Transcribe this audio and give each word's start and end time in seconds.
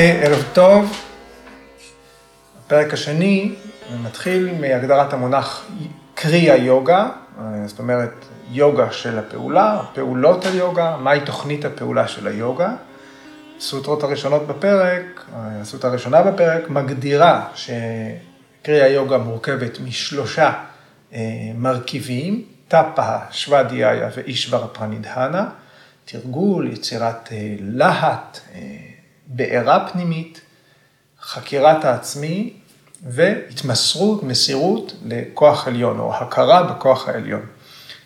ערב 0.00 0.44
טוב. 0.52 0.96
הפרק 2.58 2.92
השני 2.92 3.54
מתחיל 4.02 4.54
מהגדרת 4.60 5.12
המונח 5.12 5.66
קרי 6.14 6.50
היוגה, 6.50 7.08
זאת 7.66 7.78
אומרת 7.78 8.10
יוגה 8.50 8.92
של 8.92 9.18
הפעולה, 9.18 9.80
פעולות 9.94 10.46
היוגה, 10.46 10.96
מהי 10.96 11.20
תוכנית 11.20 11.64
הפעולה 11.64 12.08
של 12.08 12.26
היוגה. 12.26 12.74
הסוטרות 13.58 14.02
הראשונות 14.02 14.46
בפרק, 14.46 15.24
הסוטרה 15.34 15.90
הראשונה 15.90 16.22
בפרק, 16.22 16.70
מגדירה 16.70 17.48
שקרי 17.54 18.82
היוגה 18.82 19.18
מורכבת 19.18 19.80
משלושה 19.80 20.52
אה, 21.12 21.20
מרכיבים, 21.54 22.42
טאפה, 22.68 23.16
שוואדיאיה 23.30 24.08
ואישבר 24.16 24.66
פרנידהנה, 24.72 25.48
תרגול, 26.04 26.72
יצירת 26.72 27.28
אה, 27.32 27.54
להט, 27.60 28.40
אה, 28.54 28.87
בעירה 29.28 29.88
פנימית, 29.92 30.40
חקירת 31.22 31.84
העצמי 31.84 32.52
והתמסרות, 33.06 34.22
מסירות 34.22 34.92
לכוח 35.06 35.68
עליון, 35.68 35.98
או 35.98 36.14
הכרה 36.14 36.62
בכוח 36.62 37.08
העליון. 37.08 37.46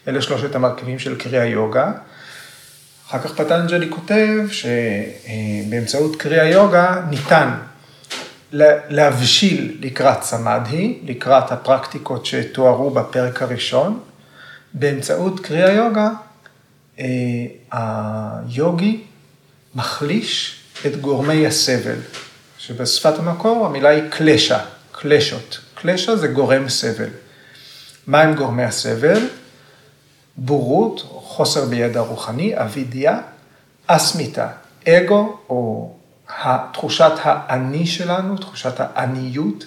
אלה 0.09 0.23
שלושת 0.23 0.55
המרכיבים 0.55 0.98
של 0.98 1.19
קרי 1.19 1.41
היוגה. 1.41 1.93
אחר 3.09 3.19
כך 3.19 3.35
פטנג'לי 3.35 3.91
כותב 3.91 4.39
שבאמצעות 4.51 6.17
קרי 6.17 6.41
היוגה 6.41 7.03
ניתן 7.11 7.55
להבשיל 8.89 9.79
לקראת 9.81 10.23
סמדהי, 10.23 10.98
לקראת 11.05 11.53
הפרקטיקות 11.53 12.27
שתוארו 12.27 12.91
בפרק 12.91 13.43
הראשון. 13.43 14.01
באמצעות 14.75 15.41
קרי 15.41 15.62
היוגה, 15.62 16.11
אה, 16.98 17.06
היוגי 17.73 19.05
מחליש 19.75 20.62
את 20.86 21.00
גורמי 21.00 21.47
הסבל, 21.47 21.97
שבשפת 22.58 23.19
המקור 23.19 23.66
המילה 23.66 23.88
היא 23.88 24.02
קלשה, 24.11 24.64
קלשות. 24.92 25.61
קלשה 25.75 26.16
זה 26.16 26.28
גורם 26.28 26.69
סבל. 26.69 27.08
מהם 28.06 28.34
גורמי 28.34 28.64
הסבל? 28.64 29.28
בורות, 30.36 31.00
חוסר 31.00 31.64
בידע 31.64 32.00
רוחני, 32.00 32.60
אבידיה, 32.60 33.20
אסמיתה, 33.86 34.48
אגו, 34.88 35.38
או 35.48 35.94
תחושת 36.72 37.12
האני 37.22 37.86
שלנו, 37.86 38.36
תחושת 38.36 38.75
העניות, 38.78 39.64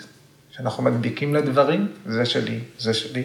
שאנחנו 0.51 0.83
מדביקים 0.83 1.35
לדברים, 1.35 1.91
זה 2.05 2.25
שלי, 2.25 2.59
זה 2.79 2.93
שלי. 2.93 3.23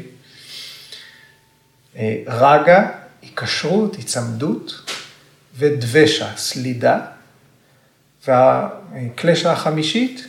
אה, 1.97 2.17
רגע, 2.27 2.89
היקשרות, 3.23 3.95
היצמדות, 3.95 4.91
ודבשה, 5.59 6.37
סלידה. 6.37 7.01
והקלשה 8.27 9.53
החמישית, 9.53 10.29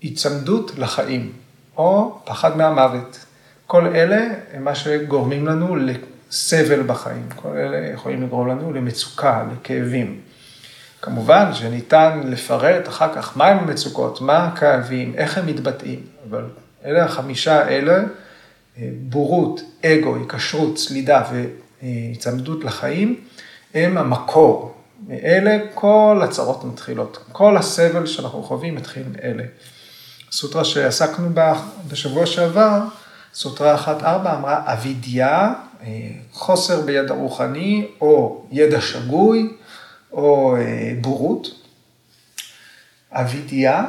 היצמדות 0.00 0.72
לחיים, 0.78 1.32
או 1.76 2.18
פחד 2.24 2.56
מהמוות. 2.56 3.24
כל 3.66 3.86
אלה 3.86 4.26
הם 4.52 4.64
מה 4.64 4.74
שגורמים 4.74 5.46
לנו 5.46 5.76
לסבל 5.76 6.82
בחיים. 6.82 7.28
כל 7.36 7.56
אלה 7.56 7.92
יכולים 7.92 8.22
לגרום 8.22 8.48
לנו 8.48 8.72
למצוקה, 8.72 9.44
לכאבים. 9.52 10.20
כמובן 11.02 11.54
שניתן 11.54 12.20
לפרט 12.24 12.88
אחר 12.88 13.14
כך 13.14 13.36
מהם 13.36 13.58
המצוקות, 13.58 14.20
מה 14.20 14.46
הכאבים, 14.46 15.14
איך 15.16 15.38
הם 15.38 15.46
מתבטאים, 15.46 16.00
אבל 16.30 16.44
אלה 16.84 17.04
החמישה 17.04 17.64
האלה, 17.64 18.02
בורות, 18.78 19.60
אגו, 19.86 20.16
היקשרות, 20.16 20.78
סלידה 20.78 21.22
והיצמדות 21.82 22.64
לחיים, 22.64 23.20
הם 23.74 23.98
המקור 23.98 24.71
מאלה 25.08 25.58
כל 25.74 26.20
הצרות 26.24 26.64
מתחילות. 26.64 27.18
כל 27.32 27.56
הסבל 27.56 28.06
שאנחנו 28.06 28.42
חווים 28.42 28.74
מתחיל 28.74 29.02
מאלה. 29.12 29.44
סוטרה 30.32 30.64
שעסקנו 30.64 31.30
בה 31.34 31.60
בשבוע 31.88 32.26
שעבר, 32.26 32.80
סוטרה 33.34 33.84
1-4 33.84 34.04
אמרה 34.04 34.72
אבידיה, 34.72 35.54
אה, 35.82 36.10
חוסר 36.32 36.80
בידע 36.80 37.14
רוחני 37.14 37.86
או 38.00 38.44
ידע 38.50 38.80
שגוי 38.80 39.52
או 40.12 40.56
אה, 40.56 40.92
בורות. 41.00 41.48
אבידיה 43.12 43.84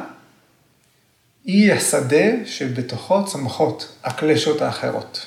היא 1.44 1.72
השדה 1.72 2.46
שבתוכו 2.46 3.24
צמחות 3.24 3.96
הקלשות 4.04 4.62
האחרות. 4.62 5.26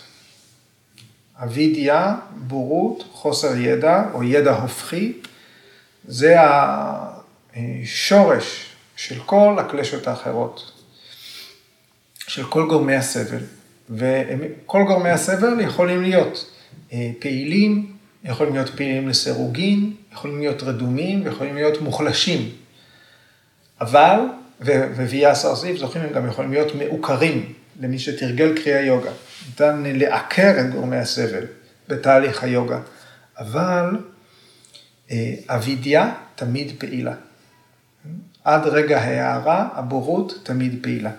אבידיה, 1.43 2.15
בורות, 2.35 3.03
חוסר 3.11 3.57
ידע 3.57 4.03
או 4.13 4.23
ידע 4.23 4.55
הופכי, 4.55 5.13
זה 6.07 6.35
השורש 7.55 8.65
של 8.95 9.19
כל 9.25 9.55
הקלשות 9.59 10.07
האחרות, 10.07 10.71
של 12.27 12.43
כל 12.43 12.67
גורמי 12.67 12.95
הסבל. 12.95 13.43
וכל 13.89 14.83
גורמי 14.87 15.09
הסבל 15.09 15.59
יכולים 15.59 16.01
להיות 16.01 16.51
אה, 16.93 17.11
פעילים, 17.19 17.91
יכולים 18.23 18.53
להיות 18.53 18.69
פעילים 18.69 19.09
לסירוגין, 19.09 19.93
יכולים 20.13 20.39
להיות 20.39 20.63
רדומים 20.63 21.25
ויכולים 21.25 21.55
להיות 21.55 21.81
מוחלשים. 21.81 22.49
אבל, 23.81 24.19
וויה 24.61 25.35
סרסיף, 25.35 25.77
זוכרים, 25.77 26.05
הם 26.05 26.13
גם 26.13 26.27
יכולים 26.27 26.51
להיות 26.51 26.75
מעוקרים 26.75 27.53
למי 27.79 27.99
שתרגל 27.99 28.63
קריאה 28.63 28.81
יוגה. 28.81 29.11
ניתן 29.47 29.83
לעקר 29.85 30.53
את 30.59 30.71
גורמי 30.71 30.97
הסבל 30.97 31.43
בתהליך 31.87 32.43
היוגה. 32.43 32.79
אבל 33.37 33.97
אבידיה 35.47 36.13
תמיד 36.35 36.71
פעילה. 36.77 37.13
עד 38.43 38.67
רגע 38.67 39.01
ההערה, 39.01 39.67
הבורות 39.73 40.33
תמיד 40.43 40.79
פעילה. 40.81 41.11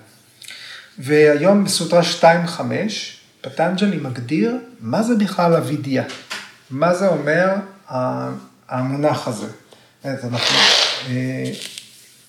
והיום 0.98 1.64
בסוטרה 1.64 2.00
2.5, 2.20 2.60
פטנג'לי 3.40 3.96
מגדיר 3.96 4.56
מה 4.80 5.02
זה 5.02 5.16
בכלל 5.16 5.54
אבידיה. 5.54 6.04
מה 6.70 6.94
זה 6.94 7.08
אומר 7.08 7.54
המונח 8.68 9.28
הזה. 9.28 9.46
אז 10.04 10.24
אנחנו 10.24 10.56
אה, 11.08 11.50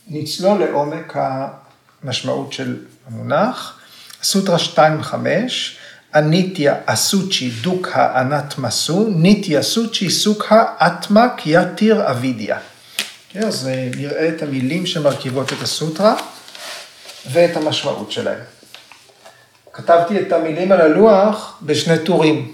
נצלול 0.08 0.60
לעומק 0.60 1.16
המשמעות 2.04 2.54
של 2.54 2.78
המונח. 3.08 3.80
סוטרה 4.24 4.58
2.5, 4.76 5.14
הניטיה 6.14 6.76
אסוצ'י 6.86 7.50
דוקה 7.62 8.22
אנת 8.22 8.58
מסו, 8.58 9.08
ניטיה 9.16 9.64
סוצ'י 9.64 10.10
סוקה 10.10 10.66
אטמה 10.78 11.30
קיאטיר 11.38 12.10
אבידיה. 12.10 12.58
כן, 13.30 13.44
אז 13.44 13.68
אה, 13.68 13.90
נראה 13.98 14.30
את 14.30 14.44
המילים 14.44 14.86
שמרכיבות 14.86 15.54
את 15.54 15.62
הסוטרה 15.62 16.16
ואת 17.32 17.58
המשמעות 17.58 18.12
שלהם. 18.12 18.40
כתבתי 19.74 20.20
את 20.20 20.32
המילים 20.32 20.72
על 20.72 20.82
הלוח 20.82 21.58
בשני 21.62 22.00
טורים. 22.06 22.52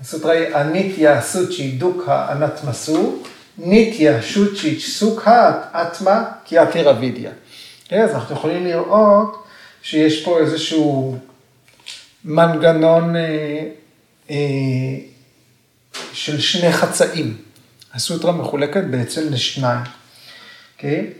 הסוטרה 0.00 0.32
היא 0.32 0.56
הניטיה 0.56 1.22
סוצ'י 1.22 1.70
דוקה 1.70 2.32
אנת 2.32 2.64
מסו, 2.64 3.22
ניטיה 3.58 4.22
שוצ'י 4.22 4.80
סוקה 4.80 5.52
אטמה 5.72 6.24
קיאטיר 6.44 6.90
אבידיה. 6.90 7.30
כן, 7.88 8.02
אז 8.02 8.10
אנחנו 8.10 8.34
יכולים 8.34 8.66
לראות 8.66 9.44
שיש 9.82 10.24
פה 10.24 10.38
איזשהו 10.38 11.18
מנגנון 12.24 13.16
אה, 13.16 13.68
אה, 14.30 14.36
של 16.12 16.40
שני 16.40 16.72
חצאים. 16.72 17.36
הסוטרה 17.94 18.32
מחולקת 18.32 18.84
בעצם 18.90 19.32
לשניים, 19.32 19.80
אוקיי? 20.76 21.10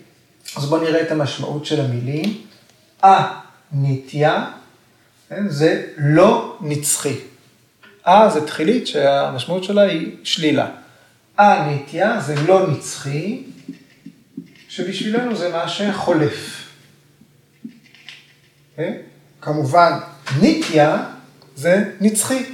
אז 0.57 0.67
בואו 0.67 0.83
נראה 0.83 1.03
את 1.03 1.11
המשמעות 1.11 1.67
של 1.67 1.81
המילים. 1.81 2.45
א-ניטיה, 3.03 4.51
כן? 5.29 5.49
זה 5.49 5.87
לא 5.99 6.57
נצחי. 6.61 7.15
א 8.05 8.29
זה 8.29 8.47
תחילית 8.47 8.87
שהמשמעות 8.87 9.65
שלה 9.65 9.83
היא 9.83 10.17
שלילה. 10.25 10.71
א-ניטיה 11.37 12.21
זה 12.21 12.35
לא 12.47 12.71
נצחי, 12.71 13.43
שבשבילנו 14.69 15.37
זה 15.37 15.49
מה 15.49 15.69
שחולף. 15.69 16.69
Okay? 17.65 18.77
כן? 18.77 18.93
כמובן, 19.41 19.93
ניטיה 20.37 21.05
זה 21.57 21.93
נצחי. 22.01 22.45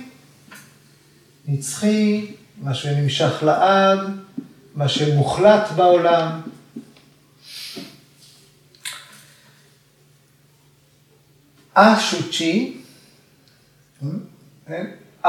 נצחי, 1.46 2.26
מה 2.58 2.74
שנמשך 2.74 3.42
לעד, 3.42 3.98
מה 4.74 4.88
שמוחלט 4.88 5.70
בעולם. 5.76 6.40
א-שוצ'י, 11.74 12.76
כן? 14.66 14.86
א 15.24 15.28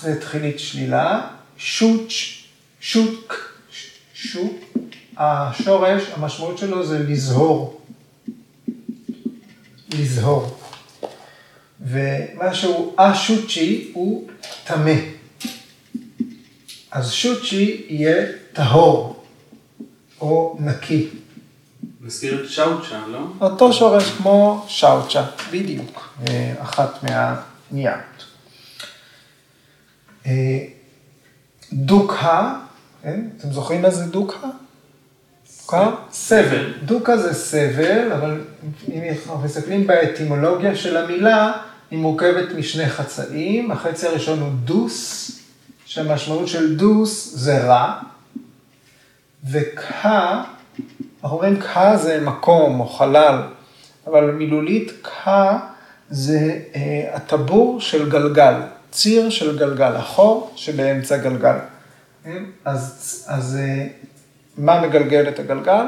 זה 0.00 0.20
תחילית 0.20 0.58
שלילה, 0.58 1.28
שוץ', 1.56 2.44
שוט, 2.80 3.32
שוק, 4.14 4.54
השורש, 5.16 6.02
המשמעות 6.14 6.58
שלו 6.58 6.86
זה 6.86 6.98
לזהור. 6.98 7.80
לזהור. 9.98 10.61
ומשהו 11.84 12.94
א-שוצ'י 12.96 13.90
הוא 13.92 14.28
טמא. 14.64 14.94
אז 16.90 17.12
שוצ'י 17.12 17.86
יהיה 17.88 18.26
טהור 18.52 19.24
או 20.20 20.56
נקי. 20.60 21.08
מזכיר 22.00 22.44
את 22.44 22.50
שאוצ'ה, 22.50 23.06
לא? 23.06 23.18
אותו 23.40 23.72
שורש 23.72 24.10
כמו 24.10 24.64
שאוצ'ה, 24.68 25.24
בדיוק, 25.52 26.08
אה, 26.28 26.54
אחת 26.62 26.98
מהניאמות. 27.02 28.24
אה, 30.26 30.64
דוקה, 31.72 32.58
כן? 33.02 33.28
אתם 33.36 33.52
זוכרים 33.52 33.82
מה 33.82 33.90
זה 33.90 34.06
דוקה? 34.06 34.48
דוקה? 35.60 35.90
סבל. 36.12 36.72
דוקה 36.84 37.16
זה 37.16 37.34
סבל, 37.34 38.12
אבל 38.12 38.44
אם 38.92 39.02
אנחנו 39.10 39.38
מסתכלים 39.38 39.86
באטימולוגיה 39.86 40.76
של 40.76 40.96
המילה, 40.96 41.52
היא 41.92 41.98
מורכבת 41.98 42.52
משני 42.58 42.88
חצאים. 42.88 43.70
החצי 43.70 44.06
הראשון 44.06 44.40
הוא 44.40 44.48
דוס, 44.64 45.30
שהמשמעות 45.86 46.48
של 46.48 46.76
דוס 46.76 47.32
זה 47.34 47.64
רע, 47.64 48.00
וקה, 49.50 50.42
אנחנו 51.22 51.36
אומרים 51.36 51.60
קה 51.60 51.96
זה 51.96 52.20
מקום 52.20 52.80
או 52.80 52.88
חלל, 52.88 53.42
אבל 54.06 54.30
מילולית 54.30 54.92
קה 55.02 55.58
זה 56.10 56.58
אה, 56.74 57.10
הטבור 57.14 57.80
של 57.80 58.10
גלגל, 58.10 58.54
ציר 58.90 59.30
של 59.30 59.58
גלגל, 59.58 59.96
החור 59.96 60.52
שבאמצע 60.56 61.16
גלגל. 61.16 61.56
כן? 62.24 62.44
אז, 62.64 63.24
אז 63.28 63.58
אה, 63.60 63.86
מה 64.56 64.80
מגלגל 64.80 65.28
את 65.28 65.38
הגלגל? 65.38 65.84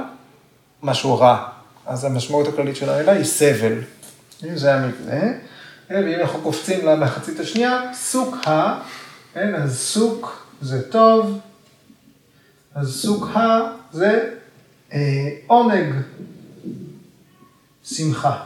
משהו 0.82 1.18
רע. 1.18 1.48
אז 1.86 2.04
המשמעות 2.04 2.48
הכללית 2.48 2.76
של 2.76 2.90
המילה 2.90 3.12
היא 3.12 3.24
סבל. 3.24 3.74
זה 4.54 4.74
המבנה. 4.74 5.53
ואם 5.90 6.20
אנחנו 6.20 6.40
קופצים 6.42 6.86
למחצית 6.86 7.40
השנייה, 7.40 7.94
סוג 7.94 8.36
ה, 8.46 8.80
כן, 9.34 9.54
אז 9.54 9.78
סוג 9.78 10.26
זה 10.60 10.90
טוב, 10.90 11.40
אז 12.74 13.00
סוג 13.02 13.28
ה 13.36 13.58
זה 13.92 14.30
אה, 14.92 15.28
עונג, 15.46 15.94
שמחה. 17.84 18.44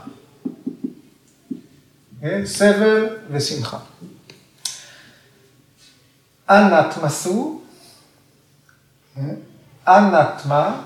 כן, 2.20 2.46
סבל 2.46 3.16
ושמחה. 3.30 3.78
אנטמסו, 6.50 7.60
אנטמה, 9.88 10.82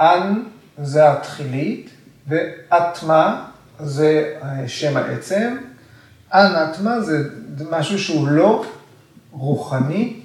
אנ 0.00 0.42
זה 0.82 1.12
התחילית, 1.12 1.90
ואטמה 2.28 3.50
זה 3.80 4.38
שם 4.66 4.96
העצם. 4.96 5.56
אנטמה 6.34 7.00
זה 7.00 7.18
משהו 7.70 7.98
שהוא 7.98 8.28
לא 8.28 8.64
רוחני, 9.30 10.20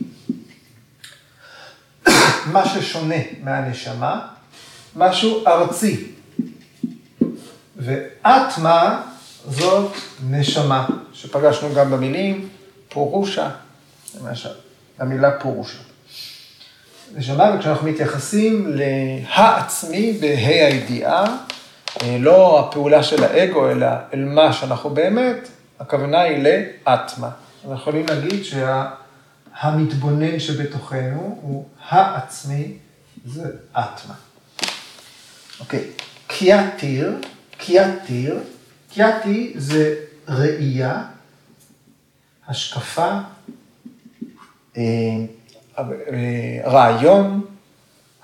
מה 2.46 2.66
ששונה 2.66 3.16
מהנשמה, 3.44 4.28
משהו 4.96 5.48
ארצי. 5.48 6.08
ואטמה 7.76 9.02
זאת 9.50 9.92
נשמה, 10.30 10.88
שפגשנו 11.14 11.74
גם 11.76 11.92
במילים 11.92 12.50
פורושה, 12.90 13.50
למשל, 14.22 14.50
המילה 15.00 15.32
פורושה. 15.40 15.78
נשמה, 17.16 17.56
וכשאנחנו 17.56 17.88
מתייחסים 17.88 18.68
להעצמי 18.68 20.18
בה"א 20.22 20.66
הידיעה, 20.66 21.38
אה, 22.02 22.18
לא 22.20 22.60
הפעולה 22.60 23.04
של 23.04 23.24
האגו, 23.24 23.70
אלא 23.70 23.88
אל 24.14 24.26
מה 24.26 24.54
שאנחנו 24.54 24.90
באמת, 24.90 25.50
הכוונה 25.82 26.22
היא 26.22 26.44
לאטמה. 26.44 27.30
אנחנו 27.56 27.74
יכולים 27.74 28.06
להגיד 28.08 28.44
שהמתבונן 28.44 30.40
שה... 30.40 30.54
שבתוכנו 30.54 31.40
הוא 31.42 31.68
העצמי, 31.90 32.78
זה 33.26 33.52
אטמה. 33.72 34.14
אוקיי, 35.60 35.88
קיאטיר, 36.28 37.18
קיאטיר, 37.58 38.40
קיאטי 38.94 39.54
זה 39.56 39.96
ראייה, 40.28 41.04
השקפה, 42.48 43.20
אה, 44.78 44.82
אה, 45.78 45.86
רעיון, 46.66 47.46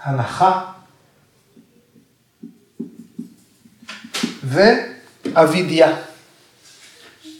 הנחה 0.04 0.72
ואבידיה. 4.44 6.07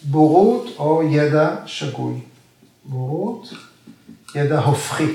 בורות 0.10 0.68
או 0.80 1.04
ידע 1.12 1.56
שגוי. 1.66 2.20
בורות, 2.84 3.50
ידע 4.36 4.60
הופכי. 4.60 5.14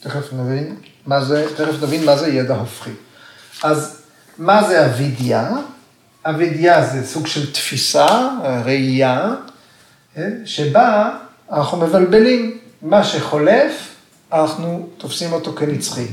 תכף 0.00 0.32
נבין 0.32 0.76
מה 1.06 1.24
זה, 1.24 1.46
תכף 1.56 1.82
נבין 1.82 2.04
מה 2.04 2.16
זה 2.16 2.28
ידע 2.28 2.56
הופכי. 2.56 2.90
אז 3.62 4.02
מה 4.38 4.68
זה 4.68 4.86
אבידיה? 4.86 5.50
אבידיה 6.24 6.86
זה 6.86 7.06
סוג 7.06 7.26
של 7.26 7.52
תפיסה, 7.52 8.28
ראייה, 8.64 9.34
כן? 10.14 10.32
שבה 10.44 11.18
אנחנו 11.52 11.78
מבלבלים. 11.78 12.58
מה 12.82 13.04
שחולף, 13.04 13.72
אנחנו 14.32 14.88
תופסים 14.98 15.32
אותו 15.32 15.52
כנצחי. 15.52 16.06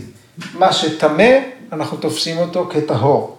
מה 0.53 0.73
שטמא, 0.73 1.33
אנחנו 1.71 1.97
תופסים 1.97 2.37
אותו 2.37 2.69
כטהור. 2.73 3.36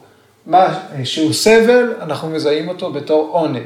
מה 0.48 0.80
שהוא 1.04 1.32
סבל, 1.32 1.94
אנחנו 2.00 2.30
מזהים 2.30 2.68
אותו 2.68 2.92
בתור 2.92 3.28
עונג. 3.32 3.62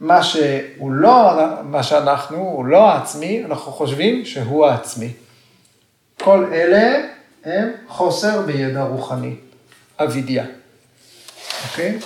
מה 0.00 0.22
שהוא 0.22 0.92
לא, 0.92 1.32
מה 1.62 1.82
שאנחנו, 1.82 2.36
הוא 2.36 2.64
לא 2.64 2.88
העצמי, 2.88 3.44
אנחנו 3.44 3.72
חושבים 3.72 4.24
שהוא 4.24 4.66
העצמי. 4.66 5.12
כל 6.20 6.50
אלה 6.52 7.00
הם 7.44 7.68
חוסר 7.88 8.42
בידע 8.42 8.82
רוחני, 8.82 9.34
אבידיה. 9.98 10.44
אוקיי? 11.70 11.98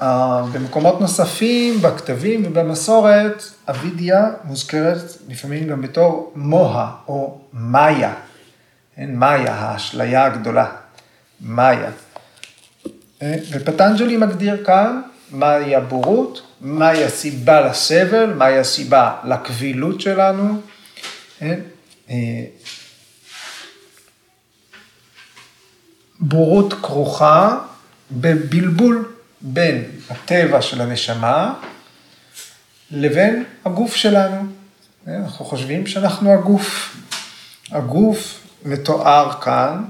Uh, 0.00 0.04
במקומות 0.52 1.00
נוספים, 1.00 1.82
בכתבים 1.82 2.42
ובמסורת, 2.46 3.42
אבידיה 3.70 4.30
מוזכרת 4.44 5.12
לפעמים 5.28 5.68
גם 5.68 5.82
בתור 5.82 6.32
מוה 6.36 6.90
או 7.08 7.40
מאיה. 7.52 8.14
כן, 8.96 9.14
מאיה, 9.14 9.54
האשליה 9.54 10.24
הגדולה. 10.24 10.66
מאיה. 11.40 11.90
אה, 13.22 13.34
ופטנג'לי 13.50 14.16
מגדיר 14.16 14.64
כאן 14.64 15.00
מהי 15.30 15.74
הבורות, 15.74 16.42
מהי 16.60 17.04
הסיבה 17.04 17.60
לסבל, 17.60 18.34
מהי 18.34 18.58
הסיבה 18.58 19.16
לקבילות 19.24 20.00
שלנו. 20.00 20.60
אה, 21.42 21.54
אה, 22.10 22.44
בורות 26.20 26.72
כרוכה 26.72 27.58
בבלבול 28.10 29.12
בין 29.40 29.84
הטבע 30.10 30.62
של 30.62 30.80
הנשמה 30.80 31.54
לבין 32.90 33.44
הגוף 33.64 33.96
שלנו. 33.96 34.46
אנחנו 35.06 35.44
חושבים 35.44 35.86
שאנחנו 35.86 36.32
הגוף. 36.32 36.96
הגוף 37.70 38.40
מתואר 38.64 39.32
כאן 39.40 39.84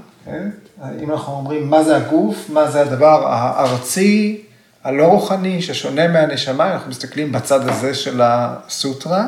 אם 1.03 1.11
אנחנו 1.11 1.33
אומרים 1.33 1.69
מה 1.69 1.83
זה 1.83 1.95
הגוף, 1.95 2.49
מה 2.49 2.71
זה 2.71 2.81
הדבר 2.81 3.27
הארצי, 3.27 4.41
הלא 4.83 5.03
רוחני, 5.03 5.61
ששונה 5.61 6.07
מהנשמה, 6.07 6.73
אנחנו 6.73 6.89
מסתכלים 6.89 7.31
בצד 7.31 7.69
הזה 7.69 7.93
של 7.93 8.21
הסוטרה, 8.23 9.27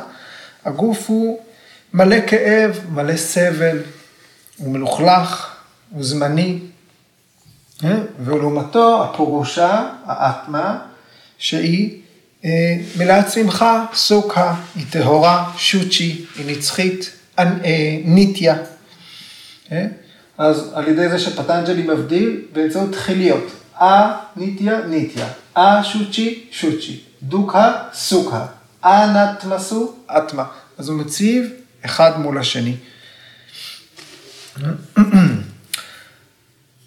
הגוף 0.66 1.10
הוא 1.10 1.40
מלא 1.94 2.28
כאב, 2.28 2.80
מלא 2.90 3.18
סבל, 3.18 3.80
הוא 4.58 4.74
מלוכלך, 4.74 5.56
הוא 5.92 6.04
זמני, 6.04 6.60
אה? 7.84 7.98
ולעומתו 8.20 9.04
הפורושה, 9.04 9.90
האטמה, 10.06 10.80
שהיא 11.38 12.02
אה, 12.46 12.78
מלאת 12.98 13.32
שמחה, 13.32 13.86
סוכה, 13.94 14.56
היא 14.76 14.86
טהורה, 14.90 15.52
שוצ'י, 15.58 16.26
היא 16.36 16.58
נצחית, 16.58 17.12
אה, 17.40 17.46
ניטיה. 18.06 18.56
אז 20.42 20.72
על 20.74 20.88
ידי 20.88 21.10
זה 21.10 21.20
שפטנג'לי 21.20 21.82
מבדיל 21.84 22.42
באמצעות 22.54 22.92
תחיליות. 22.92 23.52
אה 23.82 24.18
ניטיה 24.36 24.82
ניטיה, 24.82 25.28
אה 25.58 25.84
שוצ'י 25.84 26.44
שוצ'י, 26.52 27.00
דוקה 27.24 27.74
סוקה, 27.94 28.46
אה 28.86 29.34
נטמסו 29.34 29.94
אטמה. 30.18 30.44
אז 30.78 30.90
הוא 30.90 30.98
מציב 30.98 31.50
אחד 31.86 32.20
מול 32.20 32.38
השני. 32.38 32.76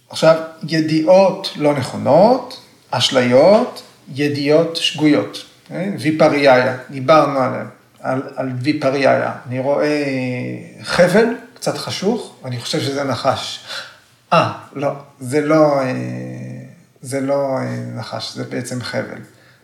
עכשיו, 0.09 0.37
ידיעות 0.69 1.51
לא 1.57 1.75
נכונות, 1.75 2.61
אשליות, 2.91 3.83
ידיעות 4.15 4.77
שגויות. 4.77 5.45
אה? 5.71 5.91
ויפריאיה, 5.99 6.77
דיברנו 6.91 7.39
עליהן, 7.39 7.67
על, 8.01 8.23
על 8.37 8.51
ויפריאיה. 8.63 9.33
אני 9.49 9.59
רואה 9.59 10.05
חבל, 10.83 11.27
קצת 11.65 11.79
חשוך, 11.79 12.37
ואני 12.43 12.61
חושב 12.61 12.81
שזה 12.81 13.05
נחש. 13.05 13.65
אה, 14.33 14.53
לא, 14.75 14.91
זה 15.21 15.41
לא, 15.41 15.81
אה, 15.81 15.93
זה 17.03 17.21
לא 17.21 17.59
אה, 17.59 17.77
נחש, 17.97 18.35
זה 18.35 18.45
בעצם 18.45 18.81
חבל. 18.81 19.19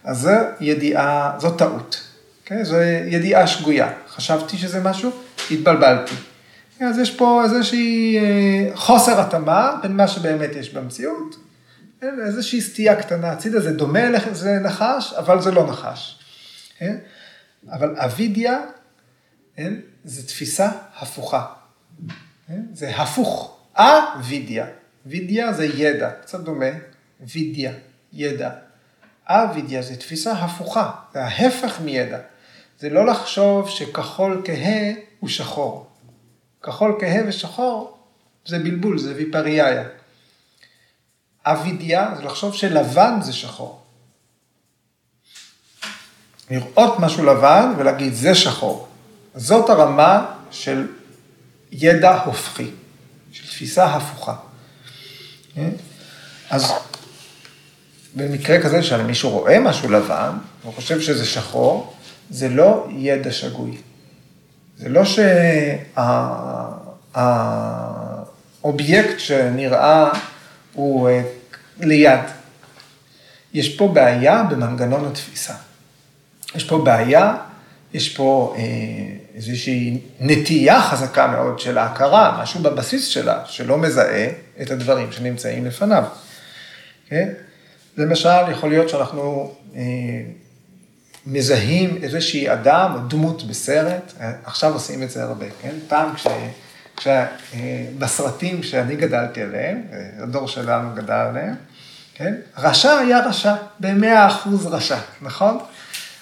אז 0.05 0.19
זו 0.21 0.31
ידיעה, 0.61 1.33
זו 1.39 1.51
טעות, 1.51 1.95
okay? 1.95 2.43
אוקיי? 2.43 2.65
זו 2.65 2.77
ידיעה 3.07 3.47
שגויה. 3.47 3.93
חשבתי 4.09 4.59
שזה 4.59 4.81
משהו, 4.81 5.11
התבלבלתי. 5.51 6.15
אז 6.81 6.99
יש 6.99 7.17
פה 7.17 7.45
איזושהי 7.45 8.19
אה, 8.19 8.77
חוסר 8.77 9.21
התאמה 9.21 9.77
בין 9.83 9.97
מה 9.97 10.09
שבאמת 10.09 10.51
יש 10.57 10.75
במציאות, 10.75 11.37
כן? 12.01 12.15
איזושהי 12.27 12.61
סטייה 12.61 13.03
קטנה 13.03 13.31
הצידה, 13.31 13.61
זה 13.61 13.73
דומה 13.73 14.11
לנחש, 14.45 15.13
אבל 15.13 15.43
זה 15.43 15.51
לא 15.51 15.67
נחש. 15.67 16.19
כן? 16.79 16.97
אבל 17.71 17.95
אבידיה, 17.97 18.59
כן? 19.57 19.75
זה 20.05 20.27
תפיסה 20.27 20.69
הפוכה. 20.99 21.60
כן? 22.49 22.63
זה 22.73 22.97
הפוך, 22.97 23.59
אבידיה. 23.75 24.67
וידיה 25.07 25.53
זה 25.53 25.65
ידע, 25.65 26.11
קצת 26.11 26.41
דומה, 26.41 26.67
וידיה, 27.21 27.73
ידע. 28.13 28.51
אבידיה 29.27 29.83
זה 29.83 29.97
תפיסה 29.97 30.33
הפוכה, 30.33 30.91
זה 31.13 31.25
ההפך 31.25 31.81
מידע. 31.81 32.19
זה 32.79 32.91
לא 32.91 33.07
לחשוב 33.07 33.69
שכחול 33.69 34.43
כהה 34.45 34.93
הוא 35.21 35.29
שחור. 35.29 35.87
כחול 36.63 36.97
כהה 37.01 37.21
ושחור 37.29 37.99
זה 38.47 38.59
בלבול, 38.59 38.99
זה 38.99 39.15
ויפריאיה. 39.17 39.85
אבידיה 41.45 42.15
זה 42.17 42.23
לחשוב 42.23 42.55
שלבן 42.55 43.19
זה 43.21 43.33
שחור. 43.33 43.83
לראות 46.51 46.99
משהו 46.99 47.25
לבן 47.25 47.73
ולהגיד 47.79 48.13
זה 48.13 48.35
שחור. 48.35 48.89
זאת 49.35 49.71
הרמה 49.71 50.35
של 50.51 50.87
ידע 51.73 52.23
הופכי, 52.25 52.71
של 53.33 53.47
תפיסה 53.47 53.85
הפוכה. 53.85 54.35
כן? 55.55 55.71
אז 56.51 56.73
במקרה 58.15 58.63
כזה 58.63 58.83
שמישהו 58.83 59.31
רואה 59.31 59.61
משהו 59.61 59.91
לבן, 59.91 60.31
הוא 60.63 60.75
חושב 60.75 61.01
שזה 61.01 61.27
שחור, 61.27 61.95
זה 62.31 62.49
לא 62.49 62.87
ידע 62.91 63.33
שגוי. 63.33 63.77
זה 64.79 64.89
לא 64.89 65.03
שהאובייקט 68.63 69.19
שנראה 69.19 70.11
הוא 70.73 71.09
אה, 71.09 71.23
ליד. 71.81 72.21
יש 73.55 73.77
פה 73.77 73.89
בעיה 73.89 74.43
במנגנון 74.43 75.05
התפיסה. 75.05 75.55
יש 76.55 76.65
פה 76.65 76.79
בעיה, 76.85 77.37
יש 77.95 78.17
פה 78.17 78.55
אה, 78.59 78.63
איזושהי 79.35 80.01
נטייה 80.21 80.83
חזקה 80.83 81.27
מאוד 81.27 81.59
של 81.59 81.79
ההכרה, 81.79 82.39
משהו 82.43 82.61
בבסיס 82.61 83.07
שלה, 83.07 83.43
שלא 83.47 83.79
מזהה 83.79 84.29
את 84.63 84.71
הדברים 84.71 85.13
שנמצאים 85.13 85.67
לפניו. 85.67 86.05
כן? 87.09 87.29
למשל, 87.97 88.51
יכול 88.51 88.69
להיות 88.71 88.89
שאנחנו 88.89 89.55
אה, 89.77 89.81
מזהים 91.27 91.99
איזושהי 92.03 92.53
אדם 92.53 92.93
או 92.95 92.99
דמות 93.09 93.43
בסרט, 93.43 94.13
עכשיו 94.45 94.73
עושים 94.73 95.03
את 95.03 95.11
זה 95.11 95.23
הרבה, 95.23 95.47
כן? 95.63 95.75
פעם 95.89 96.15
כש... 96.15 96.27
כש... 96.97 97.09
בסרטים 97.99 98.63
שאני 98.63 98.97
גדלתי 98.97 99.43
עליהם, 99.43 99.83
הדור 100.23 100.49
שלנו 100.49 100.95
גדל 100.95 101.13
עליהם, 101.13 101.55
כן? 102.15 102.35
רשע 102.59 102.99
היה 102.99 103.27
רשע, 103.27 103.55
במאה 103.81 104.27
אחוז 104.27 104.67
רשע, 104.67 104.99
נכון? 105.23 105.59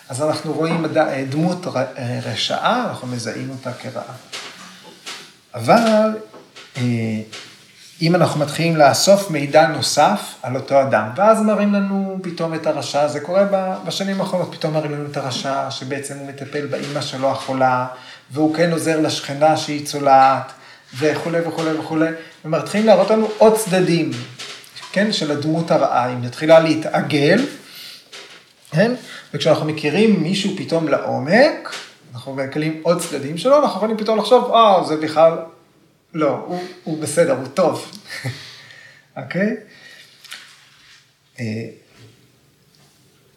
אז 0.08 0.22
אנחנו 0.22 0.52
רואים 0.52 0.86
דמות 1.30 1.66
רשעה, 2.26 2.86
אנחנו 2.88 3.08
מזהים 3.08 3.50
אותה 3.50 3.72
כרעה. 3.72 4.14
אבל 5.54 6.16
אה, 6.76 6.82
אם 8.02 8.14
אנחנו 8.14 8.40
מתחילים 8.40 8.76
לאסוף 8.76 9.30
מידע 9.30 9.66
נוסף 9.66 10.20
על 10.42 10.56
אותו 10.56 10.82
אדם, 10.82 11.10
ואז 11.16 11.42
מראים 11.42 11.74
לנו 11.74 12.18
פתאום 12.22 12.54
את 12.54 12.66
הרשע, 12.66 13.08
זה 13.08 13.20
קורה 13.20 13.44
בשנים 13.86 14.20
האחרונות, 14.20 14.54
פתאום 14.54 14.74
מראים 14.74 14.92
לנו 14.92 15.10
את 15.10 15.16
הרשע, 15.16 15.70
שבעצם 15.70 16.18
הוא 16.18 16.28
מטפל 16.28 16.66
באימא 16.66 17.00
שלו 17.00 17.30
החולה, 17.30 17.86
והוא 18.30 18.54
כן 18.54 18.72
עוזר 18.72 19.00
לשכנה 19.00 19.56
שהיא 19.56 19.86
צולעת, 19.86 20.52
וכולי 20.98 21.40
וכולי 21.48 21.78
וכולי, 21.78 22.08
ומתחילים 22.44 22.86
להראות 22.86 23.10
לנו 23.10 23.28
עוד 23.38 23.56
צדדים, 23.56 24.10
כן, 24.92 25.12
של 25.12 25.30
הדמות 25.30 25.70
הרעה, 25.70 26.04
היא 26.04 26.16
מתחילה 26.20 26.58
להתעגל, 26.58 27.46
כן, 28.70 28.92
וכשאנחנו 29.34 29.66
מכירים 29.66 30.22
מישהו 30.22 30.56
פתאום 30.56 30.88
לעומק, 30.88 31.74
אנחנו 32.14 32.34
מקלים 32.34 32.80
עוד 32.82 33.00
צדדים 33.00 33.38
שלו, 33.38 33.62
אנחנו 33.62 33.76
יכולים 33.76 33.96
פתאום 33.96 34.18
לחשוב, 34.18 34.54
אה, 34.54 34.84
זה 34.88 34.96
בכלל 34.96 35.32
לא, 36.14 36.44
הוא, 36.46 36.62
הוא 36.84 37.02
בסדר, 37.02 37.36
הוא 37.36 37.46
טוב, 37.54 37.90
אוקיי? 39.16 39.56
אה, 41.40 41.44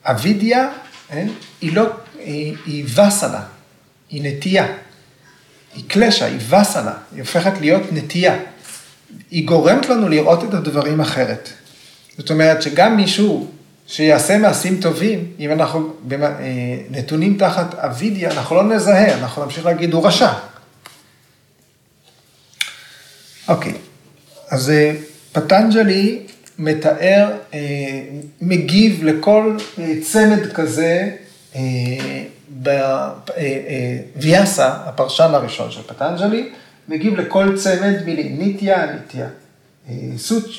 אבידיה, 0.03 0.69
אה, 1.11 1.23
היא 1.61 1.75
לא, 1.75 1.85
היא, 2.19 2.55
היא 2.65 2.85
וסנה, 2.85 3.43
היא 4.09 4.21
נטייה. 4.23 4.67
היא 5.75 5.83
קלשה, 5.87 6.25
היא 6.25 6.39
וסנה, 6.39 6.93
היא 7.11 7.19
הופכת 7.19 7.53
להיות 7.61 7.83
נטייה. 7.91 8.39
היא 9.31 9.47
גורמת 9.47 9.89
לנו 9.89 10.09
לראות 10.09 10.43
את 10.43 10.53
הדברים 10.53 11.01
אחרת. 11.01 11.49
זאת 12.17 12.31
אומרת 12.31 12.61
שגם 12.61 12.97
מישהו 12.97 13.51
שיעשה 13.91 14.37
מעשים 14.37 14.81
טובים, 14.81 15.31
אם 15.39 15.51
אנחנו 15.51 15.93
אה, 16.11 16.77
נתונים 16.89 17.37
תחת 17.37 17.75
אבידיה, 17.75 18.31
אנחנו 18.31 18.55
לא 18.55 18.63
נזהה, 18.63 19.17
אנחנו 19.17 19.45
נמשיך 19.45 19.65
להגיד, 19.65 19.93
הוא 19.93 20.07
רשע. 20.07 20.33
אוקיי, 23.47 23.73
אז 24.49 24.69
אה, 24.69 24.95
פטנג'לי 25.31 26.21
מתאר, 26.59 27.31
אה, 27.53 27.59
מגיב 28.41 29.03
לכל 29.03 29.57
צמד 30.01 30.51
כזה 30.53 31.09
בוויאסה, 32.49 34.73
הפרשן 34.85 35.31
הראשון 35.33 35.71
של 35.71 35.81
פטנג'לי, 35.81 36.49
מגיב 36.87 37.15
לכל 37.15 37.57
צמד 37.57 38.05
מילים, 38.05 38.39
ניטיה, 38.39 38.85
ניטיה, 38.85 39.27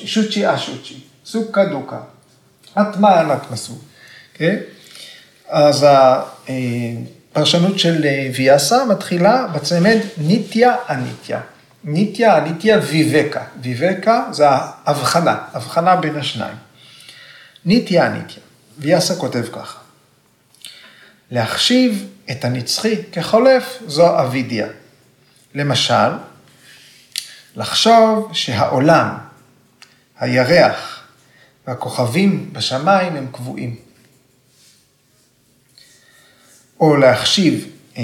שוצ'י 0.05 0.55
אשוצ'י, 0.55 0.95
סוקה 1.25 1.65
דוקה, 1.65 1.99
אטמן 2.81 3.27
אטמסו, 3.31 3.77
כן? 4.33 4.55
אז 5.49 5.85
הפרשנות 7.31 7.79
של 7.79 8.05
ויאסה 8.35 8.85
מתחילה 8.85 9.47
בצמד 9.47 9.97
ניטיה 10.17 10.75
אניטיה. 10.89 11.39
ניטיה, 11.83 12.39
ניטיה 12.39 12.79
ויבקה. 12.79 13.43
ויבקה 13.61 14.25
זה 14.31 14.45
ההבחנה, 14.49 15.37
הבחנה 15.53 15.95
בין 15.95 16.15
השניים. 16.15 16.55
ניטיה, 17.65 18.09
ניטיה. 18.09 18.43
ויאסה 18.77 19.15
כותב 19.15 19.43
ככה. 19.53 19.79
להחשיב 21.31 22.07
את 22.31 22.45
הנצחי 22.45 22.95
כחולף 23.11 23.79
זו 23.87 24.21
אבידיה. 24.21 24.67
למשל, 25.55 26.11
לחשוב 27.55 28.29
שהעולם, 28.33 29.17
הירח 30.19 31.02
והכוכבים 31.67 32.53
בשמיים 32.53 33.15
הם 33.15 33.27
קבועים. 33.31 33.75
או 36.79 36.95
להחשיב 36.95 37.67
אה, 37.97 38.03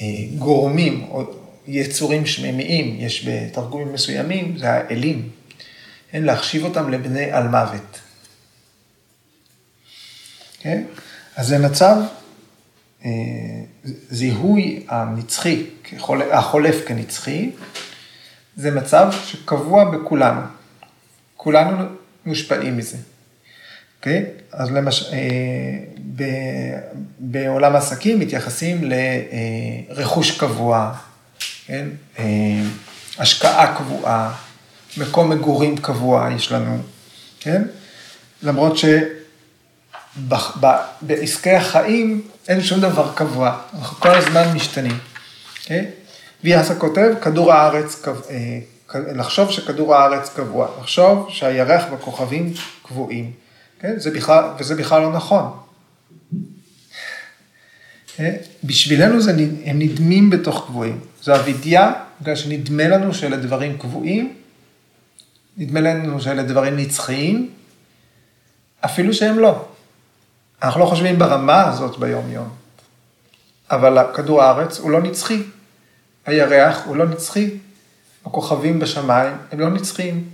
אה, 0.00 0.06
גורמים 0.38 1.06
או 1.10 1.22
יצורים 1.66 2.26
שמימיים, 2.26 2.96
יש 3.00 3.28
בתרגומים 3.28 3.92
מסוימים, 3.92 4.56
זה 4.58 4.70
האלים. 4.70 5.30
אין 6.12 6.24
להחשיב 6.24 6.64
אותם 6.64 6.90
לבני 6.90 7.30
על 7.30 7.48
מוות. 7.48 8.00
כן? 10.60 10.82
אז 11.36 11.46
זה 11.46 11.58
מצב, 11.58 11.96
אה, 13.04 13.10
זיהוי 14.10 14.86
הנצחי, 14.88 15.66
החולף 16.32 16.76
כנצחי, 16.86 17.50
זה 18.56 18.70
מצב 18.70 19.12
שקבוע 19.24 19.84
בכולנו. 19.84 20.40
כולנו 21.36 21.99
מושפעים 22.26 22.76
מזה. 22.76 22.96
אוקיי? 23.98 24.24
Okay? 24.24 24.24
אז 24.52 24.70
למשל, 24.70 25.14
אה, 25.14 25.18
בעולם 27.18 27.74
העסקים 27.74 28.18
מתייחסים 28.18 28.90
לרכוש 29.90 30.38
קבוע, 30.38 30.92
כן? 31.66 31.86
אה, 32.18 32.24
השקעה 33.18 33.76
קבועה, 33.76 34.34
מקום 34.96 35.30
מגורים 35.30 35.76
קבוע 35.76 36.28
יש 36.36 36.52
לנו, 36.52 36.78
כן? 37.40 37.62
למרות 38.42 38.76
שבעסקי 40.16 41.50
החיים 41.50 42.22
אין 42.48 42.62
שום 42.62 42.80
דבר 42.80 43.12
קבוע, 43.14 43.58
אנחנו 43.78 43.96
כל 43.96 44.14
הזמן 44.14 44.52
משתנים, 44.54 44.98
כן? 45.64 45.84
ויאסה 46.44 46.74
כותב, 46.74 47.10
כדור 47.22 47.52
הארץ, 47.52 48.02
אה, 48.06 48.58
לחשוב 48.94 49.50
שכדור 49.50 49.94
הארץ 49.94 50.34
קבוע, 50.34 50.68
לחשוב 50.80 51.26
שהירח 51.30 51.84
והכוכבים 51.90 52.52
קבועים, 52.82 53.32
כן? 53.80 53.98
זה 53.98 54.10
בכלל, 54.10 54.44
וזה 54.58 54.74
בכלל 54.74 55.02
לא 55.02 55.12
נכון. 55.12 55.50
כן? 58.16 58.36
בשבילנו 58.64 59.20
זה, 59.20 59.30
הם 59.64 59.78
נדמים 59.78 60.30
בתוך 60.30 60.66
קבועים. 60.66 61.00
זו 61.22 61.34
אבידיה, 61.34 61.92
בגלל 62.20 62.36
שנדמה 62.36 62.88
לנו 62.88 63.14
שאלה 63.14 63.36
דברים 63.36 63.78
קבועים, 63.78 64.34
נדמה 65.56 65.80
לנו 65.80 66.20
שאלה 66.20 66.42
דברים 66.42 66.76
נצחיים, 66.76 67.50
אפילו 68.84 69.14
שהם 69.14 69.38
לא. 69.38 69.64
אנחנו 70.62 70.80
לא 70.80 70.86
חושבים 70.86 71.18
ברמה 71.18 71.68
הזאת 71.68 71.98
ביום-יום. 71.98 72.48
אבל 73.70 73.98
כדור 74.14 74.42
הארץ 74.42 74.78
הוא 74.78 74.90
לא 74.90 75.02
נצחי. 75.02 75.42
הירח 76.26 76.82
הוא 76.84 76.96
לא 76.96 77.08
נצחי, 77.08 77.50
הכוכבים 78.26 78.78
בשמיים 78.78 79.32
הם 79.52 79.60
לא 79.60 79.70
נצחיים. 79.70 80.28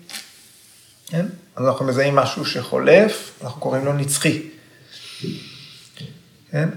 כן? 1.07 1.27
אז 1.57 1.67
אנחנו 1.67 1.85
מזהים 1.85 2.17
משהו 2.17 2.47
שחולף, 2.47 3.41
אנחנו 3.43 3.61
קוראים 3.61 3.85
לו 3.85 3.93
נצחי. 3.93 4.43
כן? 6.51 6.69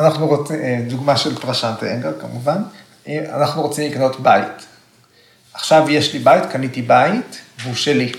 אנחנו 0.00 0.26
רוצים, 0.26 0.60
אה, 0.60 0.84
דוגמה 0.88 1.16
של 1.16 1.40
פרשנט 1.40 1.82
אנגר 1.82 2.20
כמובן, 2.20 2.62
אנחנו 3.08 3.62
רוצים 3.62 3.90
לקנות 3.90 4.20
בית. 4.20 4.66
עכשיו 5.54 5.90
יש 5.90 6.12
לי 6.12 6.18
בית, 6.18 6.44
קניתי 6.52 6.82
בית, 6.82 7.40
והוא 7.58 7.74
שלי. 7.74 8.12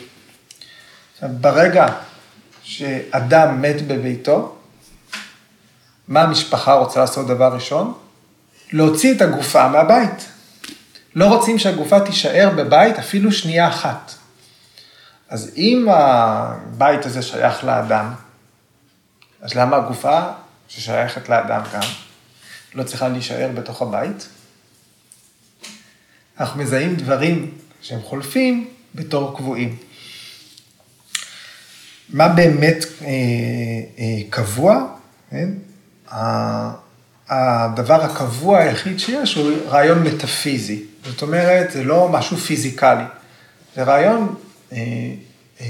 עכשיו, 1.13 1.29
ברגע 1.41 1.87
שאדם 2.63 3.61
מת 3.61 3.87
בביתו, 3.87 4.55
מה 6.07 6.21
המשפחה 6.21 6.73
רוצה 6.73 6.99
לעשות 6.99 7.27
דבר 7.27 7.53
ראשון? 7.53 7.93
להוציא 8.71 9.15
את 9.15 9.21
הגופה 9.21 9.67
מהבית. 9.67 10.36
לא 11.17 11.25
רוצים 11.25 11.59
שהגופה 11.59 11.99
תישאר 11.99 12.49
בבית 12.57 12.99
אפילו 12.99 13.31
שנייה 13.31 13.67
אחת. 13.67 14.13
אז 15.29 15.51
אם 15.57 15.87
הבית 15.89 17.05
הזה 17.05 17.21
שייך 17.21 17.63
לאדם, 17.63 18.13
אז 19.41 19.53
למה 19.55 19.77
הגופה 19.77 20.21
ששייכת 20.67 21.29
לאדם 21.29 21.61
גם 21.73 21.81
לא 22.73 22.83
צריכה 22.83 23.07
להישאר 23.07 23.49
בתוך 23.53 23.81
הבית? 23.81 24.27
אנחנו 26.39 26.63
מזהים 26.63 26.95
דברים 26.95 27.51
שהם 27.81 28.01
חולפים 28.01 28.69
בתור 28.95 29.37
קבועים. 29.37 29.75
מה 32.09 32.27
באמת 32.27 32.85
אה, 33.01 33.07
אה, 33.99 34.21
קבוע? 34.29 34.85
כן? 35.29 35.49
הדבר 37.29 38.03
הקבוע 38.03 38.59
היחיד 38.59 38.99
שיש 38.99 39.35
הוא 39.35 39.51
רעיון 39.67 40.03
מטאפיזי. 40.03 40.86
זאת 41.07 41.21
אומרת, 41.21 41.71
זה 41.71 41.83
לא 41.83 42.09
משהו 42.09 42.37
פיזיקלי. 42.37 43.03
זה 43.75 43.83
רעיון 43.83 44.35
אה, 44.71 44.77
אה, 45.61 45.65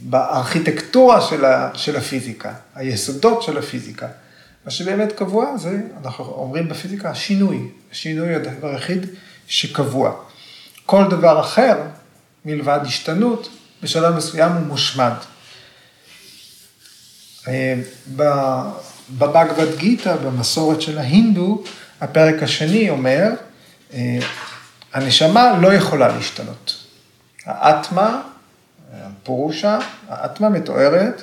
בארכיטקטורה 0.00 1.20
של, 1.20 1.44
ה, 1.44 1.70
של 1.74 1.96
הפיזיקה, 1.96 2.52
היסודות 2.74 3.42
של 3.42 3.58
הפיזיקה. 3.58 4.06
מה 4.64 4.70
שבאמת 4.70 5.12
קבוע 5.12 5.56
זה, 5.56 5.80
אנחנו 6.04 6.24
אומרים 6.24 6.68
בפיזיקה, 6.68 7.10
השינוי. 7.10 7.68
השינוי 7.92 8.34
הוא 8.34 8.42
הדבר 8.42 8.68
היחיד 8.68 9.06
שקבוע. 9.46 10.12
כל 10.86 11.04
דבר 11.10 11.40
אחר, 11.40 11.76
מלבד 12.44 12.80
השתנות, 12.82 13.48
בשלב 13.82 14.16
מסוים 14.16 14.52
הוא 14.52 14.66
מושמד. 14.66 15.12
אה, 17.48 17.74
בבגבד 19.10 19.76
גיתא, 19.76 20.16
במסורת 20.16 20.82
של 20.82 20.98
ההינדו, 20.98 21.62
הפרק 22.00 22.42
השני 22.42 22.90
אומר, 22.90 23.28
אה, 23.94 24.18
הנשמה 24.98 25.58
לא 25.58 25.74
יכולה 25.74 26.08
להשתנות. 26.08 26.84
האטמה, 27.44 28.22
הפורושה, 28.92 29.78
האטמה 30.08 30.48
מתוארת 30.48 31.22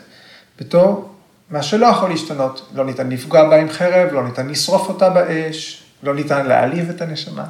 בתור 0.60 1.16
מה 1.50 1.64
שלא 1.64 1.86
יכול 1.86 2.10
להשתנות. 2.10 2.70
לא 2.74 2.86
ניתן 2.86 3.10
לפגוע 3.10 3.50
בה 3.50 3.56
עם 3.56 3.70
חרב, 3.70 4.14
לא 4.14 4.28
ניתן 4.28 4.48
לשרוף 4.48 4.90
אותה 4.90 5.10
באש, 5.10 5.84
לא 6.04 6.16
ניתן 6.16 6.46
להעליב 6.46 6.90
את 6.90 7.02
הנשמה. 7.02 7.46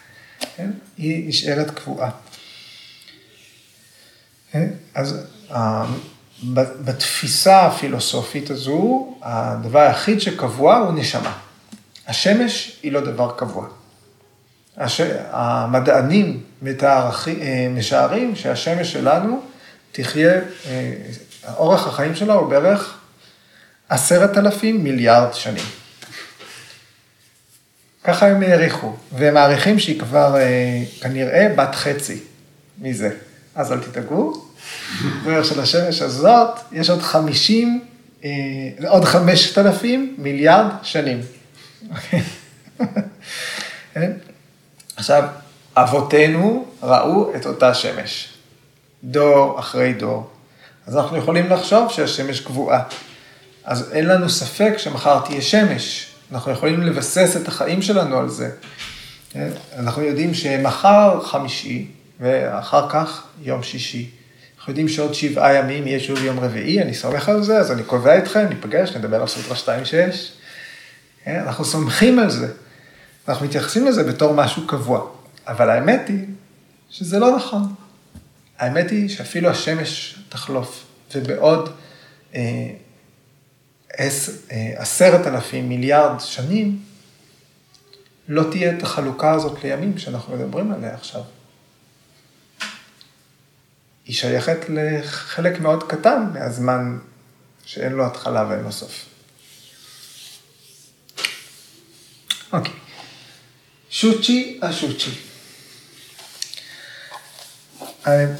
כן? 0.56 0.70
היא 0.98 1.28
נשארת 1.28 1.70
קבועה. 1.70 2.10
כן? 4.52 4.68
אז 4.94 5.26
אה, 5.50 5.86
בתפיסה 6.84 7.66
הפילוסופית 7.66 8.50
הזו, 8.50 9.14
הדבר 9.22 9.78
היחיד 9.78 10.20
שקבוע 10.20 10.76
הוא 10.76 10.92
נשמה. 10.92 11.38
השמש 12.06 12.78
היא 12.82 12.92
לא 12.92 13.00
דבר 13.00 13.32
קבוע. 13.36 13.68
המדענים 14.76 16.40
אה, 16.66 17.66
משערים 17.70 18.36
שהשמש 18.36 18.92
שלנו 18.92 19.42
תחיה, 19.92 20.32
אה, 20.32 20.94
אורך 21.56 21.86
החיים 21.86 22.14
שלה 22.14 22.34
הוא 22.34 22.50
בערך 22.50 22.98
עשרת 23.88 24.38
אלפים 24.38 24.84
מיליארד 24.84 25.34
שנים. 25.34 25.64
ככה 28.04 28.26
הם 28.26 28.42
העריכו, 28.42 28.96
והם 29.12 29.34
מעריכים 29.34 29.78
שהיא 29.78 30.00
כבר 30.00 30.36
אה, 30.36 30.82
כנראה 31.00 31.48
בת 31.56 31.74
חצי 31.74 32.18
מזה. 32.78 33.10
אז 33.54 33.72
אל 33.72 33.78
תדאגו, 33.78 34.32
בערך 35.24 35.46
של 35.46 35.60
השמש 35.60 36.02
הזאת, 36.02 36.58
יש 36.72 36.90
עוד 36.90 37.02
50, 37.02 37.84
אה, 38.24 38.30
עוד 38.88 39.04
5,000 39.04 40.14
מיליארד 40.18 40.70
שנים. 40.82 41.20
עכשיו, 45.02 45.24
אבותינו 45.76 46.66
ראו 46.82 47.36
את 47.36 47.46
אותה 47.46 47.74
שמש, 47.74 48.28
דור 49.04 49.60
אחרי 49.60 49.92
דור. 49.92 50.30
אז 50.86 50.96
אנחנו 50.96 51.16
יכולים 51.16 51.50
לחשוב 51.50 51.90
שהשמש 51.90 52.40
קבועה. 52.40 52.82
אז 53.64 53.92
אין 53.92 54.06
לנו 54.06 54.30
ספק 54.30 54.74
שמחר 54.76 55.20
תהיה 55.20 55.42
שמש. 55.42 56.06
אנחנו 56.32 56.52
יכולים 56.52 56.82
לבסס 56.82 57.36
את 57.36 57.48
החיים 57.48 57.82
שלנו 57.82 58.18
על 58.18 58.28
זה. 58.28 58.50
כן? 59.30 59.48
אנחנו 59.76 60.02
יודעים 60.02 60.34
שמחר 60.34 61.20
חמישי, 61.24 61.86
ואחר 62.20 62.88
כך 62.88 63.22
יום 63.42 63.62
שישי. 63.62 64.10
אנחנו 64.56 64.70
יודעים 64.70 64.88
שעוד 64.88 65.14
שבעה 65.14 65.54
ימים 65.54 65.86
יהיה 65.86 66.00
שוב 66.00 66.24
יום 66.24 66.40
רביעי, 66.40 66.82
אני 66.82 66.94
סומך 66.94 67.28
על 67.28 67.42
זה, 67.42 67.58
אז 67.58 67.72
אני 67.72 67.82
קובע 67.82 68.14
איתכם, 68.14 68.46
ניפגש, 68.48 68.96
נדבר 68.96 69.20
על 69.20 69.26
סוטרה 69.26 69.56
2.6. 69.56 69.90
כן? 71.24 71.42
אנחנו 71.46 71.64
סומכים 71.64 72.18
על 72.18 72.30
זה. 72.30 72.48
אנחנו 73.28 73.46
מתייחסים 73.46 73.86
לזה 73.86 74.04
בתור 74.04 74.34
משהו 74.34 74.66
קבוע. 74.66 75.10
אבל 75.46 75.70
האמת 75.70 76.08
היא 76.08 76.26
שזה 76.90 77.18
לא 77.18 77.36
נכון. 77.36 77.74
האמת 78.58 78.90
היא 78.90 79.08
שאפילו 79.08 79.50
השמש 79.50 80.18
תחלוף, 80.28 80.84
ובעוד 81.14 81.68
אה, 82.34 82.40
אה, 84.00 84.72
עשרת 84.76 85.26
אלפים 85.26 85.68
מיליארד 85.68 86.20
שנים, 86.20 86.82
לא 88.28 88.50
תהיה 88.50 88.78
את 88.78 88.82
החלוקה 88.82 89.32
הזאת 89.32 89.64
לימים 89.64 89.98
שאנחנו 89.98 90.36
מדברים 90.36 90.72
עליה 90.72 90.94
עכשיו. 90.94 91.22
היא 94.04 94.14
שייכת 94.14 94.58
לחלק 94.68 95.60
מאוד 95.60 95.90
קטן 95.90 96.26
מהזמן 96.32 96.98
שאין 97.64 97.92
לו 97.92 98.06
התחלה 98.06 98.46
ואין 98.48 98.64
לו 98.64 98.72
סוף. 98.72 99.04
אוקיי. 102.52 102.81
שוצ'י 104.02 104.58
השוצ'י. 104.62 105.10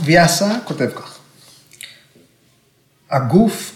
ויאסה 0.05 0.59
כותב 0.65 0.91
כך, 0.97 1.19
הגוף, 3.11 3.73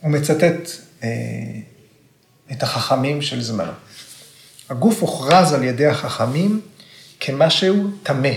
הוא 0.00 0.10
מצטט 0.10 0.70
אה, 1.02 1.08
את 2.52 2.62
החכמים 2.62 3.22
של 3.22 3.42
זמנו. 3.42 3.72
הגוף 4.70 5.00
הוכרז 5.00 5.52
על 5.52 5.64
ידי 5.64 5.86
החכמים 5.86 6.60
כמשהו 7.20 7.90
טמא, 8.02 8.34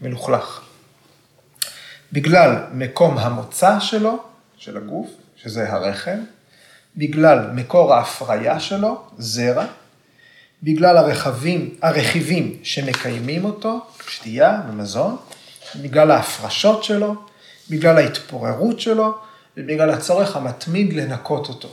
מלוכלך. 0.00 0.60
בגלל 2.12 2.56
מקום 2.72 3.18
המוצא 3.18 3.80
שלו, 3.80 4.22
של 4.56 4.76
הגוף, 4.76 5.10
שזה 5.36 5.72
הרחם, 5.72 6.18
בגלל 6.96 7.50
מקור 7.54 7.94
ההפריה 7.94 8.60
שלו, 8.60 9.02
זרע, 9.18 9.66
בגלל 10.62 10.96
הרכבים, 10.96 11.74
הרכיבים 11.82 12.56
שמקיימים 12.62 13.44
אותו, 13.44 13.80
שתייה 14.08 14.60
ומזון, 14.68 15.16
בגלל 15.76 16.10
ההפרשות 16.10 16.84
שלו, 16.84 17.14
בגלל 17.70 17.98
ההתפוררות 17.98 18.80
שלו, 18.80 19.14
ובגלל 19.56 19.90
הצורך 19.90 20.36
המתמיד 20.36 20.92
לנקות 20.92 21.48
אותו. 21.48 21.68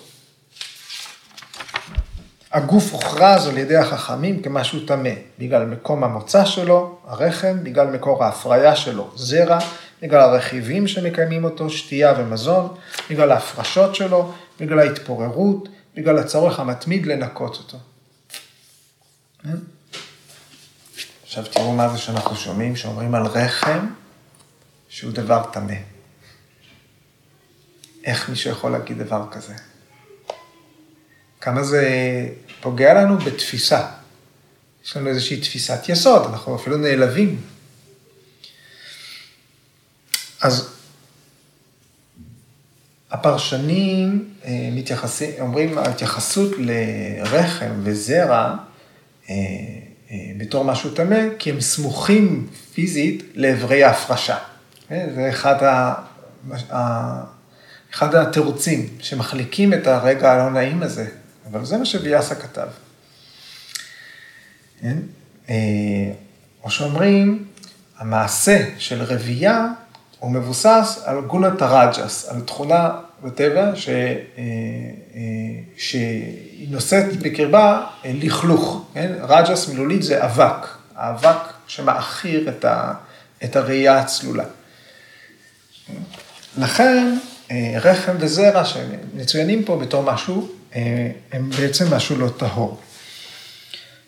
הגוף 2.51 2.93
הוכרז 2.93 3.47
על 3.47 3.57
ידי 3.57 3.75
החכמים 3.75 4.41
כמשהו 4.41 4.85
טמא, 4.85 5.09
בגלל 5.39 5.65
מקום 5.65 6.03
המוצא 6.03 6.45
שלו, 6.45 6.97
הרחם, 7.07 7.57
בגלל 7.63 7.87
מקור 7.87 8.23
ההפריה 8.23 8.75
שלו, 8.75 9.09
זרע, 9.15 9.59
בגלל 10.01 10.19
הרכיבים 10.19 10.87
שמקיימים 10.87 11.43
אותו, 11.43 11.69
שתייה 11.69 12.13
ומזון, 12.17 12.75
בגלל 13.09 13.31
ההפרשות 13.31 13.95
שלו, 13.95 14.31
בגלל 14.59 14.79
ההתפוררות, 14.79 15.69
בגלל 15.95 16.17
הצורך 16.17 16.59
המתמיד 16.59 17.05
לנקות 17.05 17.55
אותו. 17.57 17.77
כן? 19.47 19.57
עכשיו 21.23 21.45
תראו 21.45 21.73
מה 21.73 21.89
זה 21.89 21.97
שאנחנו 21.97 22.35
שומעים, 22.35 22.75
שאומרים 22.75 23.15
על 23.15 23.25
רחם 23.25 23.87
שהוא 24.89 25.11
דבר 25.11 25.43
טמא. 25.53 25.73
איך 28.03 28.29
מישהו 28.29 28.51
יכול 28.51 28.71
להגיד 28.71 28.97
דבר 28.97 29.25
כזה? 29.31 29.53
כמה 31.41 31.63
זה 31.63 31.83
פוגע 32.61 32.93
לנו 32.93 33.17
בתפיסה. 33.17 33.87
יש 34.85 34.97
לנו 34.97 35.09
איזושהי 35.09 35.41
תפיסת 35.41 35.89
יסוד, 35.89 36.25
אנחנו 36.31 36.55
אפילו 36.55 36.77
נעלבים. 36.77 37.41
אז 40.41 40.69
הפרשנים 43.11 44.33
אה, 44.43 44.69
מתייחסים, 44.71 45.31
אומרים, 45.39 45.77
ההתייחסות 45.77 46.51
לרחם 46.57 47.71
וזרע 47.83 48.55
בתור 50.37 50.65
משהו 50.65 50.89
טמא, 50.89 51.19
כי 51.39 51.49
הם 51.49 51.61
סמוכים 51.61 52.47
פיזית 52.73 53.23
לאיברי 53.35 53.83
ההפרשה. 53.83 54.37
זה 54.89 55.29
אחד, 55.29 55.63
ה... 55.63 55.93
אחד 57.93 58.15
התירוצים 58.15 58.89
שמחליקים 58.99 59.73
את 59.73 59.87
הרגע 59.87 60.31
הלא 60.31 60.49
נעים 60.49 60.83
הזה, 60.83 61.07
אבל 61.51 61.65
זה 61.65 61.77
מה 61.77 61.85
שביאסה 61.85 62.35
כתב. 62.35 62.67
כן? 64.81 64.97
או 66.63 66.69
שאומרים, 66.69 67.45
המעשה 67.97 68.65
של 68.77 69.01
רבייה 69.01 69.67
הוא 70.19 70.31
מבוסס 70.31 71.01
על 71.05 71.21
גונת 71.21 71.61
הרג'ס, 71.61 72.29
על 72.29 72.41
תכונה 72.41 72.89
בטבע. 73.23 73.63
אה, 73.63 73.71
אה, 74.37 74.43
שהיא 75.77 76.67
נושאת 76.69 77.17
בקרבה 77.17 77.85
לכלוך, 78.05 78.85
כן? 78.93 79.13
רג'ס 79.21 79.69
מילולית 79.69 80.03
זה 80.03 80.25
אבק, 80.25 80.67
האבק 80.95 81.37
שמאכיר 81.67 82.49
את, 82.49 82.65
ה... 82.65 82.93
את 83.43 83.55
הראייה 83.55 83.99
הצלולה. 83.99 84.43
לכן 86.57 87.17
אה, 87.51 87.73
רחם 87.81 88.15
וזרע 88.19 88.65
שמצוינים 88.65 89.63
פה 89.63 89.77
בתור 89.77 90.03
משהו, 90.03 90.49
הם 91.31 91.49
בעצם 91.49 91.93
משהו 91.93 92.17
לא 92.17 92.29
טהור. 92.37 92.79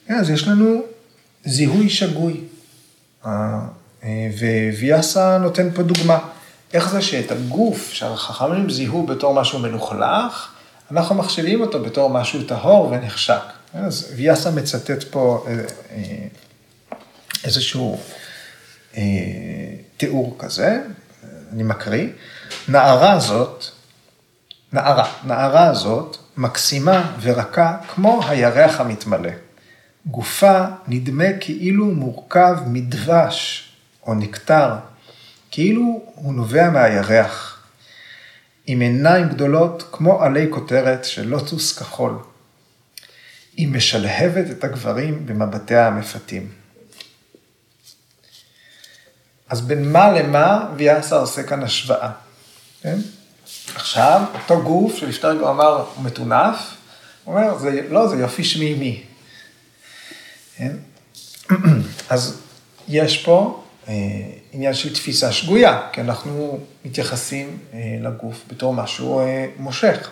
אז 0.10 0.30
יש 0.30 0.48
לנו 0.48 0.82
זיהוי 1.46 1.90
שגוי. 1.90 2.42
וויאסה 4.78 5.38
נותן 5.38 5.70
פה 5.72 5.84
דוגמה. 5.84 6.20
איך 6.74 6.90
זה 6.90 7.02
שאת 7.02 7.32
הגוף 7.32 7.94
שהחכמים 7.94 8.70
זיהו 8.70 9.06
בתור 9.06 9.34
משהו 9.34 9.60
מלוכלך, 9.60 10.52
אנחנו 10.92 11.16
מחשיבים 11.16 11.62
אותו 11.62 11.84
בתור 11.84 12.10
משהו 12.10 12.44
טהור 12.44 12.92
ונחשק. 12.92 13.42
אז 13.74 14.14
ויאסה 14.16 14.52
מצטט 14.52 15.04
פה 15.04 15.46
אה, 15.48 15.54
אה, 15.92 16.28
איזשהו 17.44 18.00
אה, 18.98 19.04
תיאור 19.98 20.36
כזה, 20.40 20.82
אני 21.54 21.64
מקריא. 21.64 22.08
נערה 22.68 23.20
זאת, 23.20 23.66
נערה, 24.74 25.12
נערה 25.24 25.68
הזאת 25.68 26.18
מקסימה 26.38 27.16
ורכה 27.22 27.78
כמו 27.88 28.22
הירח 28.28 28.80
המתמלא. 28.80 29.32
גופה 30.06 30.66
נדמה 30.88 31.34
כאילו 31.40 31.86
מורכב 31.86 32.58
מדבש 32.66 33.69
או 34.10 34.14
נקטר, 34.14 34.76
כאילו 35.52 36.02
הוא 36.16 36.34
נובע 36.34 36.70
מהירח, 36.70 37.64
עם 38.68 38.82
עיניים 38.82 39.30
גדולות 39.30 39.84
כמו 39.92 40.24
עלי 40.24 40.48
כותרת 40.50 41.06
של 41.06 41.28
לוטוס 41.28 41.78
כחול. 41.78 42.20
היא 43.54 43.68
משלהבת 43.68 44.52
את 44.52 44.64
הגברים 44.64 45.26
במבטיה 45.26 45.88
המפתים. 45.88 46.52
אז 49.50 49.62
בין 49.62 49.92
מה 49.92 50.12
למה 50.12 50.70
ויאסה 50.76 51.16
עושה 51.16 51.44
כאן 51.44 51.64
השוואה, 51.64 52.12
כן? 52.82 52.98
עכשיו, 53.76 54.22
אותו 54.34 54.62
גוף 54.64 54.96
שלפטר 54.96 55.34
גם 55.34 55.44
אמר 55.44 55.86
הוא 55.96 56.04
מטונף, 56.04 56.56
הוא 57.24 57.36
אומר, 57.36 57.58
זה, 57.58 57.88
לא, 57.90 58.08
זה 58.08 58.16
יופי 58.16 58.44
שמימי. 58.44 59.04
כן? 60.58 60.76
אז 62.10 62.42
יש 62.88 63.24
פה 63.26 63.64
עניין 64.52 64.74
של 64.74 64.94
תפיסה 64.94 65.32
שגויה, 65.32 65.88
כי 65.94 66.02
אנחנו 66.02 66.60
מתייחסים 66.86 67.60
אה, 67.74 67.98
לגוף 68.02 68.44
בתור 68.48 68.74
משהו 68.74 69.20
אה, 69.20 69.46
מושך. 69.58 70.10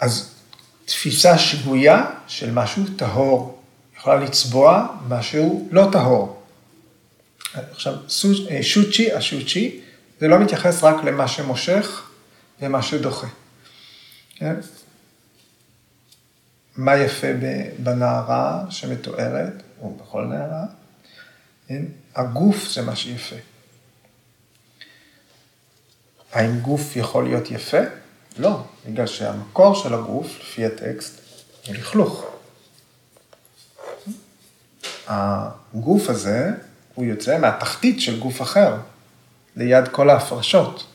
אז 0.00 0.30
תפיסה 0.84 1.38
שגויה 1.38 2.10
של 2.26 2.50
משהו 2.50 2.82
טהור, 2.96 3.62
יכולה 3.96 4.16
לצבוע 4.16 4.86
משהו 5.08 5.68
לא 5.70 5.88
טהור. 5.92 6.42
עכשיו, 7.54 7.94
שוצ'י, 8.62 9.12
השוצ'י, 9.12 9.80
זה 10.20 10.28
לא 10.28 10.38
מתייחס 10.38 10.84
רק 10.84 11.04
למה 11.04 11.28
שמושך 11.28 12.10
ומה 12.60 12.82
שדוחה. 12.82 13.26
כן? 14.36 14.54
מה 16.76 16.96
יפה 16.96 17.26
בנערה 17.78 18.64
שמתוארת, 18.70 19.62
או 19.80 19.94
בכל 19.94 20.24
נערה? 20.24 20.64
כן? 21.68 21.84
הגוף 22.14 22.68
זה 22.68 22.82
מה 22.82 22.96
שיפה. 22.96 23.36
האם 26.32 26.60
גוף 26.60 26.96
יכול 26.96 27.24
להיות 27.24 27.50
יפה? 27.50 27.80
לא, 28.38 28.62
בגלל 28.86 29.06
שהמקור 29.06 29.74
של 29.74 29.94
הגוף, 29.94 30.26
לפי 30.40 30.66
הטקסט, 30.66 31.20
הוא 31.66 31.74
לכלוך. 31.74 32.24
הגוף 35.06 36.08
הזה, 36.08 36.50
הוא 36.94 37.04
יוצא 37.04 37.38
מהתחתית 37.38 38.00
של 38.00 38.20
גוף 38.20 38.42
אחר, 38.42 38.76
ליד 39.56 39.88
כל 39.88 40.10
ההפרשות. 40.10 40.86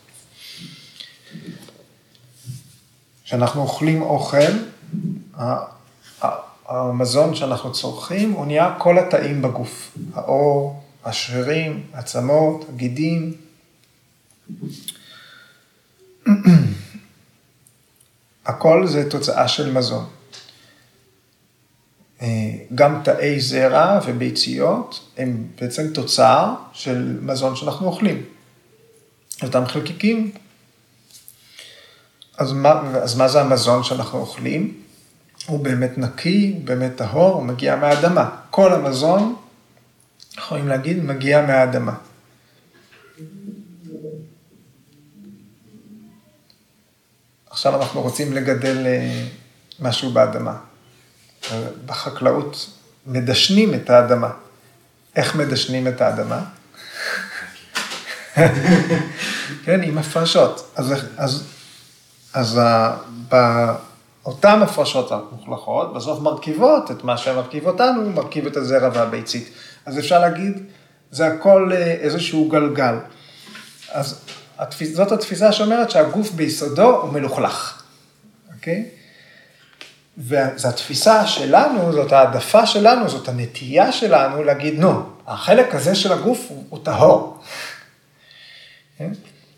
כשאנחנו 3.23 3.62
אוכלים 3.62 4.01
אוכל, 4.01 4.51
המזון 6.71 7.36
שאנחנו 7.36 7.71
צורכים, 7.71 8.31
הוא 8.31 8.45
נהיה 8.45 8.75
כל 8.77 8.99
התאים 8.99 9.41
בגוף. 9.41 9.97
האור, 10.13 10.84
השרירים, 11.05 11.84
העצמות, 11.93 12.65
הגידים. 12.69 13.34
הכל 18.45 18.88
זה 18.88 19.10
תוצאה 19.10 19.47
של 19.47 19.71
מזון. 19.71 20.05
אה, 22.21 22.27
גם 22.75 23.01
תאי 23.03 23.39
זרע 23.39 23.99
וביציות 24.05 25.10
הם 25.17 25.47
בעצם 25.62 25.93
תוצר 25.93 26.53
של 26.73 27.19
מזון 27.21 27.55
שאנחנו 27.55 27.88
אוכלים. 27.88 28.23
אותם 29.43 29.65
חלקיקים. 29.65 30.31
אז 32.38 32.51
מה, 32.51 32.81
אז 33.03 33.15
מה 33.15 33.27
זה 33.27 33.41
המזון 33.41 33.84
שאנחנו 33.84 34.19
אוכלים? 34.19 34.81
הוא 35.47 35.63
באמת 35.63 35.97
נקי, 35.97 36.60
באמת 36.63 36.95
טהור, 36.95 37.34
הוא 37.34 37.43
מגיע 37.43 37.75
מהאדמה. 37.75 38.30
כל 38.49 38.73
המזון, 38.73 39.36
יכולים 40.38 40.67
להגיד, 40.67 41.04
מגיע 41.04 41.45
מהאדמה. 41.45 41.93
עכשיו 47.49 47.82
אנחנו 47.82 48.01
רוצים 48.01 48.34
לגדל 48.34 48.86
אה, 48.86 49.25
משהו 49.80 50.12
באדמה. 50.12 50.58
בחקלאות 51.86 52.69
מדשנים 53.08 53.73
את 53.73 53.89
האדמה. 53.89 54.32
איך 55.15 55.36
מדשנים 55.36 55.88
את 55.88 56.01
האדמה? 56.01 56.43
כן, 59.63 59.84
עם 59.84 59.97
הפרשות. 59.97 60.71
אז, 60.75 60.93
אז, 61.17 61.43
אז 62.34 62.60
ב... 63.30 63.36
אותן 64.25 64.62
הפרשות 64.62 65.12
המוחלכות, 65.12 65.93
בסוף 65.93 66.21
מרכיבות 66.21 66.91
את 66.91 67.03
מה 67.03 67.17
שמרכיב 67.17 67.67
אותנו, 67.67 68.10
מרכיב 68.10 68.47
את 68.47 68.57
הזרע 68.57 68.89
והביצית. 68.93 69.49
אז 69.86 69.99
אפשר 69.99 70.19
להגיד, 70.19 70.63
זה 71.12 71.27
הכל 71.27 71.71
אה, 71.73 71.77
איזשהו 71.77 72.49
גלגל. 72.49 72.95
אז 73.91 74.21
התפיס, 74.57 74.95
זאת 74.95 75.12
התפיסה 75.12 75.51
שאומרת 75.51 75.91
שהגוף 75.91 76.31
ביסודו 76.31 77.01
הוא 77.01 77.13
מלוכלך, 77.13 77.84
אוקיי? 78.55 78.86
וזו 80.17 80.67
התפיסה 80.67 81.27
שלנו, 81.27 81.93
זאת 81.93 82.12
העדפה 82.12 82.65
שלנו, 82.65 83.10
זאת 83.10 83.29
הנטייה 83.29 83.91
שלנו 83.91 84.43
להגיד, 84.43 84.79
נו, 84.79 85.03
החלק 85.27 85.75
הזה 85.75 85.95
של 85.95 86.13
הגוף 86.13 86.45
הוא, 86.49 86.63
הוא 86.69 86.79
טהור. 86.84 87.39
כן? 88.97 89.12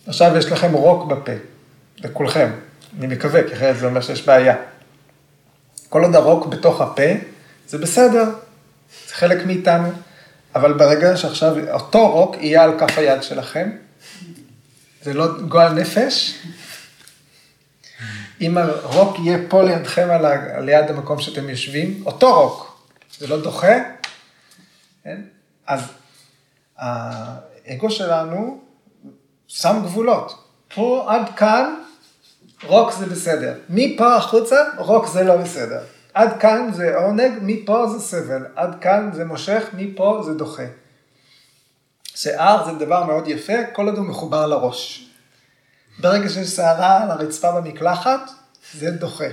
עכשיו 0.08 0.38
יש 0.38 0.46
לכם 0.46 0.74
רוק 0.74 1.12
בפה, 1.12 1.32
לכולכם. 1.98 2.52
אני 2.98 3.08
מקווה, 3.08 3.48
כי 3.48 3.54
אחרת 3.54 3.78
זה 3.78 3.86
אומר 3.86 4.02
שיש 4.02 4.26
בעיה. 4.26 4.56
כל 5.90 6.04
עוד 6.04 6.16
הרוק 6.16 6.48
בתוך 6.48 6.82
הפה, 6.82 7.12
זה 7.68 7.78
בסדר, 7.78 8.24
זה 9.08 9.14
חלק 9.14 9.46
מאיתנו, 9.46 9.92
אבל 10.56 10.74
ברגע 10.74 11.18
שעכשיו 11.18 11.70
אותו 11.72 12.12
רוק 12.12 12.36
יהיה 12.40 12.64
על 12.64 12.80
כף 12.80 12.98
היד 12.98 13.24
שלכם, 13.24 13.70
זה 15.02 15.14
לא 15.14 15.42
גועל 15.42 15.74
נפש. 15.74 16.34
אם 18.42 18.58
הרוק 18.58 19.20
יהיה 19.20 19.38
פה 19.50 19.64
לידכם, 19.64 20.08
על, 20.12 20.26
ה... 20.26 20.58
על 20.58 20.70
יד 20.70 20.90
המקום 20.90 21.20
שאתם 21.20 21.50
יושבים, 21.50 22.04
אותו 22.06 22.42
רוק, 22.42 22.84
זה 23.20 23.28
לא 23.28 23.42
דוחה, 23.42 23.76
כן? 25.04 25.22
אז 25.68 25.82
האגו 26.78 27.90
שלנו 27.90 28.62
שם 29.48 29.80
גבולות. 29.84 30.44
פה 30.76 31.06
עד 31.08 31.36
כאן 31.36 31.76
רוק 32.66 32.92
זה 32.94 33.06
בסדר. 33.06 33.54
מפה 33.70 34.16
החוצה, 34.16 34.56
רוק 34.78 35.08
זה 35.08 35.24
לא 35.24 35.38
בסדר. 35.38 35.80
עד 36.14 36.40
כאן 36.40 36.70
זה 36.74 36.96
עונג, 36.96 37.32
מפה 37.42 37.88
זה 37.88 38.00
סבל. 38.00 38.46
עד 38.56 38.76
כאן 38.82 39.10
זה 39.14 39.26
מושך, 39.26 39.64
מפה 39.74 40.22
זה 40.26 40.34
דוחה. 40.34 40.64
שיער 42.16 42.66
זה 42.66 42.86
דבר 42.86 43.04
מאוד 43.04 43.28
יפה, 43.28 43.54
כל 43.74 43.86
עוד 43.86 43.98
הוא 43.98 44.06
מחובר 44.06 44.48
לראש. 44.48 45.10
ברגע 46.00 46.30
שיש 46.30 46.48
שערה 46.48 47.04
על 47.04 47.12
הרצפה 47.12 47.52
במקלחת, 47.52 48.20
זה 48.74 48.92
דוחה. 48.92 49.28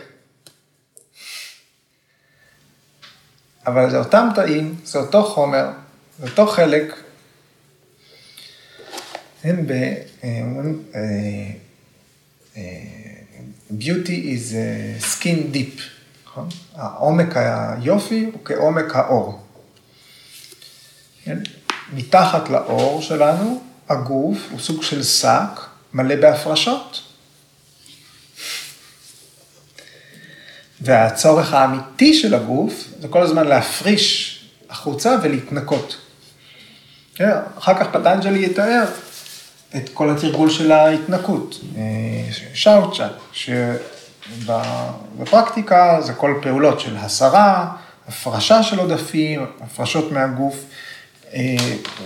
אבל 3.66 3.90
זה 3.90 3.98
אותם 3.98 4.28
תאים, 4.34 4.80
זה 4.84 4.98
אותו 4.98 5.24
חומר, 5.24 5.68
זה 6.18 6.30
אותו 6.30 6.46
חלק. 6.46 6.94
אין 9.44 9.66
ב... 9.66 9.72
beauty 13.78 14.34
is 14.34 14.54
skin 15.00 15.54
deep, 15.54 15.80
נכון? 16.26 16.48
העומק 16.74 17.36
היופי 17.36 18.30
הוא 18.32 18.40
כעומק 18.44 18.96
האור. 18.96 19.40
כן? 21.24 21.38
מתחת 21.92 22.48
לאור 22.48 23.02
שלנו, 23.02 23.62
הגוף 23.88 24.38
הוא 24.50 24.60
סוג 24.60 24.82
של 24.82 25.02
שק 25.02 25.60
מלא 25.92 26.16
בהפרשות. 26.16 27.02
והצורך 30.80 31.54
האמיתי 31.54 32.14
של 32.14 32.34
הגוף 32.34 32.84
זה 33.00 33.08
כל 33.08 33.22
הזמן 33.22 33.46
להפריש 33.46 34.36
החוצה 34.70 35.16
ולהתנקות. 35.22 35.96
כן? 37.14 37.30
אחר 37.58 37.74
כך 37.74 37.86
פטנג'לי 37.92 38.44
יתאר 38.44 38.84
את 39.76 39.88
כל 39.88 40.10
התרגול 40.10 40.50
של 40.50 40.72
ההתנקות, 40.72 41.60
אה, 41.76 41.82
שאוצ'ה, 42.54 43.08
שבפרקטיקה 44.32 46.00
זה 46.00 46.12
כל 46.12 46.34
פעולות 46.42 46.80
של 46.80 46.96
הסרה, 46.96 47.72
הפרשה 48.08 48.62
של 48.62 48.78
עודפים, 48.78 49.46
הפרשות 49.60 50.12
מהגוף, 50.12 50.64
אה, 51.34 51.56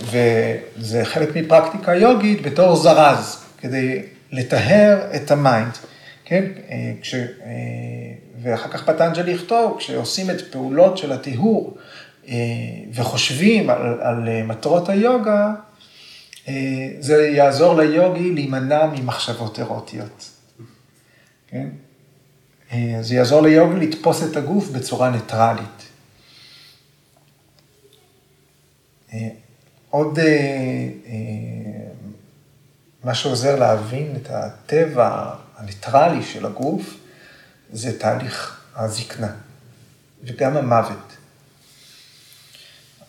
וזה 0.01 1.05
חלק 1.05 1.35
מפרקטיקה 1.35 1.95
יוגית 1.95 2.41
בתור 2.41 2.75
זרז, 2.75 3.43
כדי 3.57 4.01
לטהר 4.31 4.97
את 5.15 5.31
ה 5.31 5.39
mind, 5.39 5.77
כן? 6.25 6.43
אה, 6.69 6.91
כש... 7.01 7.15
ואחר 8.41 8.69
כך 8.69 8.83
פטנג'לי 8.83 9.31
יכתוב, 9.31 9.75
כשעושים 9.79 10.29
את 10.29 10.41
פעולות 10.51 10.97
של 10.97 11.11
הטיהור 11.11 11.77
וחושבים 12.93 13.69
על, 13.69 14.01
על 14.01 14.43
מטרות 14.43 14.89
היוגה, 14.89 15.37
אה, 15.37 15.51
זה 16.99 17.27
יעזור 17.27 17.75
ליוגי 17.75 18.31
להימנע 18.31 18.85
ממחשבות 18.85 19.59
אירוטיות. 19.59 20.29
כן? 21.47 21.67
אה, 22.71 22.97
זה 23.01 23.15
יעזור 23.15 23.41
ליוגי 23.41 23.85
לתפוס 23.85 24.23
את 24.23 24.37
הגוף 24.37 24.69
בצורה 24.69 25.09
ניטרלית. 25.09 25.83
אה, 29.13 29.29
עוד 29.89 30.19
מה 33.03 33.13
שעוזר 33.13 33.59
להבין 33.59 34.15
את 34.15 34.29
הטבע 34.29 35.35
הניטרלי 35.57 36.23
של 36.23 36.45
הגוף, 36.45 36.97
זה 37.73 37.99
תהליך 37.99 38.61
הזקנה 38.75 39.31
וגם 40.23 40.57
המוות. 40.57 41.17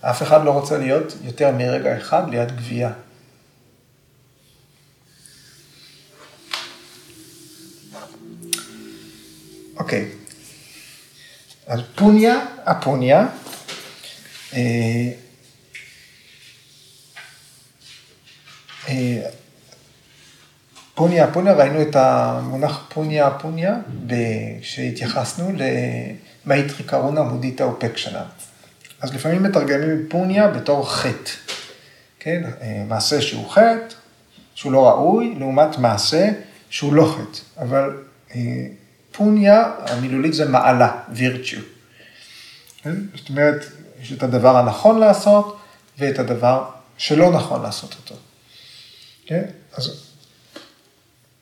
אף 0.01 0.23
אחד 0.23 0.45
לא 0.45 0.51
רוצה 0.51 0.79
להיות 0.79 1.13
יותר 1.23 1.51
מרגע 1.51 1.99
אחד 1.99 2.31
ליד 2.31 2.57
גבייה. 2.57 2.93
אוקיי. 9.87 10.05
אז 11.67 11.81
פוניה, 11.95 12.41
הפוניה, 12.65 13.27
אה, 14.55 14.61
אה, 18.89 19.23
פוניה, 20.95 21.33
פוניה, 21.33 21.53
ראינו 21.53 21.83
את 21.83 21.97
המונח 21.97 22.87
פוניה, 22.89 23.31
פוניה, 23.31 23.75
כשהתייחסנו 24.61 25.53
למאיטרי 26.47 26.85
קרונה 26.85 27.23
מודיטה 27.23 27.65
אופקשנה. 27.65 28.25
אז 29.01 29.15
לפעמים 29.15 29.43
מתרגמים 29.43 30.07
פוניה 30.09 30.49
בתור 30.49 30.91
חטא, 30.91 31.31
כן? 32.19 32.43
אה, 32.61 32.85
מעשה 32.89 33.21
שהוא 33.21 33.51
חטא, 33.51 33.95
שהוא 34.55 34.73
לא 34.73 34.89
ראוי, 34.89 35.35
לעומת 35.39 35.79
מעשה 35.79 36.29
שהוא 36.71 36.95
לא 36.95 37.17
חטא. 37.17 37.63
אבל 37.63 38.03
פוניה, 39.17 39.73
המילולית 39.79 40.35
זה 40.35 40.49
מעלה, 40.49 41.03
וירצ'ו. 41.09 41.61
כן? 42.83 42.97
זאת 43.15 43.29
אומרת, 43.29 43.67
יש 44.01 44.13
את 44.13 44.23
הדבר 44.23 44.57
הנכון 44.57 44.99
לעשות 44.99 45.59
ואת 45.99 46.19
הדבר 46.19 46.71
שלא 46.99 47.33
נכון 47.33 47.63
לעשות 47.63 47.95
אותו. 47.95 48.15
כן? 49.27 49.45
אז 49.73 49.91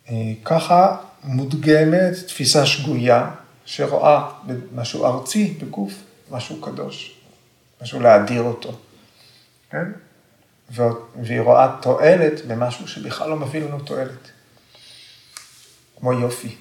אה, 0.08 0.32
ככה 0.44 0.96
מודגמת 1.24 2.12
תפיסה 2.26 2.66
שגויה 2.66 3.30
שרואה 3.64 4.30
משהו 4.74 5.06
ארצי 5.06 5.58
בגוף, 5.60 5.92
משהו 6.30 6.60
קדוש, 6.60 7.20
משהו 7.82 8.00
להאדיר 8.00 8.42
אותו. 8.42 8.78
כן? 9.70 9.92
והיא 10.70 11.40
רואה 11.40 11.76
תועלת 11.82 12.46
במשהו 12.46 12.88
שבכלל 12.88 13.30
לא 13.30 13.36
מביא 13.36 13.60
לנו 13.60 13.80
תועלת. 13.80 14.30
כמו 15.98 16.12
יופי. 16.12 16.56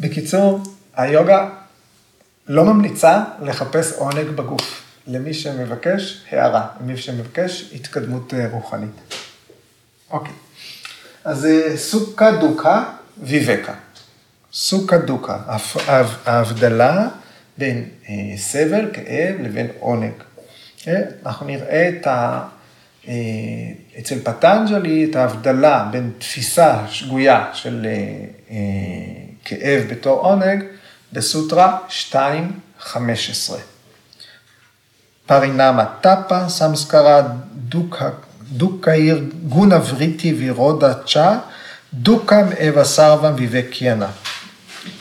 בקיצור, 0.00 0.62
היוגה 0.96 1.48
לא 2.48 2.64
ממליצה 2.64 3.24
לחפש 3.42 3.92
עונג 3.92 4.28
בגוף, 4.28 4.82
למי 5.06 5.34
שמבקש 5.34 6.24
הערה, 6.30 6.66
למי 6.80 6.96
שמבקש 6.96 7.72
התקדמות 7.74 8.34
אה, 8.34 8.48
רוחנית. 8.50 8.90
אוקיי, 10.10 10.32
אז 11.24 11.46
אה, 11.46 11.76
סוכה 11.76 12.30
דוקה 12.30 12.84
ויבקה. 13.22 13.74
סוכה 14.52 14.98
דוקה, 14.98 15.38
ההבדלה 16.24 17.08
בין 17.58 17.88
אה, 18.08 18.14
סבל, 18.36 18.90
כאב, 18.92 19.36
לבין 19.40 19.66
עונג. 19.80 20.12
אנחנו 21.26 21.46
נראה 21.46 21.88
את 21.88 22.06
ה... 22.06 22.42
אצל 23.98 24.18
פטנג'לי 24.24 25.10
את 25.10 25.16
ההבדלה 25.16 25.88
בין 25.92 26.10
תפיסה 26.18 26.88
שגויה 26.88 27.50
של 27.52 27.86
כאב 29.46 29.82
בתור 29.90 30.20
עונג, 30.20 30.64
בסוטרה 31.12 31.78
2.15. 32.12 32.96
פרינמה 35.26 35.84
טאפה, 36.00 36.48
סמסקרה 36.48 37.22
דוקאיר 38.52 39.24
גונה 39.48 39.78
וריטי 39.88 40.32
וירודה 40.32 40.94
צ'ה, 40.94 41.38
דוקם 41.94 42.46
אבה 42.68 42.84
סרבם 42.84 43.34
ויבקיאנה. 43.36 44.08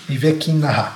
ויבקינאה. 0.10 0.89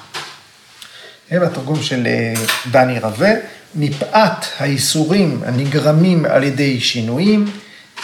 זה 1.29 1.45
התרגום 1.47 1.83
של 1.83 2.07
אה, 2.07 2.33
דני 2.71 2.99
רווה, 2.99 3.31
מפאת 3.75 4.45
האיסורים 4.57 5.41
הנגרמים 5.45 6.25
על 6.25 6.43
ידי 6.43 6.79
שינויים, 6.79 7.45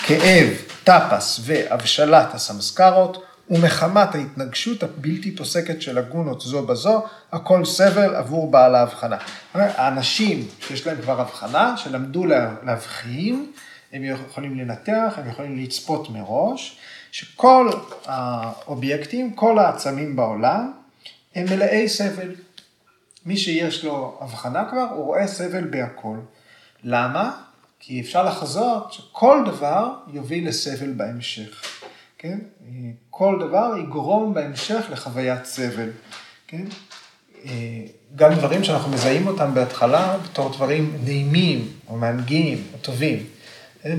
כאב, 0.03 0.47
טפס 0.84 1.39
והבשלת 1.43 2.34
הסמסקרות, 2.34 3.23
ומחמת 3.49 4.15
ההתנגשות 4.15 4.84
הבלתי 4.84 5.36
פוסקת 5.36 5.81
של 5.81 5.97
הגונות 5.97 6.41
זו 6.41 6.65
בזו, 6.65 7.03
הכל 7.31 7.65
סבל 7.65 8.15
עבור 8.15 8.51
בעל 8.51 8.75
ההבחנה. 8.75 9.17
האנשים 9.53 10.47
שיש 10.60 10.88
להם 10.88 11.01
כבר 11.01 11.21
הבחנה, 11.21 11.77
שלמדו 11.77 12.25
להבחין, 12.63 13.51
הם 13.93 14.03
יכולים 14.03 14.60
לנתח, 14.60 15.13
הם 15.17 15.29
יכולים 15.29 15.58
לצפות 15.58 16.10
מראש, 16.10 16.77
שכל 17.12 17.69
האובייקטים, 18.05 19.34
כל 19.34 19.60
העצמים 19.60 20.15
בעולם, 20.15 20.71
הם 21.36 21.45
מלאי 21.45 21.89
סבל. 21.89 22.36
מי 23.25 23.38
שיש 23.38 23.86
לו 23.86 24.17
הבחנה 24.21 24.69
כבר, 24.69 24.88
הוא 24.91 25.05
רואה 25.05 25.27
סבל 25.27 25.63
בהכל. 25.63 26.17
למה? 26.84 27.41
כי 27.79 28.01
אפשר 28.01 28.23
לחזות 28.23 28.93
שכל 28.93 29.43
דבר 29.45 29.93
יוביל 30.13 30.47
לסבל 30.47 30.91
בהמשך. 30.91 31.63
כן? 32.17 32.39
כל 33.17 33.38
דבר 33.47 33.73
יגרום 33.78 34.34
בהמשך 34.34 34.86
לחוויית 34.91 35.45
סבל, 35.45 35.89
כן? 36.47 36.63
גם 38.15 38.34
דברים 38.34 38.63
שאנחנו 38.63 38.91
מזהים 38.91 39.28
אותם 39.28 39.54
בהתחלה 39.54 40.17
בתור 40.23 40.49
דברים 40.49 40.97
נעימים 41.04 41.67
או 41.88 41.95
מענגים 41.95 42.63
או 42.73 42.78
טובים. 42.78 43.23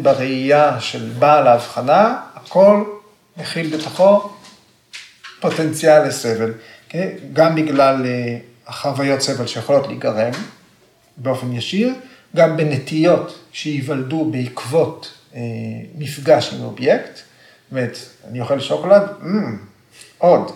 בראייה 0.02 0.80
של 0.80 1.12
בעל 1.18 1.46
ההבחנה, 1.46 2.20
הכל 2.34 2.84
מכיל 3.36 3.76
בתוכו 3.76 4.30
פוטנציאל 5.40 6.08
לסבל, 6.08 6.52
כן? 6.88 7.08
גם 7.32 7.54
בגלל 7.54 8.06
אה, 8.06 8.38
החוויות 8.66 9.20
סבל 9.20 9.46
שיכולות 9.46 9.86
להיגרם 9.86 10.32
באופן 11.16 11.52
ישיר, 11.52 11.94
גם 12.36 12.56
בנטיות 12.56 13.38
שייוולדו 13.52 14.30
בעקבות 14.30 15.12
אה, 15.34 15.40
מפגש 15.98 16.54
עם 16.54 16.60
אובייקט, 16.60 17.20
אומרת, 17.70 17.98
אני 18.28 18.40
אוכל 18.40 18.60
שוקולד, 18.60 19.02
mm, 19.20 19.24
עוד, 20.18 20.50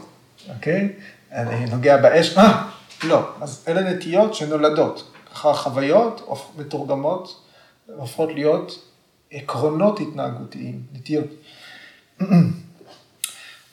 אוקיי? 0.55 0.89
אני 1.33 1.67
נוגע 1.67 1.97
באש, 1.97 2.39
אה, 2.39 2.63
לא. 3.03 3.21
אז 3.41 3.65
אלה 3.69 3.81
נטיות 3.81 4.35
שנולדות. 4.35 5.13
ככה 5.33 5.53
חוויות 5.55 6.29
מתורגמות, 6.59 7.41
הופכות 7.97 8.31
להיות 8.35 8.85
עקרונות 9.33 10.01
התנהגותיים, 10.01 10.83
נטיות. 10.93 11.27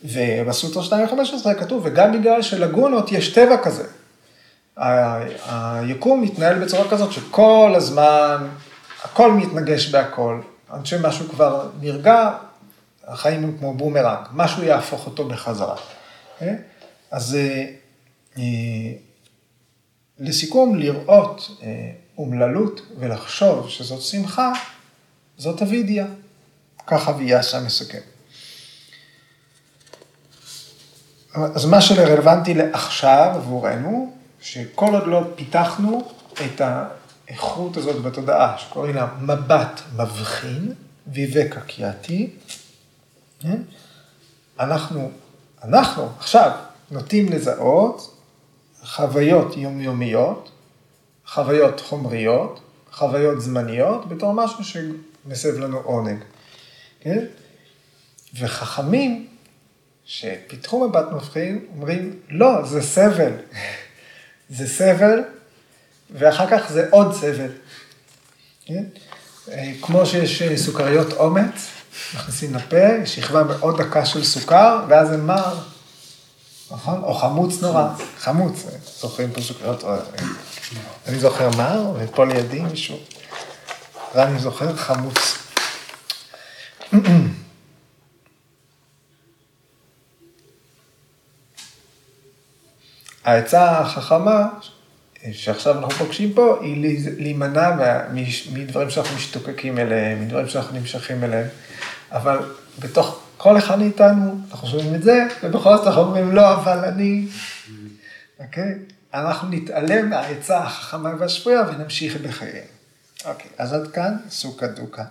ובסוטרה 0.04 1.06
2.15 1.06 1.54
כתוב, 1.60 1.82
וגם 1.86 2.20
בגלל 2.20 2.42
שלגונות 2.42 3.12
יש 3.12 3.34
טבע 3.34 3.58
כזה. 3.58 3.84
היקום 4.78 6.22
מתנהל 6.22 6.60
בצורה 6.66 6.90
כזאת 6.90 7.12
שכל 7.12 7.74
הזמן, 7.76 8.48
הכל 9.04 9.32
מתנגש 9.32 9.90
בהכל. 9.90 10.42
עד 10.70 10.86
שמשהו 10.86 11.30
כבר 11.30 11.70
נרגע, 11.82 12.32
החיים 13.08 13.44
הם 13.44 13.58
כמו 13.60 13.74
בומרנג, 13.74 14.28
משהו 14.34 14.64
יהפוך 14.64 15.06
אותו 15.06 15.28
בחזרה. 15.28 15.76
אה? 16.42 16.54
אז 17.12 17.38
אה, 18.38 18.44
לסיכום, 20.20 20.76
לראות 20.76 21.62
אומללות 22.18 22.82
ולחשוב 23.00 23.70
שזאת 23.70 24.02
שמחה, 24.02 24.52
זאת 25.38 25.62
אבידיה. 25.62 26.06
ככה 26.88 27.12
ויאסה 27.18 27.60
מסכם. 27.60 28.00
אז 31.34 31.66
מה 31.66 31.82
שרלוונטי 31.82 32.54
לעכשיו 32.54 33.32
עבורנו, 33.36 34.14
שכל 34.42 34.94
עוד 34.94 35.08
לא 35.08 35.22
פיתחנו 35.36 36.12
את 36.46 36.62
האיכות 36.62 37.78
הזאת 37.78 38.02
בתודעה, 38.02 38.58
שקוראים 38.58 38.96
לה 38.96 39.08
מבט 39.22 39.82
מבחין, 39.96 40.74
ויבקה 41.08 41.62
קיאתי? 41.62 42.30
אנחנו, 44.60 45.12
אנחנו 45.64 46.10
עכשיו 46.20 46.52
נוטים 46.92 47.32
לזהות 47.32 48.18
חוויות 48.84 49.58
יומיומיות, 49.58 50.52
חוויות 51.28 51.80
חומריות, 51.80 52.60
חוויות 52.92 53.42
זמניות, 53.42 54.10
בתור 54.10 54.34
משהו 54.34 54.64
שמסב 54.64 55.60
לנו 55.60 55.78
עונג. 55.78 56.24
כן? 57.00 57.26
וחכמים 58.40 59.28
שפיתחו 60.06 60.88
מבט 60.88 61.06
מבחין, 61.12 61.66
אומרים, 61.76 62.20
לא, 62.30 62.66
זה 62.66 62.82
סבל. 62.82 63.32
זה 64.58 64.68
סבל, 64.68 65.24
ואחר 66.12 66.48
כך 66.50 66.72
זה 66.72 66.88
עוד 66.90 67.14
סבל. 67.14 67.52
כן? 68.66 68.84
כמו 69.82 70.06
שיש 70.06 70.44
סוכריות 70.56 71.14
אומץ, 71.14 71.77
מכניסים 72.16 72.56
לפה, 72.56 73.06
שכבה 73.06 73.44
מאוד 73.44 73.82
דקה 73.82 74.06
של 74.06 74.24
סוכר, 74.24 74.80
ואז 74.88 75.08
זה 75.08 75.18
מר, 75.18 75.60
נכון? 76.72 77.04
או 77.04 77.14
חמוץ 77.14 77.62
נורא, 77.62 77.88
חמוץ, 78.20 78.64
זוכרים 79.00 79.32
פה 79.32 79.42
סוכריות, 79.42 79.84
אני 81.08 81.20
זוכר 81.20 81.50
מר, 81.50 81.92
ופה 82.00 82.26
לידי 82.26 82.60
מישהו, 82.60 82.98
רני 84.16 84.40
זוכר 84.40 84.76
חמוץ. 84.76 85.38
העצה 93.24 93.80
החכמה 93.80 94.48
שעכשיו 95.32 95.78
אנחנו 95.78 96.06
פוגשים 96.06 96.34
פה, 96.34 96.60
היא 96.62 97.00
להימנע 97.18 97.72
מדברים 98.54 98.90
שאנחנו 98.90 99.16
משתוקקים 99.16 99.78
אליהם, 99.78 100.26
מדברים 100.26 100.48
שאנחנו 100.48 100.80
נמשכים 100.80 101.24
אליהם, 101.24 101.48
אבל 102.12 102.40
בתוך 102.80 103.22
כל 103.38 103.58
אחד 103.58 103.80
מאיתנו, 103.80 104.40
אנחנו 104.52 104.68
שומעים 104.68 104.96
את 104.96 105.04
זה, 105.04 105.28
ובכל 105.44 105.78
זאת 105.78 105.88
אנחנו 105.88 106.02
אומרים, 106.02 106.32
לא, 106.32 106.54
אבל 106.54 106.86
אני, 106.86 107.28
אוקיי? 108.40 108.74
אנחנו 109.14 109.50
נתעלם 109.50 110.10
מהעצה 110.10 110.58
החכמה 110.58 111.14
והשפויה 111.20 111.62
ונמשיך 111.62 112.18
בחייהם. 112.18 112.68
אוקיי, 113.26 113.52
אז 113.58 113.74
עד 113.74 113.88
כאן 113.88 114.18
סוכה 114.30 114.68
דוקה. 114.68 115.04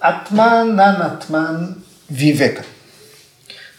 אטמן 0.00 0.68
ננטמן 0.76 1.72
ויבקה. 2.10 2.62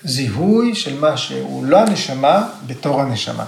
זיהוי 0.04 0.76
של 0.76 1.00
מה 1.00 1.18
שהוא 1.18 1.66
לא 1.66 1.80
הנשמה 1.80 2.50
בתור 2.68 3.02
הנשמה. 3.02 3.46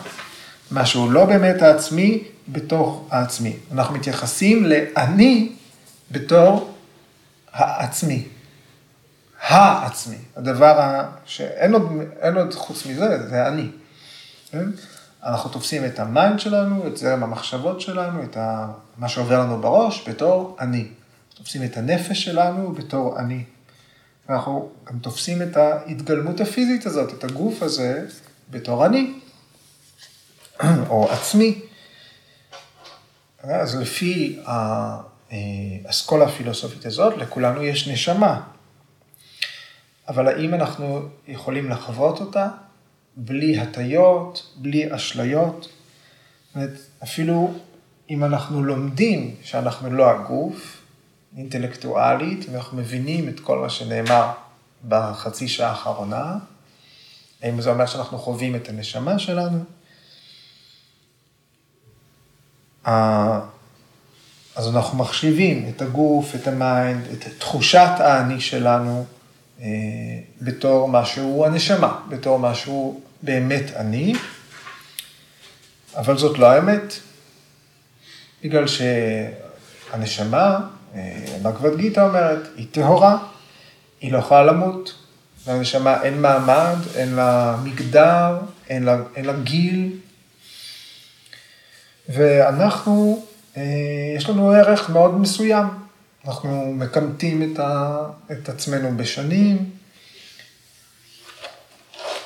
מה 0.72 0.86
שהוא 0.86 1.12
לא 1.12 1.26
באמת 1.26 1.62
העצמי 1.62 2.24
בתור 2.48 3.08
העצמי. 3.12 3.54
אנחנו 3.72 3.96
מתייחסים 3.96 4.66
לאני 4.66 5.52
בתור 6.12 6.74
העצמי. 7.54 8.28
העצמי. 9.42 10.18
הדבר 10.36 11.04
שאין 11.26 11.74
עוד, 11.74 11.84
עוד 12.36 12.54
חוץ 12.54 12.86
מזה, 12.86 13.28
זה 13.30 13.48
אני. 13.48 13.68
כן? 14.52 14.66
אנחנו 15.24 15.50
תופסים 15.50 15.86
את 15.86 16.00
ה 16.00 16.08
mind 16.08 16.40
שלנו, 16.40 16.88
את 16.88 16.98
זרם 16.98 17.24
המחשבות 17.24 17.82
שלנו, 17.82 18.24
את 18.24 18.38
מה 18.98 19.10
שעובר 19.10 19.40
לנו 19.40 19.62
בראש 19.62 20.10
בתור 20.10 20.58
אני. 20.60 20.88
תופסים 21.36 21.64
את 21.64 21.78
הנפש 21.78 22.24
שלנו 22.24 22.72
בתור 22.72 23.20
אני. 23.20 23.44
ואנחנו 24.30 24.70
גם 24.86 25.00
תופסים 25.00 25.42
את 25.42 25.58
ההתגלמות 25.58 26.42
הפיזית 26.42 26.86
הזאת, 26.86 27.14
את 27.14 27.24
הגוף 27.24 27.62
הזה, 27.62 28.06
בתור 28.50 28.86
אני, 28.86 29.14
או 30.90 31.12
עצמי. 31.12 31.62
אז 33.44 33.76
לפי 33.76 34.40
האסכולה 35.86 36.26
הפילוסופית 36.26 36.86
הזאת, 36.86 37.18
לכולנו 37.18 37.64
יש 37.64 37.88
נשמה. 37.88 38.42
אבל 40.08 40.28
האם 40.28 40.54
אנחנו 40.54 41.02
יכולים 41.28 41.70
לחוות 41.70 42.20
אותה 42.20 42.48
בלי 43.16 43.60
הטיות, 43.60 44.54
בלי 44.56 44.96
אשליות? 44.96 45.62
זאת 45.62 46.56
אומרת, 46.56 46.80
אפילו 47.04 47.54
אם 48.10 48.24
אנחנו 48.24 48.64
לומדים 48.64 49.36
שאנחנו 49.44 49.90
לא 49.90 50.10
הגוף, 50.10 50.75
אינטלקטואלית, 51.38 52.46
ואנחנו 52.52 52.78
מבינים 52.78 53.30
את 53.30 53.40
כל 53.40 53.60
מה 53.60 53.70
שנאמר 53.70 54.32
בחצי 54.88 55.48
שעה 55.48 55.70
האחרונה. 55.70 56.38
האם 57.42 57.62
זה 57.62 57.70
אומר 57.70 57.86
שאנחנו 57.86 58.18
חווים 58.18 58.56
את 58.56 58.70
הנשמה 58.70 59.20
שלנו? 59.20 59.64
אז 64.56 64.76
אנחנו 64.76 64.98
מחשיבים 64.98 65.72
את 65.76 65.82
הגוף, 65.82 66.36
את 66.36 66.48
ה 66.48 66.58
mind, 66.58 67.06
את 67.12 67.28
תחושת 67.40 67.92
האני 68.00 68.42
שלנו 68.42 69.06
אה, 69.62 69.66
בתור 70.42 70.88
משהו 70.88 71.46
הנשמה, 71.46 72.00
בתור 72.10 72.40
משהו 72.40 73.02
באמת 73.22 73.72
אני, 73.76 74.14
אבל 75.96 76.18
זאת 76.18 76.40
לא 76.40 76.46
האמת, 76.46 76.94
בגלל 78.44 78.66
שהנשמה 78.68 80.60
בגבד 81.42 81.78
גיתא 81.78 82.00
אומרת, 82.00 82.48
היא 82.56 82.68
טהורה, 82.72 83.18
היא 84.02 84.12
לא 84.12 84.18
יכולה 84.18 84.44
למות. 84.44 84.94
לנשמה 85.48 86.04
אין 86.04 86.22
מעמד, 86.22 86.76
אין 86.96 87.16
לה 87.16 87.58
מגדר, 87.64 88.40
אין 88.70 88.84
לה, 88.84 88.98
אין 89.16 89.26
לה 89.26 89.34
גיל. 89.44 89.92
ואנחנו, 92.10 93.26
אה, 93.58 93.64
יש 94.18 94.30
לנו 94.30 94.52
ערך 94.52 94.90
מאוד 94.90 95.20
מסוים. 95.20 95.66
אנחנו 96.28 96.74
מקמטים 96.74 97.54
את, 97.54 97.60
ה, 97.60 97.98
את 98.32 98.50
עצמנו 98.50 98.98
בשנים, 98.98 99.70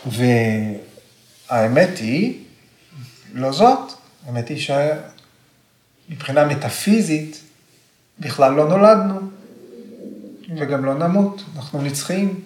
והאמת 0.06 1.98
היא, 1.98 2.44
לא 3.34 3.52
זאת, 3.52 3.94
האמת 4.26 4.50
היא 4.50 4.68
שמבחינה 6.10 6.46
מטאפיזית, 6.46 7.42
בכלל 8.20 8.54
לא 8.54 8.68
נולדנו, 8.68 9.20
וגם 10.58 10.86
לא 10.86 10.94
נמות, 10.94 11.42
אנחנו 11.56 11.82
נצחיים. 11.82 12.42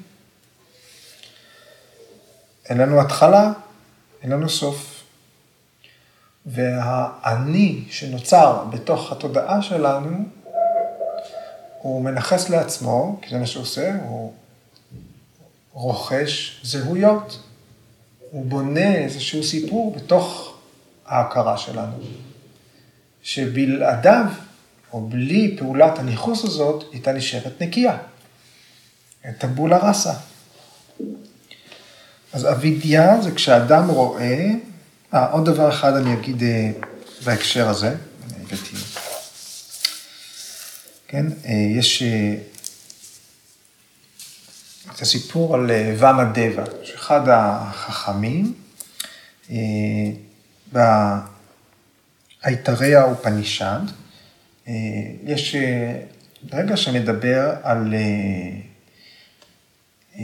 אין 2.69 2.77
לנו 2.77 3.01
התחלה, 3.01 3.51
אין 4.21 4.31
לנו 4.31 4.49
סוף. 4.49 5.04
והאני 6.45 7.83
שנוצר 7.89 8.65
בתוך 8.69 9.12
התודעה 9.12 9.62
שלנו, 9.62 10.25
הוא 11.81 12.02
מנכס 12.02 12.50
לעצמו, 12.50 13.19
כי 13.21 13.29
זה 13.29 13.37
מה 13.37 13.45
שהוא 13.45 13.63
עושה, 13.63 13.95
הוא 14.04 14.33
רוכש 15.71 16.62
זהויות. 16.63 17.39
הוא 18.31 18.45
בונה 18.45 18.95
איזשהו 18.95 19.43
סיפור 19.43 19.95
בתוך 19.95 20.58
ההכרה 21.06 21.58
שלנו, 21.58 21.98
שבלעדיו 23.23 24.25
או 24.94 25.02
בלי 25.02 25.56
פעולת 25.60 26.00
הניכוס 26.00 26.44
הזאת, 26.44 26.83
הייתה 26.91 27.12
נשארת 27.12 27.62
נקייה. 27.62 27.98
טבולה 29.37 29.77
ראסה. 29.77 30.13
אז 32.33 32.46
אבידיה 32.52 33.21
זה 33.21 33.31
כשאדם 33.31 33.87
רואה, 33.87 34.48
אה, 35.13 35.31
עוד 35.31 35.46
דבר 35.46 35.69
אחד 35.69 35.96
אני 35.96 36.13
אגיד 36.13 36.44
אה, 36.44 36.71
בהקשר 37.25 37.69
הזה, 37.69 37.96
הבאתי, 38.41 38.75
כן, 41.08 41.25
אה, 41.46 41.54
יש 41.54 42.04
אה, 42.04 42.35
את 44.96 45.02
הסיפור 45.02 45.56
על 45.56 45.71
ואמה 45.98 46.23
דבה, 46.23 46.63
שאחד 46.83 47.21
החכמים, 47.27 48.54
באייתריה 52.44 53.06
ופנישד, 53.08 53.65
אה, 53.65 54.02
יש 55.23 55.55
אה, 55.55 55.99
רגע 56.53 56.77
שמדבר 56.77 57.53
על 57.63 57.93
אה, 60.19 60.21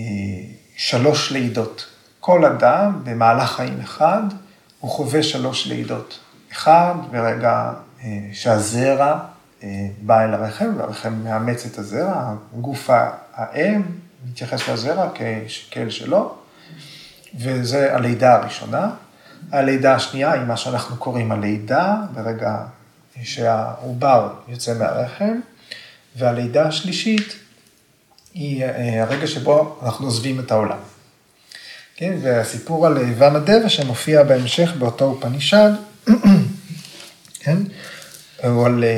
שלוש 0.76 1.32
לידות. 1.32 1.86
כל 2.20 2.46
אדם 2.46 3.02
במהלך 3.04 3.52
חיים 3.52 3.80
אחד 3.80 4.22
הוא 4.80 4.92
חווה 4.92 5.24
שלוש 5.24 5.68
לידות. 5.68 6.20
אחד, 6.52 6.94
ברגע 7.12 7.74
שהזרע 8.34 9.20
בא 10.02 10.24
אל 10.24 10.34
הרחם, 10.34 10.74
והרחם 10.78 11.14
מאמץ 11.24 11.66
את 11.66 11.78
הזרע, 11.78 12.34
גוף 12.62 12.90
האם 13.34 13.82
מתייחס 14.30 14.70
לזרע 14.70 15.10
כאל 15.72 15.90
שלו, 15.90 16.36
וזה 17.36 17.96
הלידה 17.96 18.36
הראשונה. 18.36 18.90
הלידה 19.52 19.96
השנייה 19.96 20.32
היא 20.32 20.42
מה 20.42 20.58
שאנחנו 20.58 20.98
קוראים 20.98 21.32
הלידה, 21.32 21.96
ברגע 22.14 22.58
שהעובר 23.24 24.34
יוצא 24.48 24.74
מהרחם, 24.74 25.40
והלידה 26.16 26.68
השלישית 26.68 27.36
היא 28.34 28.64
אה, 28.64 29.04
הרגע 29.04 29.28
שבו 29.28 29.80
אנחנו 29.84 30.06
עוזבים 30.06 30.40
את 30.40 30.52
העולם. 30.52 30.78
כן, 31.96 32.18
והסיפור 32.22 32.88
על 32.88 32.98
ומדבה 33.18 33.70
שמופיע 33.70 34.24
בהמשך 34.24 34.72
באותו 34.80 35.06
אופנישד, 35.06 35.72
כן, 37.40 37.58
הוא 38.44 38.66
על 38.66 38.84
אה, 38.84 38.90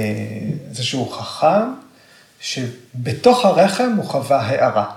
איזשהו 0.69 1.09
חכם 1.09 1.73
שבתוך 2.39 3.45
הרחם 3.45 3.93
הוא 3.97 4.05
חווה 4.05 4.41
הערה. 4.41 4.91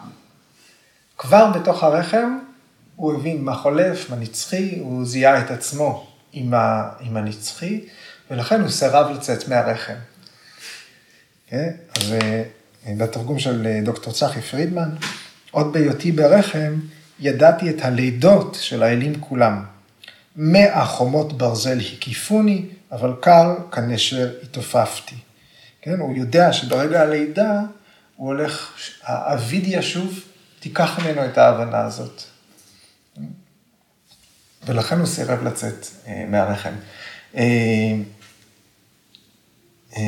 כבר 1.18 1.51
בתוך 1.51 1.83
הרחם 1.83 2.39
הוא 2.97 3.14
הבין 3.14 3.45
מה 3.45 3.55
חולף, 3.55 4.11
מה 4.11 4.16
נצחי, 4.16 4.79
הוא 4.79 5.05
זיהה 5.05 5.41
את 5.41 5.51
עצמו 5.51 6.07
עם 6.33 7.16
הנצחי, 7.16 7.81
ולכן 8.31 8.61
הוא 8.61 8.68
סירב 8.68 9.11
לצאת 9.11 9.49
מהרחם. 9.49 9.95
כן? 11.49 11.70
אז 11.99 12.12
אה, 12.12 12.43
בתרגום 12.99 13.39
של 13.39 13.66
אה, 13.66 13.81
דוקטור 13.85 14.12
צחי 14.12 14.41
פרידמן, 14.41 14.91
עוד 15.51 15.72
בהיותי 15.72 16.12
ברחם, 16.12 16.75
ידעתי 17.20 17.70
את 17.70 17.83
הלידות 17.83 18.57
של 18.61 18.83
האלים 18.83 19.20
כולם. 19.20 19.64
מאה 20.37 20.85
חומות 20.85 21.39
ברזל 21.39 21.79
הקיפוני, 21.81 22.66
אבל 22.93 23.14
קל 23.20 23.47
כנשר 23.72 24.33
התעופפתי. 24.43 25.16
כן, 25.83 25.99
הוא 25.99 26.16
יודע 26.16 26.53
שברגע 26.53 27.03
הלידה 27.03 27.61
הוא 28.16 28.29
הולך, 28.29 28.72
האביד 29.03 29.64
ישוב, 29.66 30.20
תיקח 30.61 30.99
ממנו 30.99 31.25
את 31.25 31.39
ההבנה 31.39 31.81
הזאת. 31.81 32.22
ולכן 34.66 34.99
הוא 34.99 35.07
סירב 35.07 35.45
לצאת 35.45 35.87
אה, 36.07 36.25
מהרחם. 36.29 36.75
אה, 39.97 40.03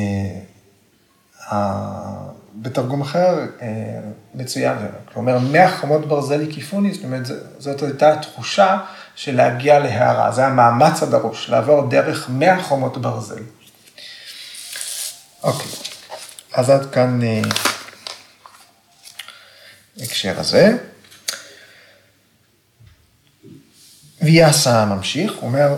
אה, 1.51 2.27
בתרגום 2.55 3.01
אחר 3.01 3.45
מצוין, 4.35 4.77
כלומר, 5.13 5.39
מאה 5.39 5.77
חומות 5.77 6.07
ברזל 6.07 6.49
הקיפוני, 6.49 6.93
זאת 6.93 7.03
אומרת, 7.03 7.25
זאת 7.59 7.81
הייתה 7.81 8.13
התחושה 8.13 8.77
של 9.15 9.35
להגיע 9.35 9.79
להערה, 9.79 10.31
זה 10.31 10.45
המאמץ 10.45 11.03
הדרוש, 11.03 11.49
לעבור 11.49 11.89
דרך 11.89 12.29
מאה 12.29 12.63
חומות 12.63 12.97
ברזל. 12.97 13.43
אוקיי, 15.43 15.71
אז 16.53 16.69
עד 16.69 16.91
כאן 16.91 17.19
הקשר 20.01 20.39
הזה. 20.39 20.77
ויאסה 24.21 24.85
ממשיך, 24.85 25.31
הוא 25.31 25.49
אומר, 25.49 25.75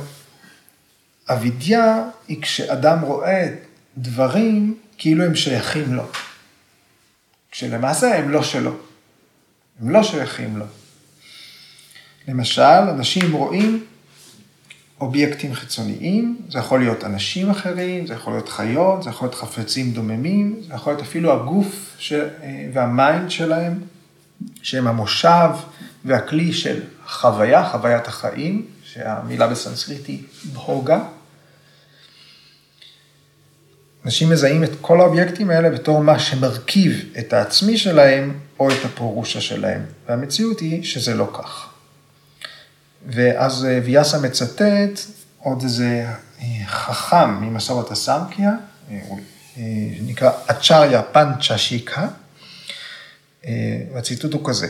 אבידיה 1.30 2.04
היא 2.28 2.42
כשאדם 2.42 3.02
רואה 3.02 3.48
דברים 4.02 4.78
כאילו 4.98 5.24
הם 5.24 5.36
שייכים 5.36 5.94
לו. 5.94 6.04
כשלמעשה 7.52 8.18
הם 8.18 8.30
לא 8.30 8.44
שלו. 8.44 8.76
הם 9.82 9.90
לא 9.90 10.04
שייכים 10.04 10.58
לו. 10.58 10.66
למשל, 12.28 12.62
אנשים 12.62 13.32
רואים 13.32 13.86
אובייקטים 15.02 15.54
חיצוניים, 15.54 16.42
זה 16.50 16.60
יכול 16.60 16.80
להיות 16.80 17.04
אנשים 17.04 17.50
אחרים, 17.50 18.08
זה 18.08 18.14
יכול 18.14 18.34
להיות 18.34 18.50
חיות, 18.50 19.04
זה 19.04 19.10
יכול 19.10 19.28
להיות 19.28 19.36
חפצים 19.36 19.92
דוממים, 19.92 20.62
זה 20.68 20.74
יכול 20.74 20.94
להיות 20.94 21.06
אפילו 21.06 21.34
הגוף 21.34 21.96
ש... 21.98 22.14
והמיינד 22.74 23.32
שלהם, 23.32 23.80
שהם 24.62 24.88
המושב 24.88 25.50
והכלי 26.06 26.54
של 26.54 26.82
חוויה, 27.08 27.70
חוויית 27.70 28.08
החיים, 28.08 28.66
שהמילה 28.84 29.48
בסנסקריט 29.48 30.08
היא 30.08 30.24
בהוגה. 30.54 31.04
אנשים 34.06 34.30
מזהים 34.30 34.64
את 34.64 34.70
כל 34.82 35.02
האובייקטים 35.02 35.50
האלה 35.50 35.70
בתור 35.70 36.04
מה 36.04 36.20
שמרכיב 36.20 37.06
את 37.20 37.34
העצמי 37.34 37.78
שלהם 37.78 38.40
או 38.60 38.72
את 38.72 38.86
הפורושה 38.86 39.42
שלהם, 39.42 39.82
והמציאות 40.08 40.60
היא 40.60 40.84
שזה 40.84 41.14
לא 41.14 41.30
כך. 41.34 41.70
ואז 43.08 43.66
אה, 43.66 43.80
ויאסה 43.86 44.20
מצטט 44.20 45.00
עוד 45.38 45.64
איזה 45.64 46.06
אה, 46.42 46.66
חכם 46.66 47.42
ממסורת 47.42 47.92
הסמקיה, 47.92 48.52
אה, 48.92 49.00
נקרא 50.02 50.32
אצ'ריה 50.52 51.02
פנצ'ה 51.02 51.58
שיקה, 51.58 52.08
והציטוט 53.94 54.34
הוא 54.34 54.42
כזה, 54.46 54.68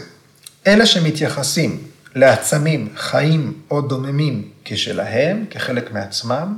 אלה 0.68 0.86
שמתייחסים 0.86 1.88
לעצמים 2.16 2.94
חיים 2.96 3.62
או 3.72 3.82
דוממים 3.82 4.50
כשלהם, 4.66 5.46
כחלק 5.50 5.92
מעצמם, 5.92 6.58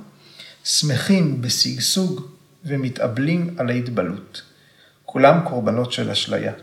שמחים 0.63 1.41
בשגשוג 1.41 2.30
ומתאבלים 2.65 3.55
על 3.57 3.69
ההתבלות. 3.69 4.41
כולם 5.05 5.39
קורבנות 5.43 5.91
של 5.91 6.09
אשליה. 6.09 6.53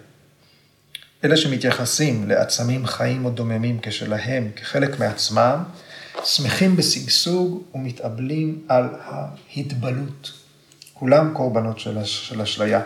אלה 1.24 1.36
שמתייחסים 1.36 2.28
לעצמים 2.28 2.86
חיים 2.86 3.24
או 3.24 3.30
דוממים 3.30 3.78
כשלהם, 3.82 4.50
כחלק 4.56 5.00
מעצמם, 5.00 5.62
שמחים 6.24 6.76
בשגשוג 6.76 7.62
ומתאבלים 7.74 8.62
על 8.68 8.88
ההתבלות. 9.00 10.32
כולם 10.94 11.30
קורבנות 11.34 11.78
של 12.04 12.40
אשליה. 12.42 12.80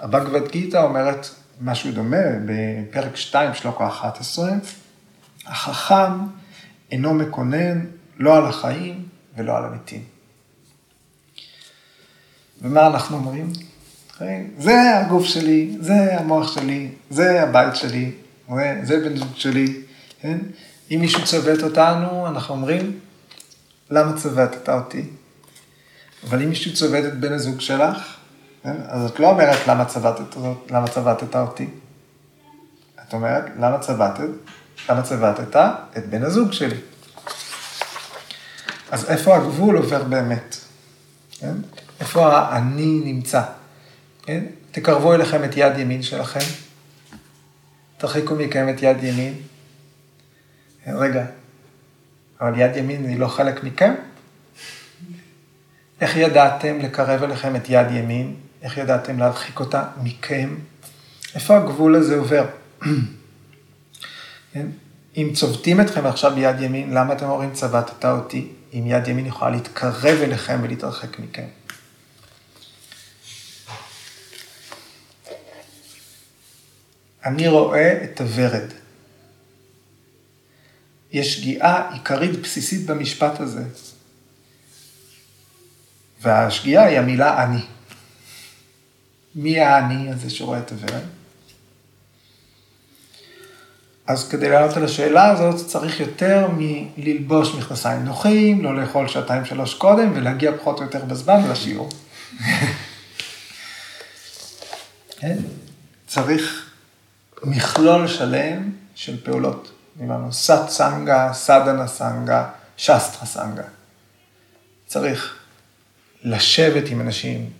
הבגבד 0.00 0.50
גיתא 0.50 0.76
אומרת 0.76 1.26
משהו 1.60 1.92
דומה 1.92 2.16
בפרק 2.46 3.16
2, 3.16 3.54
שלוקו 3.54 3.88
11, 3.88 4.50
החכם 5.46 6.12
אינו 6.90 7.14
מקונן 7.14 7.86
לא 8.18 8.36
על 8.36 8.46
החיים 8.46 9.08
ולא 9.36 9.56
על 9.56 9.64
המתים. 9.64 10.11
ומה 12.62 12.86
אנחנו 12.86 13.16
אומרים? 13.16 13.52
זה 14.58 14.98
הגוף 14.98 15.24
שלי, 15.24 15.76
זה 15.80 16.18
המוח 16.18 16.54
שלי, 16.54 16.88
זה 17.10 17.42
הבית 17.42 17.76
שלי, 17.76 18.10
זה 18.82 19.00
בן 19.04 19.16
זוג 19.16 19.32
שלי, 19.34 19.80
כן? 20.20 20.38
אם 20.90 20.98
מישהו 21.00 21.24
צוות 21.24 21.62
אותנו, 21.62 22.26
אנחנו 22.26 22.54
אומרים, 22.54 22.98
למה 23.90 24.16
צוותת 24.16 24.68
אותי? 24.68 25.02
אבל 26.28 26.42
אם 26.42 26.48
מישהו 26.48 26.74
צוות 26.74 27.04
את 27.04 27.20
בן 27.20 27.32
הזוג 27.32 27.60
שלך, 27.60 28.16
כן? 28.62 28.76
אז 28.88 29.10
את 29.10 29.20
לא 29.20 29.30
אומרת 29.30 29.66
למה 29.68 29.84
צוותת, 29.84 30.36
למה 30.70 30.88
צוותת 30.88 31.36
אותי. 31.36 31.66
את 33.08 33.12
אומרת, 33.12 33.44
למה 33.58 33.78
צוותת? 33.78 34.28
למה 34.88 35.02
צוותת 35.02 35.56
את 35.96 36.06
בן 36.06 36.22
הזוג 36.22 36.52
שלי? 36.52 36.76
אז 38.90 39.10
איפה 39.10 39.36
הגבול 39.36 39.76
עובר 39.76 40.02
באמת? 40.04 40.56
כן? 41.40 41.54
איפה 42.02 42.38
האני 42.38 43.00
נמצא? 43.04 43.42
כן? 44.22 44.44
תקרבו 44.70 45.14
אליכם 45.14 45.44
את 45.44 45.56
יד 45.56 45.78
ימין 45.78 46.02
שלכם, 46.02 46.40
תרחיקו 47.98 48.34
מכם 48.34 48.68
את 48.68 48.82
יד 48.82 49.04
ימין. 49.04 49.34
רגע, 50.86 51.24
אבל 52.40 52.60
יד 52.60 52.76
ימין 52.76 53.08
היא 53.08 53.18
לא 53.18 53.28
חלק 53.28 53.64
מכם? 53.64 53.94
איך 56.00 56.16
ידעתם 56.16 56.78
לקרב 56.78 57.22
אליכם 57.22 57.56
את 57.56 57.68
יד 57.68 57.90
ימין? 57.90 58.36
איך 58.62 58.78
ידעתם 58.78 59.18
להרחיק 59.18 59.60
אותה 59.60 59.84
מכם? 60.02 60.54
איפה 61.34 61.56
הגבול 61.56 61.94
הזה 61.94 62.16
עובר? 62.16 62.46
כן? 64.52 64.66
אם 65.16 65.30
צובטים 65.34 65.80
אתכם 65.80 66.06
עכשיו 66.06 66.34
ביד 66.34 66.60
ימין, 66.60 66.94
למה 66.94 67.12
אתם 67.12 67.26
אומרים 67.26 67.52
צבטת 67.52 68.04
אותי? 68.04 68.48
אם 68.74 68.84
יד 68.86 69.08
ימין 69.08 69.26
יכולה 69.26 69.50
להתקרב 69.50 70.18
אליכם 70.22 70.58
ולהתרחק 70.62 71.18
מכם. 71.18 71.46
אני 77.24 77.48
רואה 77.48 78.04
את 78.04 78.20
הוורד. 78.20 78.68
יש 81.12 81.36
שגיאה 81.36 81.92
עיקרית 81.92 82.42
בסיסית 82.42 82.86
במשפט 82.86 83.40
הזה. 83.40 83.64
והשגיאה 86.22 86.84
היא 86.84 86.98
המילה 86.98 87.44
אני. 87.44 87.62
מי 89.34 89.60
האני 89.60 90.10
הזה 90.10 90.30
שרואה 90.30 90.58
את 90.58 90.72
הוורד? 90.72 91.02
אז 94.06 94.28
כדי 94.28 94.48
לענות 94.48 94.76
על 94.76 94.84
השאלה 94.84 95.30
הזאת 95.30 95.66
צריך 95.66 96.00
יותר 96.00 96.48
מללבוש 96.56 97.54
מכנסיים 97.54 98.04
נוחים, 98.04 98.64
לא 98.64 98.80
לאכול 98.80 99.08
שעתיים 99.08 99.44
שלוש 99.44 99.74
קודם 99.74 100.12
ולהגיע 100.14 100.52
פחות 100.58 100.78
או 100.78 100.84
יותר 100.84 101.04
בזמן 101.04 101.50
לשיעור. 101.50 101.88
כן? 105.20 105.36
צריך 106.06 106.71
מכלול 107.44 108.08
שלם 108.08 108.70
של 108.94 109.24
פעולות. 109.24 109.72
דיברנו 109.96 110.32
סאט 110.32 110.68
סנגה, 110.68 111.30
סדנה 111.32 111.86
סנגה, 111.86 112.50
שסטרה 112.76 113.26
סנגה. 113.26 113.62
צריך 114.86 115.38
לשבת 116.22 116.88
עם 116.88 117.00
אנשים, 117.00 117.50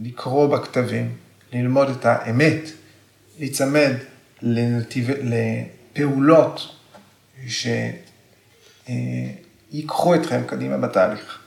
לקרוא 0.00 0.56
בכתבים, 0.56 1.16
ללמוד 1.52 1.88
את 1.88 2.04
האמת, 2.04 2.60
להיצמד 3.38 3.92
לנתיב, 4.42 5.10
לפעולות 5.22 6.76
שיקחו 9.72 10.14
אתכם 10.14 10.42
קדימה 10.46 10.78
בתהליך. 10.78 11.38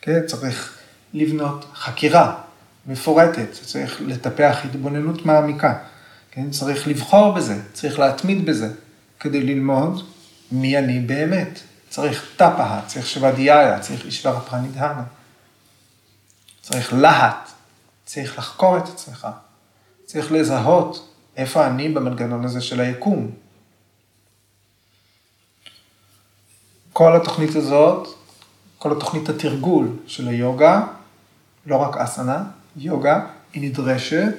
כן? 0.00 0.26
צריך 0.26 0.78
לבנות 1.14 1.64
חקירה 1.74 2.40
מפורטת, 2.86 3.52
צריך 3.52 4.00
לטפח 4.06 4.58
התבוננות 4.64 5.26
מעמיקה, 5.26 5.78
כן? 6.32 6.50
צריך 6.50 6.88
לבחור 6.88 7.32
בזה, 7.32 7.60
צריך 7.72 7.98
להתמיד 7.98 8.46
בזה, 8.46 8.74
כדי 9.20 9.42
ללמוד 9.42 10.06
מי 10.52 10.78
אני 10.78 11.00
באמת. 11.00 11.60
צריך 11.88 12.30
טפאה, 12.36 12.80
צריך 12.86 13.06
שוודיה, 13.06 13.80
צריך 13.80 14.04
אישבר 14.04 14.40
פרנידהנה. 14.40 15.04
צריך 16.62 16.92
להט, 16.92 17.50
צריך 18.04 18.38
לחקור 18.38 18.78
את 18.78 18.88
עצמך, 18.88 19.28
צריך 20.04 20.32
לזהות 20.32 21.14
איפה 21.36 21.66
אני 21.66 21.88
במנגנון 21.88 22.44
הזה 22.44 22.60
של 22.60 22.80
היקום. 22.80 23.30
כל 26.92 27.16
התוכנית 27.16 27.56
הזאת, 27.56 28.08
כל 28.78 28.92
התוכנית 28.92 29.28
התרגול 29.28 29.96
של 30.06 30.28
היוגה, 30.28 30.86
לא 31.66 31.76
רק 31.76 31.96
אסנה, 31.96 32.44
יוגה, 32.76 33.26
היא 33.52 33.70
נדרשת 33.70 34.34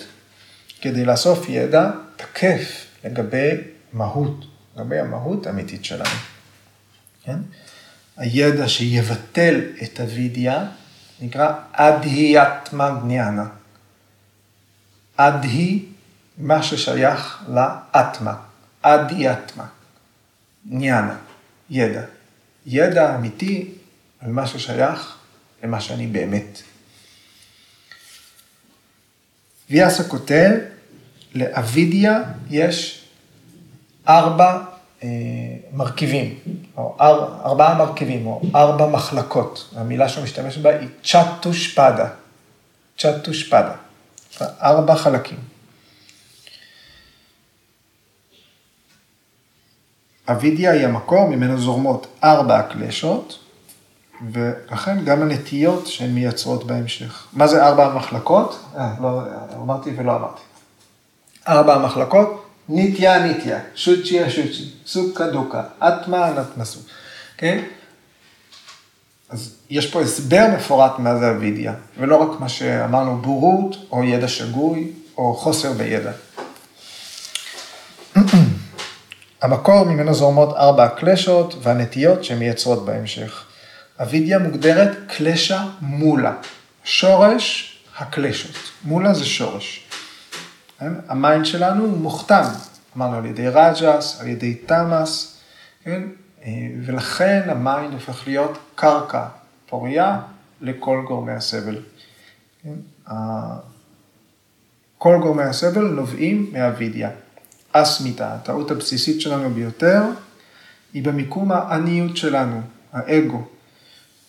כדי 0.84 1.06
לאסוף 1.06 1.50
ידע 1.50 1.92
תקף 2.16 2.86
לגבי 3.04 3.50
מהות, 3.94 4.46
לגבי 4.76 5.00
המהות 5.00 5.48
האמיתית 5.48 5.86
שלנו. 5.86 6.10
כן? 7.24 7.38
הידע 8.18 8.68
שיבטל 8.68 9.62
את 9.84 10.00
הווידיה 10.00 10.66
נקרא 11.22 11.54
אדהיאטמה 11.72 13.00
גניאנה. 13.02 13.46
אדהי, 15.16 15.86
מה 16.38 16.64
ששייך 16.64 17.44
לאטמה, 17.48 18.36
אדהיאטמה, 18.82 19.66
גניאנה, 20.70 21.16
ידע. 21.70 22.02
ידע 22.66 23.16
אמיתי 23.16 23.72
על 24.20 24.32
מה 24.32 24.48
ששייך 24.48 25.16
למה 25.64 25.82
שאני 25.82 26.08
באמת. 26.08 26.62
ויאסה 29.70 30.04
כותב, 30.04 30.73
לאבידיה 31.36 32.22
יש 32.50 33.06
ארבע 34.08 34.60
אה, 35.04 35.10
מרכיבים, 35.74 36.36
או 36.78 36.96
אר, 37.02 37.46
ארבעה 37.46 37.78
מרכיבים, 37.78 38.28
או 38.28 38.42
ארבע 38.56 38.88
מחלקות. 38.88 39.70
המילה 39.76 40.10
שהוא 40.10 40.24
משתמש 40.24 40.58
בה 40.58 40.70
היא 40.80 40.88
צ'טושפדה. 41.04 42.08
צ'טושפדה. 42.98 43.74
ארבע 44.42 44.96
חלקים. 44.96 45.38
אבידיה 50.30 50.72
היא 50.72 50.86
המקור 50.86 51.28
ממנו 51.28 51.62
זורמות 51.62 52.08
ארבע 52.24 52.60
הקלשות, 52.60 53.40
ולכן 54.32 55.06
גם 55.06 55.22
הנטיות 55.22 55.88
שהן 55.88 56.12
מייצרות 56.12 56.68
בהמשך. 56.68 57.28
מה 57.34 57.48
זה 57.48 57.66
ארבע 57.66 57.86
המחלקות? 57.86 58.60
אה, 58.78 58.94
לא, 59.02 59.22
אמרתי 59.56 59.94
ולא 59.98 60.16
אמרתי. 60.16 60.42
ארבע 61.48 61.76
המחלקות, 61.76 62.46
ניטיה 62.70 63.28
ניטיה, 63.28 63.60
שוצ'י, 63.76 64.20
סוקה 64.86 65.28
דוקה, 65.28 65.64
אטמה 65.80 66.32
נטנסו, 66.32 66.80
כן? 67.38 67.64
אז 69.30 69.56
יש 69.70 69.92
פה 69.92 70.02
הסבר 70.02 70.46
מפורט 70.56 71.00
מה 71.00 71.18
זה 71.18 71.32
אבידיה, 71.32 71.74
ולא 72.00 72.16
רק 72.16 72.40
מה 72.40 72.50
שאמרנו 72.50 73.22
בורות, 73.22 73.76
או 73.92 74.04
ידע 74.04 74.28
שגוי, 74.28 74.92
או 75.18 75.34
חוסר 75.34 75.74
בידע. 75.74 76.12
המקור 79.42 79.84
ממנו 79.84 80.14
זורמות 80.14 80.56
ארבע 80.56 80.84
הקלשות 80.84 81.56
והנטיות 81.62 82.24
שמייצרות 82.24 82.86
בהמשך. 82.86 83.44
אבידיה 84.02 84.40
מוגדרת 84.40 84.98
קלשה 85.08 85.64
מולה, 85.82 86.34
שורש 86.84 87.78
הקלשות. 87.98 88.56
מולה 88.84 89.14
זה 89.14 89.26
שורש. 89.26 89.88
כן? 90.84 90.94
ה 91.08 91.15
mind 91.15 91.46
שלנו 91.46 91.88
מוכתם, 91.88 92.44
אמרנו 92.98 93.18
על 93.18 93.26
ידי 93.26 93.48
רג'ס, 93.48 94.22
על 94.22 94.28
ידי 94.28 94.54
תמאס, 94.54 95.38
כן? 95.84 96.04
אה, 96.44 96.52
ולכן 96.86 97.42
ה 97.50 97.59
mind 97.59 97.94
הופך 97.94 98.28
להיות 98.28 98.58
קרקע 98.76 99.26
פוריה 99.70 100.20
לכל 100.62 101.04
גורמי 101.08 101.32
הסבל. 101.32 101.78
כן? 102.64 103.14
כל 104.98 105.20
גורמי 105.22 105.44
הסבל 105.44 105.88
נובעים 105.88 106.50
מהווידיה. 106.54 107.10
אסמיתה, 107.72 108.34
הטעות 108.34 108.72
הבסיסית 108.72 109.22
שלנו 109.22 109.50
ביותר, 109.50 110.02
היא 110.94 111.04
במיקום 111.04 111.52
העניות 111.52 112.18
שלנו, 112.18 112.62
האגו. 112.94 113.44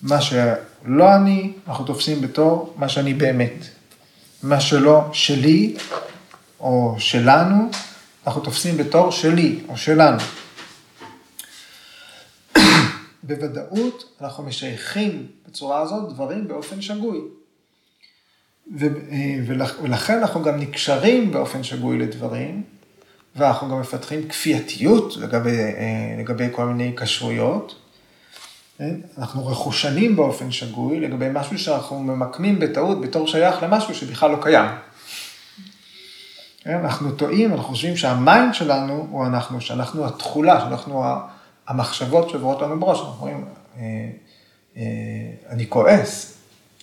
מה 0.03 0.21
שלא 0.21 1.15
אני, 1.15 1.53
אנחנו 1.69 1.85
תופסים 1.85 2.21
בתור 2.21 2.75
מה 2.77 2.89
שאני 2.89 3.15
באמת. 3.15 3.65
מה 4.43 4.61
שלא 4.61 5.05
שלי 5.13 5.77
או 6.65 6.95
שלנו, 6.99 7.71
אנחנו 8.27 8.41
תופסים 8.41 8.77
בתור 8.77 9.11
שלי 9.11 9.61
או 9.69 9.77
שלנו. 9.77 10.19
בוודאות 13.23 14.05
אנחנו 14.21 14.45
משייכים 14.45 15.27
בצורה 15.49 15.81
הזאת 15.81 16.13
דברים 16.13 16.49
באופן 16.49 16.83
שגוי. 16.83 17.19
ו, 18.79 18.85
אה, 18.85 19.37
ולכן 19.83 20.19
אנחנו 20.19 20.43
גם 20.43 20.61
נקשרים 20.61 21.33
באופן 21.33 21.63
שגוי 21.63 21.99
לדברים, 21.99 22.63
ואנחנו 23.37 23.69
גם 23.69 23.81
מפתחים 23.81 24.29
כפייתיות 24.29 25.17
לגבי, 25.17 25.59
אה, 25.59 26.17
לגבי 26.19 26.47
כל 26.53 26.65
מיני 26.65 26.97
כשרויות. 26.97 27.75
כן? 28.79 28.95
אנחנו 29.19 29.47
רכושנים 29.47 30.17
באופן 30.17 30.51
שגוי 30.51 31.01
לגבי 31.01 31.29
משהו 31.33 31.59
שאנחנו 31.59 32.03
ממקמים 32.03 32.59
בטעות 32.59 33.01
בתור 33.01 33.27
שייך 33.27 33.63
למשהו 33.63 33.95
שבכלל 33.95 34.31
לא 34.31 34.39
קיים. 34.43 34.71
כן? 36.65 36.79
אנחנו 36.79 37.13
טועים, 37.13 37.53
אנחנו 37.53 37.69
חושבים 37.69 37.97
שהמיינד 37.97 38.55
שלנו 38.55 39.07
הוא 39.11 39.27
אנחנו, 39.27 39.61
שאנחנו 39.61 40.07
התכולה, 40.07 40.61
שאנחנו 40.61 41.05
המחשבות 41.69 42.31
שעוברות 42.31 42.63
לנו 42.63 42.81
בראש, 42.81 43.01
אנחנו 43.01 43.13
אומרים, 43.13 43.45
אה, 43.79 43.83
אה, 44.77 44.83
אני 45.49 45.69
כועס. 45.69 46.35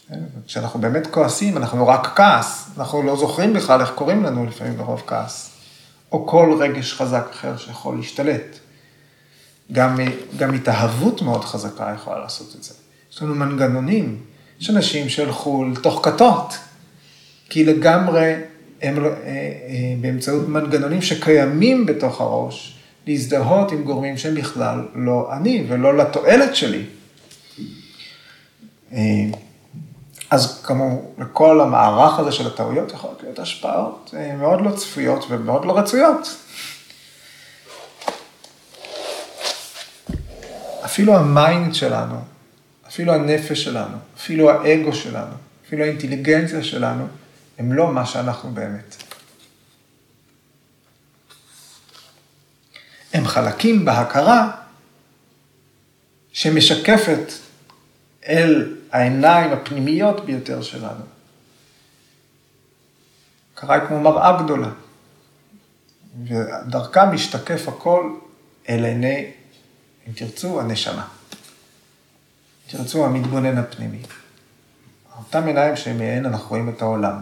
כן? 0.10 0.20
כשאנחנו 0.48 0.80
באמת 0.80 1.08
כועסים, 1.08 1.58
אנחנו 1.58 1.88
רק 1.88 2.08
כעס, 2.16 2.70
אנחנו 2.78 3.04
לא 3.04 3.16
זוכרים 3.16 3.54
בכלל 3.54 3.82
איך 3.82 3.92
קוראים 3.96 4.24
לנו 4.24 4.46
לפעמים 4.46 4.78
ברוב 4.78 5.04
כעס. 5.08 5.52
או 6.12 6.28
כל 6.28 6.58
רגש 6.60 6.94
חזק 6.94 7.28
אחר 7.32 7.58
שיכול 7.58 7.98
להשתלט. 7.98 8.60
גם, 9.72 10.00
גם 10.38 10.54
התאהבות 10.54 11.22
מאוד 11.22 11.46
חזקה 11.46 11.94
יכולה 11.96 12.20
לעשות 12.20 12.56
את 12.56 12.64
זה. 12.64 12.74
יש 13.12 13.22
לנו 13.22 13.36
מנגנונים, 13.36 14.24
יש 14.60 14.70
אנשים 14.70 15.10
שהלכו 15.10 15.66
לתוך 15.66 16.00
כתות, 16.04 16.58
כי 17.50 17.66
לגמרי 17.66 18.36
הם 18.82 19.06
אה, 19.06 19.10
אה, 19.10 19.14
באמצעות 20.02 20.48
מנגנונים 20.48 21.02
שקיימים 21.02 21.86
בתוך 21.86 22.22
הראש, 22.22 22.78
להזדהות 23.08 23.72
עם 23.72 23.84
גורמים 23.84 24.18
שהם 24.18 24.36
בכלל 24.36 24.86
לא 24.96 25.30
אני 25.34 25.66
ולא 25.68 25.98
לתועלת 25.98 26.56
שלי. 26.56 26.86
אה, 28.94 29.00
אז 30.30 30.62
כמו 30.64 31.02
לכל 31.18 31.62
המערך 31.62 32.20
הזה 32.20 32.32
של 32.32 32.48
הטעויות 32.48 32.92
יכולות 32.92 33.24
להיות 33.24 33.40
השפעות 33.40 34.14
מאוד 34.40 34.62
לא 34.62 34.72
צפויות 34.72 35.26
ומאוד 35.30 35.66
לא 35.66 35.78
רצויות. 35.78 36.36
אפילו 40.86 41.16
ה 41.16 41.28
mind 41.28 41.76
שלנו, 41.76 42.16
אפילו 42.88 43.14
הנפש 43.14 43.64
שלנו, 43.64 43.98
אפילו 44.18 44.50
האגו 44.50 44.94
שלנו, 44.94 45.34
אפילו 45.68 45.84
האינטליגנציה 45.84 46.64
שלנו, 46.64 47.08
הם 47.58 47.74
לא 47.74 47.92
מה 47.94 48.06
שאנחנו 48.06 48.52
באמת. 48.52 48.96
הם 53.14 53.28
חלקים 53.28 53.86
בהכרה 53.86 54.52
שמשקפת 56.32 57.32
אל 58.28 58.76
העיניים 58.92 59.52
הפנימיות 59.52 60.26
ביותר 60.26 60.62
שלנו. 60.62 61.04
הכרה 63.54 63.76
היא 63.76 63.88
כמו 63.88 64.00
מראה 64.00 64.44
גדולה, 64.44 64.70
ודרכה 66.24 67.06
משתקף 67.06 67.68
הכל 67.68 68.16
אל 68.70 68.86
עיני, 68.86 69.32
אם 70.08 70.14
תרצו, 70.14 70.62
הנשמה. 70.62 71.08
אם 72.66 72.78
תרצו, 72.78 73.06
המתבונן 73.06 73.58
הפנימי. 73.58 74.02
אותם 75.18 75.48
עיניים 75.48 75.76
שמהן 75.76 76.26
אנחנו 76.26 76.50
רואים 76.50 76.70
את 76.70 76.82
העולם. 76.82 77.22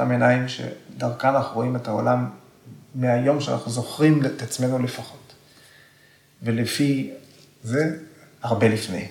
אותם 0.00 0.10
עיניים 0.10 0.46
שדרכן 0.48 1.28
אנחנו 1.28 1.54
רואים 1.54 1.76
את 1.76 1.88
העולם 1.88 2.30
מהיום 2.94 3.40
שאנחנו 3.40 3.70
זוכרים 3.70 4.26
את 4.26 4.42
עצמנו 4.42 4.78
לפחות. 4.78 5.32
ולפי 6.42 7.10
זה 7.62 7.96
הרבה 8.42 8.68
לפני. 8.68 9.06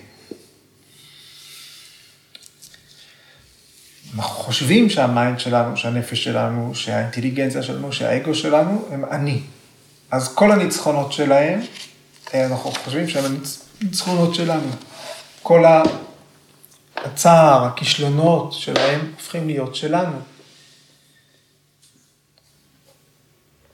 אנחנו 4.14 4.34
חושבים 4.34 4.90
שהמיינד 4.90 5.40
שלנו, 5.40 5.76
שהנפש 5.76 6.24
שלנו, 6.24 6.74
שהאינטליגנציה 6.74 7.62
שלנו, 7.62 7.92
שהאגו 7.92 8.34
שלנו, 8.34 8.88
הם 8.90 9.04
אני. 9.04 9.40
אז 10.10 10.34
כל 10.34 10.52
הניצחונות 10.52 11.12
שלהם, 11.12 11.60
אנחנו 12.34 12.70
חושבים 12.70 13.08
שהם 13.08 13.24
הניצחונות 13.80 14.34
שלנו. 14.34 14.68
כל 15.42 15.64
הצער, 16.96 17.64
הכישלונות 17.64 18.52
שלהם 18.52 19.00
הופכים 19.16 19.46
להיות 19.46 19.76
שלנו. 19.76 20.16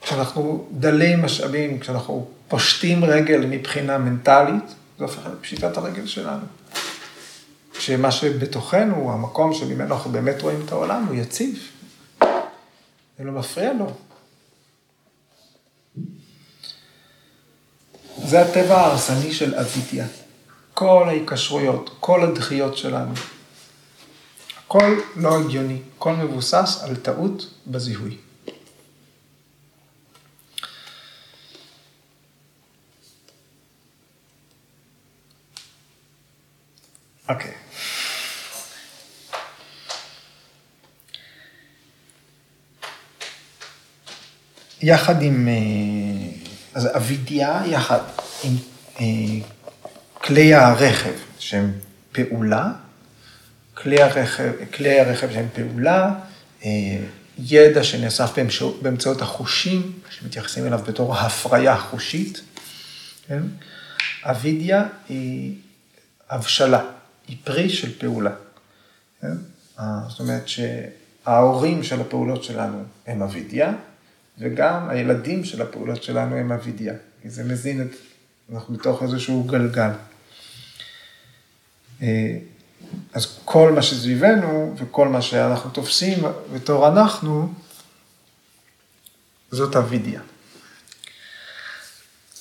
כשאנחנו 0.07 0.67
דלי 0.73 1.17
משאבים, 1.17 1.81
כשאנחנו 1.81 2.29
פושטים 2.49 3.05
רגל 3.05 3.47
מבחינה 3.47 3.99
מנטלית, 3.99 4.65
זה 4.99 5.05
הופך 5.05 5.27
להיות 5.27 5.39
פשיטת 5.41 5.77
הרגל 5.77 6.07
שלנו. 6.07 6.45
שמה 7.79 8.11
שבתוכנו, 8.11 9.13
המקום 9.13 9.55
שממנו 9.55 9.95
אנחנו 9.95 10.11
באמת 10.11 10.43
רואים 10.43 10.63
את 10.65 10.73
העולם, 10.73 11.05
הוא 11.09 11.17
יציב. 11.17 11.59
זה 13.19 13.25
לא 13.25 13.33
מפריע 13.33 13.73
לו. 13.73 13.93
זה 18.25 18.41
הטבע 18.41 18.77
ההרסני 18.77 19.33
של 19.33 19.55
אבידיה. 19.55 20.07
כל 20.75 21.05
ההיקשרויות, 21.09 21.91
כל 22.01 22.23
הדחיות 22.23 22.77
שלנו. 22.77 23.15
הכל 24.65 24.99
לא 25.17 25.39
הגיוני, 25.39 25.79
הכל 25.97 26.13
מבוסס 26.13 26.81
על 26.83 26.97
טעות 26.97 27.51
בזיהוי. 27.67 28.17
Okay. 37.29 37.53
יחד 44.83 45.23
עם, 45.23 45.49
אה, 45.49 45.55
אז 46.75 46.97
אבידיה 46.97 47.63
יחד 47.67 48.01
עם 48.45 48.53
אה, 49.01 49.05
כלי 50.15 50.55
הרכב 50.55 51.13
שהם 51.39 51.73
פעולה, 52.13 52.73
כלי 53.75 54.03
הרכב, 54.03 54.53
כלי 54.75 55.01
הרכב 55.01 55.33
שהם 55.33 55.49
פעולה, 55.55 56.15
אה, 56.65 56.71
ידע 57.39 57.85
שנאסף 57.85 58.31
באמצעות 58.83 59.23
החושים, 59.23 59.93
שמתייחסים 60.11 60.67
אליו 60.67 60.81
בתור 60.87 61.17
הפריה 61.17 61.77
חושית, 61.77 62.41
כן? 63.29 63.43
אבידיה 64.25 64.85
היא 65.09 65.55
הבשלה, 66.31 66.81
היא 67.29 67.37
פרי 67.45 67.69
של 67.69 67.99
פעולה. 67.99 68.35
כן? 69.21 69.37
זאת 70.09 70.21
אומרת 70.21 70.49
שההורים 70.49 71.83
של 71.83 72.01
הפעולות 72.01 72.45
שלנו 72.45 72.85
הם 73.07 73.23
אבידיה, 73.23 73.73
וגם 74.39 74.89
הילדים 74.89 75.45
של 75.45 75.63
הפעולות 75.63 76.03
שלנו 76.03 76.37
הם 76.37 76.53
אבידיה, 76.53 76.95
כי 77.23 77.31
זה 77.31 77.45
מזין 77.45 77.83
את, 77.83 77.97
אנחנו 78.53 78.75
בתוך 78.75 79.03
איזשהו 79.03 79.45
גלגל. 79.45 79.91
אה, 82.03 82.39
אז 83.13 83.39
כל 83.45 83.73
מה 83.73 83.83
שסביבנו 83.83 84.75
וכל 84.79 85.09
מה 85.09 85.23
שאנחנו 85.23 85.71
תופסים 85.71 86.25
בתור 86.55 86.89
אנחנו, 86.89 87.53
זאת 89.51 89.77
אבידיה. 89.77 90.21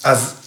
אז 0.04 0.45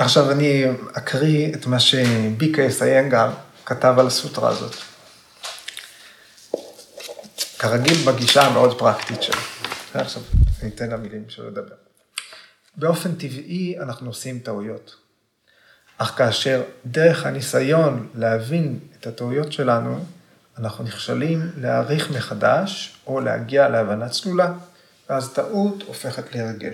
עכשיו 0.00 0.30
אני 0.30 0.64
אקריא 0.92 1.54
את 1.54 1.66
מה 1.66 1.80
שביקייס 1.80 2.82
איינגר 2.82 3.30
כתב 3.64 3.94
על 3.98 4.06
הסוטרה 4.06 4.48
הזאת. 4.48 4.74
כרגיל 7.58 7.96
בגישה 8.06 8.42
המאוד 8.42 8.78
פרקטית 8.78 9.22
שלו. 9.22 9.40
עכשיו 9.94 10.22
אני 10.62 10.70
אתן 10.70 10.90
למילים 10.90 11.24
שלו 11.28 11.50
לדבר. 11.50 11.74
באופן 12.76 13.14
טבעי 13.14 13.78
אנחנו 13.78 14.10
עושים 14.10 14.38
טעויות. 14.38 14.96
אך 15.98 16.08
כאשר 16.16 16.62
דרך 16.86 17.26
הניסיון 17.26 18.08
להבין 18.14 18.78
את 19.00 19.06
הטעויות 19.06 19.52
שלנו, 19.52 20.04
אנחנו 20.58 20.84
נכשלים 20.84 21.50
להעריך 21.56 22.10
מחדש 22.10 22.96
או 23.06 23.20
להגיע 23.20 23.68
להבנה 23.68 24.08
צלולה, 24.08 24.52
ואז 25.10 25.32
טעות 25.32 25.82
הופכת 25.82 26.34
להרגל. 26.34 26.72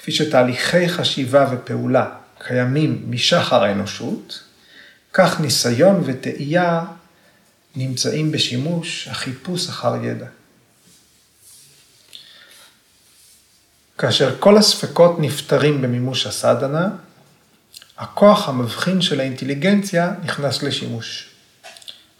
כפי 0.00 0.12
שתהליכי 0.12 0.88
חשיבה 0.88 1.46
ופעולה 1.52 2.10
קיימים 2.38 3.06
משחר 3.08 3.64
האנושות, 3.64 4.42
כך 5.12 5.40
ניסיון 5.40 6.02
וטעייה 6.04 6.84
נמצאים 7.76 8.32
בשימוש 8.32 9.08
החיפוש 9.08 9.68
אחר 9.68 10.04
ידע. 10.04 10.26
כאשר 13.98 14.36
כל 14.38 14.58
הספקות 14.58 15.16
נפתרים 15.18 15.82
במימוש 15.82 16.26
הסדנה, 16.26 16.88
הכוח 17.98 18.48
המבחין 18.48 19.00
של 19.00 19.20
האינטליגנציה 19.20 20.14
נכנס 20.24 20.62
לשימוש. 20.62 21.30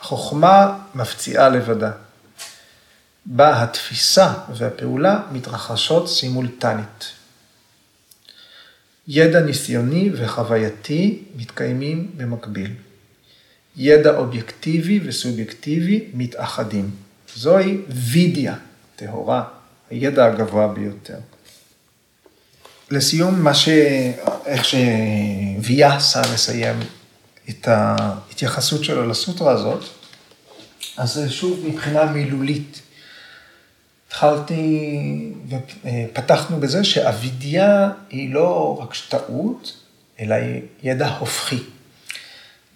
החוכמה 0.00 0.78
מפציעה 0.94 1.48
לבדה. 1.48 1.90
בה 3.26 3.62
התפיסה 3.62 4.34
והפעולה 4.54 5.20
מתרחשות 5.32 6.08
סימולטנית. 6.08 7.19
ידע 9.12 9.40
ניסיוני 9.40 10.10
וחווייתי 10.16 11.18
מתקיימים 11.36 12.10
במקביל. 12.16 12.70
ידע 13.76 14.16
אובייקטיבי 14.16 15.00
וסובייקטיבי 15.04 16.04
מתאחדים. 16.14 16.90
זוהי 17.36 17.76
וידיה 17.88 18.54
טהורה, 18.96 19.44
הידע 19.90 20.24
הגבוה 20.24 20.68
ביותר. 20.68 21.18
לסיום, 22.90 23.40
מה 23.40 23.54
ש... 23.54 23.68
איך 24.46 24.64
שוויאסה 24.64 26.22
מסיים 26.34 26.76
את 27.48 27.68
ההתייחסות 27.68 28.84
שלו 28.84 29.08
לסוטרה 29.08 29.52
הזאת, 29.52 29.84
אז 30.96 31.20
שוב 31.28 31.66
מבחינה 31.66 32.04
מילולית. 32.04 32.80
התחלתי 34.10 35.32
ופתחנו 35.48 36.60
בזה 36.60 36.84
שאבידיה 36.84 37.90
היא 38.10 38.34
לא 38.34 38.78
רק 38.82 38.94
טעות, 39.08 39.76
אלא 40.20 40.34
היא 40.34 40.62
ידע 40.82 41.08
הופכי. 41.08 41.58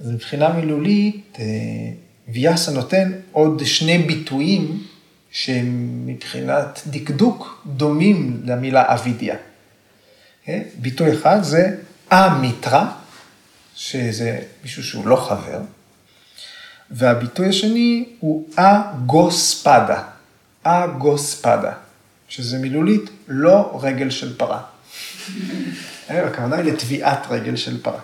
אז 0.01 0.11
מבחינה 0.11 0.49
מילולית, 0.49 1.37
אה, 1.39 1.45
ויאסה 2.29 2.73
נותן 2.73 3.13
עוד 3.33 3.65
שני 3.65 3.99
ביטויים 3.99 4.83
שמבחינת 5.31 6.83
דקדוק 6.87 7.67
דומים 7.67 8.41
למילה 8.45 8.95
אבידיה. 8.95 9.37
אה, 10.49 10.63
ביטוי 10.79 11.13
אחד 11.13 11.43
זה 11.43 11.77
א-מיטרה, 12.09 12.93
שזה 13.77 14.39
מישהו 14.63 14.85
שהוא 14.85 15.07
לא 15.07 15.17
חבר, 15.17 15.61
והביטוי 16.91 17.49
השני 17.49 18.05
הוא 18.21 18.49
א-גוספדה, 18.57 20.14
א-גוספדה, 20.65 21.73
שזה 22.29 22.59
מילולית 22.59 23.11
לא 23.29 23.81
רגל 23.83 24.11
של 24.11 24.37
פרה. 24.37 24.61
אה, 26.11 26.27
הכוונה 26.27 26.57
היא 26.57 26.73
לטביעת 26.73 27.27
רגל 27.31 27.57
של 27.57 27.83
פרה. 27.83 28.01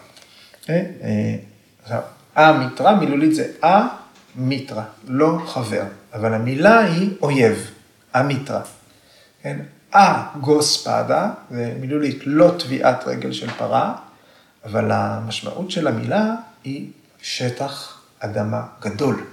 עכשיו, 1.83 2.01
א-מיטרה, 2.35 2.95
מילולית 2.95 3.35
זה 3.35 3.47
א-מיטרה, 3.65 4.85
לא 5.09 5.39
חבר, 5.47 5.83
אבל 6.15 6.35
המילה 6.35 6.79
היא 6.79 7.11
אויב, 7.23 7.71
א-מיטרה. 8.13 8.63
כן? 9.43 9.59
א-גוספדה, 9.91 11.31
זה 11.51 11.73
מילולית 11.81 12.19
לא 12.27 12.55
טביעת 12.59 13.05
רגל 13.07 13.33
של 13.33 13.51
פרה, 13.51 13.95
אבל 14.65 14.91
המשמעות 14.93 15.71
של 15.71 15.87
המילה 15.87 16.35
היא 16.65 16.91
שטח 17.23 18.01
אדמה 18.21 18.63
גדול. 18.81 19.25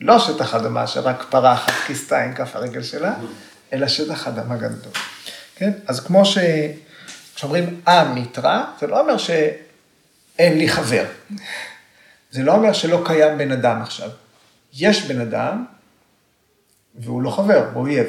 לא 0.00 0.18
שטח 0.18 0.54
אדמה 0.54 0.86
שרק 0.86 1.26
פרה 1.30 1.54
אחת 1.54 1.72
כיסתה 1.86 2.24
עם 2.24 2.34
כף 2.34 2.56
הרגל 2.56 2.82
שלה, 2.82 3.14
אלא 3.72 3.88
שטח 3.88 4.28
אדמה 4.28 4.56
גדול. 4.56 4.92
כן? 5.56 5.70
אז 5.86 6.00
כמו 6.00 6.24
ש... 6.24 6.38
כשאומרים 7.34 7.80
א-מיטרה, 7.84 8.64
זה 8.80 8.86
לא 8.86 9.00
אומר 9.00 9.18
ש... 9.18 9.30
אין 10.38 10.58
לי 10.58 10.68
חבר. 10.68 11.04
זה 12.30 12.42
לא 12.42 12.52
אומר 12.52 12.72
שלא 12.72 13.02
קיים 13.04 13.38
בן 13.38 13.52
אדם 13.52 13.82
עכשיו. 13.82 14.10
יש 14.72 15.02
בן 15.02 15.20
אדם, 15.20 15.64
והוא 16.94 17.22
לא 17.22 17.30
חבר, 17.30 17.70
הוא 17.74 17.82
אויב. 17.82 18.06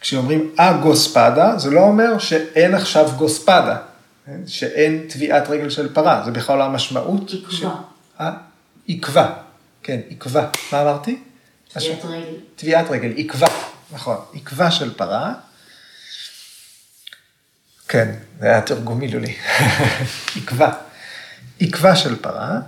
כשאומרים 0.00 0.54
א-גוספדה, 0.56 1.58
זה 1.58 1.70
לא 1.70 1.80
אומר 1.80 2.18
שאין 2.18 2.74
עכשיו 2.74 3.10
גוספדה, 3.16 3.76
שאין 4.46 5.06
טביעת 5.08 5.48
רגל 5.48 5.70
של 5.70 5.94
פרה, 5.94 6.22
זה 6.24 6.30
בכלל 6.30 6.62
המשמעות. 6.62 7.30
עקבה. 8.18 8.51
עקבה, 8.88 9.34
כן, 9.82 10.00
עקבה. 10.10 10.48
מה 10.72 10.82
אמרתי? 10.82 11.22
טביעת 11.68 12.04
רגל. 12.04 12.34
טביעת 12.56 12.86
רגל, 12.90 13.12
עקבה, 13.16 13.46
נכון, 13.92 14.16
עקבה 14.34 14.70
של 14.70 14.94
פרה. 14.94 15.34
כן, 17.88 18.14
זה 18.40 18.46
היה 18.46 18.62
תרגום 18.62 18.98
מילולי. 18.98 19.36
עקבה. 20.36 20.72
עקבה 21.60 21.96
של 21.96 22.22
פרה. 22.22 22.60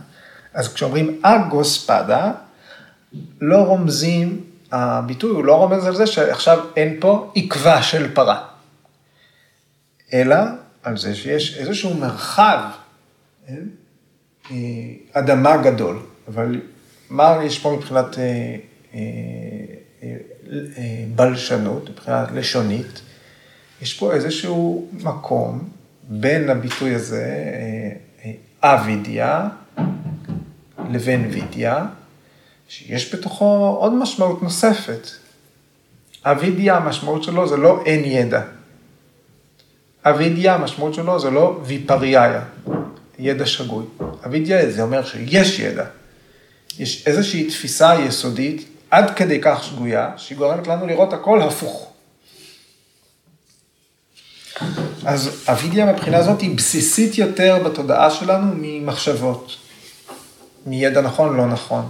אז 0.54 0.74
כשאומרים 0.74 1.20
אגוספדה, 1.22 2.32
לא 3.40 3.56
רומזים, 3.56 4.44
הביטוי 4.72 5.30
הוא 5.30 5.44
לא 5.44 5.54
רומז 5.56 5.86
על 5.86 5.96
זה 5.96 6.06
שעכשיו 6.06 6.58
אין 6.76 6.96
פה 7.00 7.32
עקבה 7.36 7.82
של 7.82 8.14
פרה. 8.14 8.44
אלא 10.12 10.36
על 10.82 10.96
זה 10.96 11.14
שיש 11.14 11.58
איזשהו 11.58 11.94
מרחב, 11.94 12.60
כן? 13.46 13.62
אה, 14.50 14.56
אדמה 15.12 15.56
גדול. 15.56 15.98
אבל 16.28 16.60
מה 17.10 17.38
יש 17.44 17.58
פה 17.58 17.76
מבחינת 17.76 18.18
אה, 18.18 18.56
אה, 20.02 20.16
בלשנות, 21.14 21.90
מבחינה 21.90 22.26
לשונית? 22.34 23.00
יש 23.82 23.98
פה 23.98 24.12
איזשהו 24.12 24.88
מקום 24.92 25.68
בין 26.08 26.50
הביטוי 26.50 26.94
הזה, 26.94 27.34
אבידיה, 28.62 29.48
לבין 30.90 31.28
וידיה, 31.32 31.86
שיש 32.68 33.14
בתוכו 33.14 33.76
עוד 33.80 33.92
משמעות 33.92 34.42
נוספת. 34.42 35.08
אבידיה, 36.24 36.76
המשמעות 36.76 37.22
שלו 37.22 37.48
זה 37.48 37.56
לא 37.56 37.82
אין 37.86 38.04
ידע. 38.04 38.42
אבידיה, 40.04 40.54
המשמעות 40.54 40.94
שלו 40.94 41.20
זה 41.20 41.30
לא 41.30 41.60
ויפריאיה, 41.64 42.44
ידע 43.18 43.46
שגוי. 43.46 43.84
אבידיה 44.26 44.70
זה 44.70 44.82
אומר 44.82 45.04
שיש 45.04 45.58
ידע. 45.58 45.84
יש 46.78 47.06
איזושהי 47.06 47.50
תפיסה 47.50 47.94
יסודית, 47.94 48.68
עד 48.90 49.16
כדי 49.16 49.38
כך 49.42 49.64
שגויה, 49.64 50.10
שהיא 50.16 50.38
גורמת 50.38 50.66
לנו 50.66 50.86
לראות 50.86 51.12
הכל 51.12 51.42
הפוך. 51.42 51.92
אז 55.04 55.44
אבידיה 55.48 55.92
מבחינה 55.92 56.18
הזאת 56.18 56.40
היא 56.40 56.56
בסיסית 56.56 57.18
יותר 57.18 57.58
בתודעה 57.64 58.10
שלנו 58.10 58.52
ממחשבות, 58.56 59.56
מידע 60.66 61.00
נכון, 61.00 61.36
לא 61.36 61.46
נכון. 61.46 61.88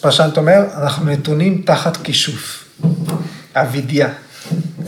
פרשנט 0.00 0.36
אומר, 0.36 0.60
אנחנו 0.74 1.10
נתונים 1.10 1.62
תחת 1.62 1.96
כישוף, 1.96 2.64
אבידיה. 3.54 4.08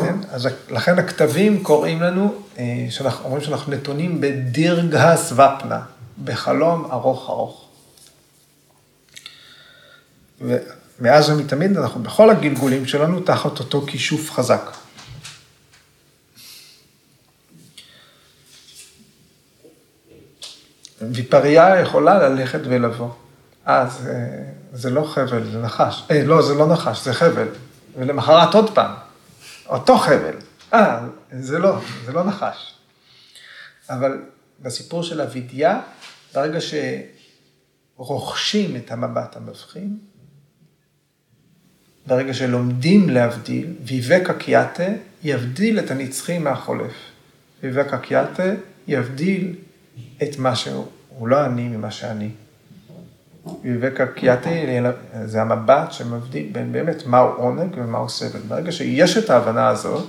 כן? 0.03 0.17
אז 0.31 0.49
לכן 0.71 0.99
הכתבים 0.99 1.63
קוראים 1.63 2.03
לנו, 2.03 2.35
אה, 2.59 2.87
שאנחנו 2.91 3.25
אומרים 3.25 3.45
שאנחנו 3.45 3.73
נתונים 3.73 4.21
בדירגה 4.21 5.17
סוופנה, 5.17 5.81
בחלום 6.25 6.89
ארוך 6.93 7.31
ארוך. 7.31 7.69
ומאז 10.41 11.31
ומתמיד 11.31 11.77
אנחנו 11.77 12.03
בכל 12.03 12.31
הגלגולים 12.31 12.87
שלנו 12.87 13.21
תחת 13.21 13.59
אותו 13.59 13.83
כישוף 13.87 14.31
חזק. 14.31 14.71
ויפריה 21.01 21.81
יכולה 21.81 22.29
ללכת 22.29 22.61
ולבוא. 22.65 23.09
אה, 23.69 23.87
זה, 23.89 24.29
זה 24.73 24.91
לא 24.91 25.05
חבל, 25.05 25.51
זה 25.53 25.59
נחש. 25.59 26.05
אה, 26.11 26.23
לא, 26.25 26.43
זה 26.43 26.55
לא 26.55 26.67
נחש, 26.67 27.05
זה 27.05 27.15
חבל. 27.15 27.49
ולמחרת 27.99 28.55
עוד 28.55 28.75
פעם, 28.75 28.91
אותו 29.71 29.97
חבל. 29.97 30.37
אה, 30.75 31.07
זה 31.41 31.59
לא, 31.59 31.81
זה 32.05 32.12
לא 32.12 32.25
נחש. 32.25 32.75
אבל 33.91 34.23
בסיפור 34.61 35.03
של 35.03 35.21
אבידיה, 35.21 35.81
ברגע 36.35 36.59
שרוכשים 37.97 38.77
את 38.77 38.91
המבט 38.91 39.37
המבחין, 39.37 39.99
ברגע 42.07 42.35
שלומדים 42.35 43.11
להבדיל, 43.11 43.75
ויבק 43.85 44.31
קייתה 44.39 44.89
יבדיל 45.23 45.79
את 45.79 45.91
הנצחי 45.91 46.39
מהחולף. 46.39 46.93
ויבק 47.62 47.95
קייתה 48.03 48.53
יבדיל 48.87 49.57
את 50.23 50.39
מה 50.39 50.57
שהוא, 50.57 50.87
הוא 51.09 51.29
לא 51.29 51.47
אני 51.47 51.68
ממה 51.68 51.91
שאני. 51.91 52.31
קייתה 54.14 54.51
זה 55.24 55.43
המבט 55.43 55.93
שמבדיל 55.93 56.49
בין 56.53 56.72
באמת 56.72 57.07
מהו 57.07 57.28
עונג 57.28 57.74
ומהו 57.76 58.09
סבל. 58.09 58.41
ברגע 58.41 58.72
שיש 58.72 59.16
את 59.16 59.30
ההבנה 59.30 59.68
הזאת, 59.68 60.09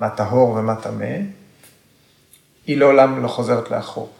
מה 0.00 0.10
טהור 0.10 0.50
ומה 0.50 0.76
טמא, 0.76 1.16
היא 2.66 2.76
לעולם 2.76 3.22
לא 3.22 3.28
חוזרת 3.28 3.70
לאחור. 3.70 4.12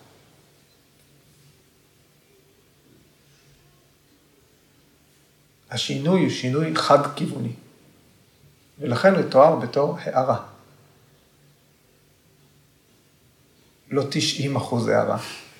השינוי 5.71 6.21
הוא 6.21 6.31
שינוי 6.31 6.77
חד-כיווני, 6.77 7.53
ולכן 8.79 9.15
הוא 9.15 9.23
תואר 9.23 9.57
בתור 9.57 9.99
הערה. 10.03 10.45
לא 13.91 14.03
90 14.11 14.57
אחוז 14.57 14.89
הערה, 14.89 15.19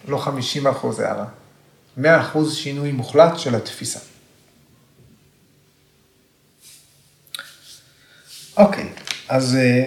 לא 0.09 0.19
50 0.19 0.67
אחוז 0.67 1.01
הערה, 1.01 1.27
100 1.99 2.21
אחוז 2.21 2.57
שינוי 2.57 2.93
מוחלט 2.93 3.39
של 3.39 3.55
התפיסה. 3.55 3.99
אוקיי, 8.57 8.93
אז 9.29 9.57
אה, 9.57 9.85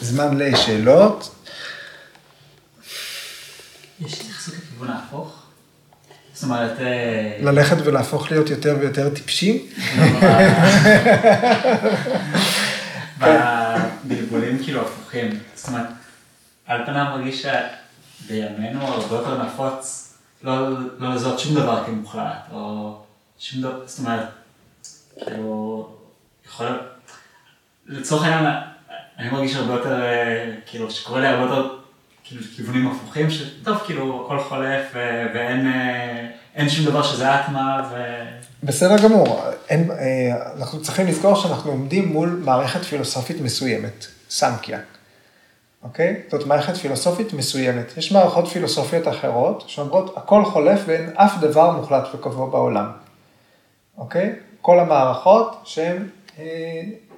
זמן 0.00 0.38
לשאלות. 0.38 1.34
יש 4.00 4.12
התייחסות 4.12 4.54
לכיוון 4.54 4.90
ההפוך? 4.90 5.42
זאת 6.34 6.42
אומרת... 6.44 6.80
אה, 6.80 7.38
ללכת 7.40 7.76
ולהפוך 7.84 8.30
להיות 8.30 8.50
יותר 8.50 8.76
ויותר 8.80 9.14
טיפשים? 9.14 9.66
בגלגולים 14.04 14.64
כאילו 14.64 14.80
הפוכים. 14.80 15.38
זאת 15.54 15.68
אומרת, 15.68 15.86
על 16.66 16.86
פניו 16.86 17.04
מרגיש 17.04 17.46
שבימינו 18.22 18.86
הרבה 18.86 19.16
יותר 19.16 19.42
נפוץ 19.42 20.02
לא, 20.42 20.68
לא 20.98 21.14
לזהות 21.14 21.38
שום 21.38 21.54
דבר 21.54 21.84
כמוחלט, 21.86 22.48
או 22.52 22.96
שום 23.38 23.62
דבר, 23.62 23.86
זאת 23.86 23.98
אומרת, 23.98 24.28
כאילו, 25.24 25.88
יכול... 26.46 26.66
לצורך 27.86 28.22
העניין, 28.22 28.54
אני 29.18 29.30
מרגיש 29.30 29.56
הרבה 29.56 29.72
יותר, 29.72 30.02
אה, 30.02 30.54
כאילו, 30.66 30.90
שקורה 30.90 31.20
לי 31.20 31.26
הרבה 31.26 31.42
יותר 31.42 31.78
כאילו 32.24 32.42
כיוונים 32.56 32.86
הפוכים, 32.86 33.30
שטוב, 33.30 33.78
כאילו, 33.86 34.24
הכל 34.24 34.40
חולף 34.40 34.84
ואין 35.34 35.72
אה, 36.56 36.68
שום 36.68 36.84
דבר 36.84 37.02
שזה 37.02 37.34
אטמה 37.34 37.90
ו... 37.92 37.94
בסדר 38.62 38.96
גמור, 39.04 39.40
אין, 39.68 39.90
אה, 39.90 39.96
אנחנו 40.56 40.82
צריכים 40.82 41.06
לזכור 41.06 41.36
שאנחנו 41.36 41.70
עומדים 41.70 42.08
מול 42.08 42.40
מערכת 42.44 42.84
פילוסופית 42.84 43.40
מסוימת, 43.40 44.06
סמקיה, 44.30 44.78
אוקיי? 45.86 46.22
זאת 46.30 46.46
מערכת 46.46 46.76
פילוסופית 46.76 47.32
מסוימת. 47.32 47.92
יש 47.96 48.12
מערכות 48.12 48.48
פילוסופיות 48.48 49.08
אחרות 49.08 49.64
שאומרות, 49.66 50.16
הכל 50.16 50.44
חולף 50.44 50.80
ואין 50.86 51.10
אף 51.14 51.40
דבר 51.40 51.70
מוחלט 51.70 52.08
וקבוע 52.14 52.50
בעולם, 52.50 52.90
אוקיי? 53.98 54.34
כל 54.60 54.80
המערכות 54.80 55.62
שהן 55.64 56.08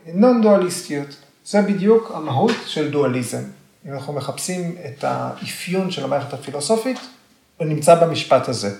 נון 0.07 0.43
דואליסטיות. 0.43 1.16
זה 1.45 1.62
בדיוק 1.62 2.12
המהות 2.14 2.55
של 2.66 2.91
דואליזם. 2.91 3.43
אם 3.87 3.93
אנחנו 3.93 4.12
מחפשים 4.12 4.77
את 4.87 5.05
האפיון 5.05 5.91
של 5.91 6.05
המערכת 6.05 6.33
הפילוסופית, 6.33 6.99
הוא 7.57 7.66
נמצא 7.66 7.95
במשפט 7.95 8.49
הזה. 8.49 8.75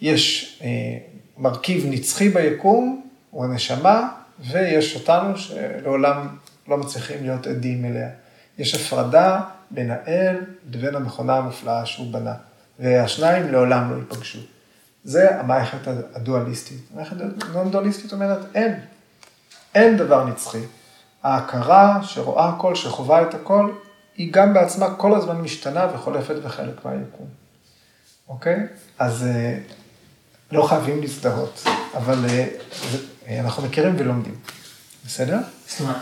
יש 0.00 0.58
אה, 0.64 0.68
מרכיב 1.38 1.84
נצחי 1.86 2.28
ביקום, 2.28 3.02
הוא 3.30 3.44
הנשמה, 3.44 4.08
ויש 4.40 4.96
אותנו 4.96 5.38
שלעולם 5.38 6.28
לא 6.68 6.76
מצליחים 6.76 7.16
להיות 7.22 7.46
עדים 7.46 7.84
אליה. 7.84 8.08
יש 8.58 8.74
הפרדה 8.74 9.40
בין 9.70 9.90
האל 9.90 10.36
לבין 10.72 10.94
המכונה 10.94 11.36
המופלאה 11.36 11.86
שהוא 11.86 12.12
בנה, 12.12 12.34
והשניים 12.78 13.52
לעולם 13.52 13.90
לא 13.90 13.96
ייפגשו. 13.96 14.38
זה 15.04 15.40
המערכת 15.40 15.88
הדואליסטית. 16.14 16.78
המערכת 16.94 17.16
הנון-דואליסטית 17.42 18.12
אומרת, 18.12 18.38
אין, 18.54 18.80
אין 19.74 19.96
דבר 19.96 20.24
נצחי. 20.24 20.62
ההכרה 21.22 21.98
שרואה 22.02 22.48
הכל, 22.48 22.74
שחווה 22.74 23.22
את 23.22 23.34
הכל, 23.34 23.72
היא 24.16 24.32
גם 24.32 24.54
בעצמה 24.54 24.94
כל 24.94 25.14
הזמן 25.14 25.36
משתנה 25.36 25.86
וחולפת 25.94 26.34
בחלק 26.44 26.84
מהיקום. 26.84 27.26
אוקיי? 28.28 28.66
אז 28.98 29.26
אה, 29.26 29.58
לא 30.52 30.66
חייבים 30.66 31.00
להזדהות, 31.00 31.64
אבל 31.96 32.24
אה, 32.28 33.40
אנחנו 33.40 33.62
מכירים 33.62 33.94
ולומדים. 33.98 34.34
בסדר? 35.08 35.38
זאת 35.68 35.80
אומרת, 35.80 35.96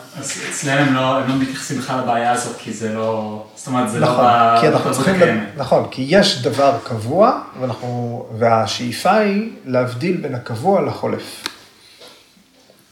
אצלם 0.51 0.79
הם 0.79 0.95
לא, 0.95 1.19
הם 1.19 1.29
לא 1.29 1.37
מתייחסים 1.37 1.79
בכלל 1.79 2.01
לבעיה 2.01 2.33
הזאת, 2.33 2.57
כי 2.59 2.73
זה 2.73 2.93
לא, 2.95 3.45
זאת 3.57 3.67
אומרת, 3.67 3.91
זה 3.91 4.01
לא 4.01 4.07
נכון, 4.07 4.25
לא... 4.25 4.61
כי 4.61 4.69
אנחנו 4.69 4.93
צריכים, 4.93 5.47
נכון, 5.57 5.89
כי 5.91 6.07
יש 6.09 6.43
דבר 6.43 6.79
קבוע, 6.85 7.41
ואנחנו, 7.61 8.27
והשאיפה 8.39 9.17
היא 9.17 9.51
להבדיל 9.65 10.17
בין 10.17 10.35
הקבוע 10.35 10.83
לחולף. 10.83 11.45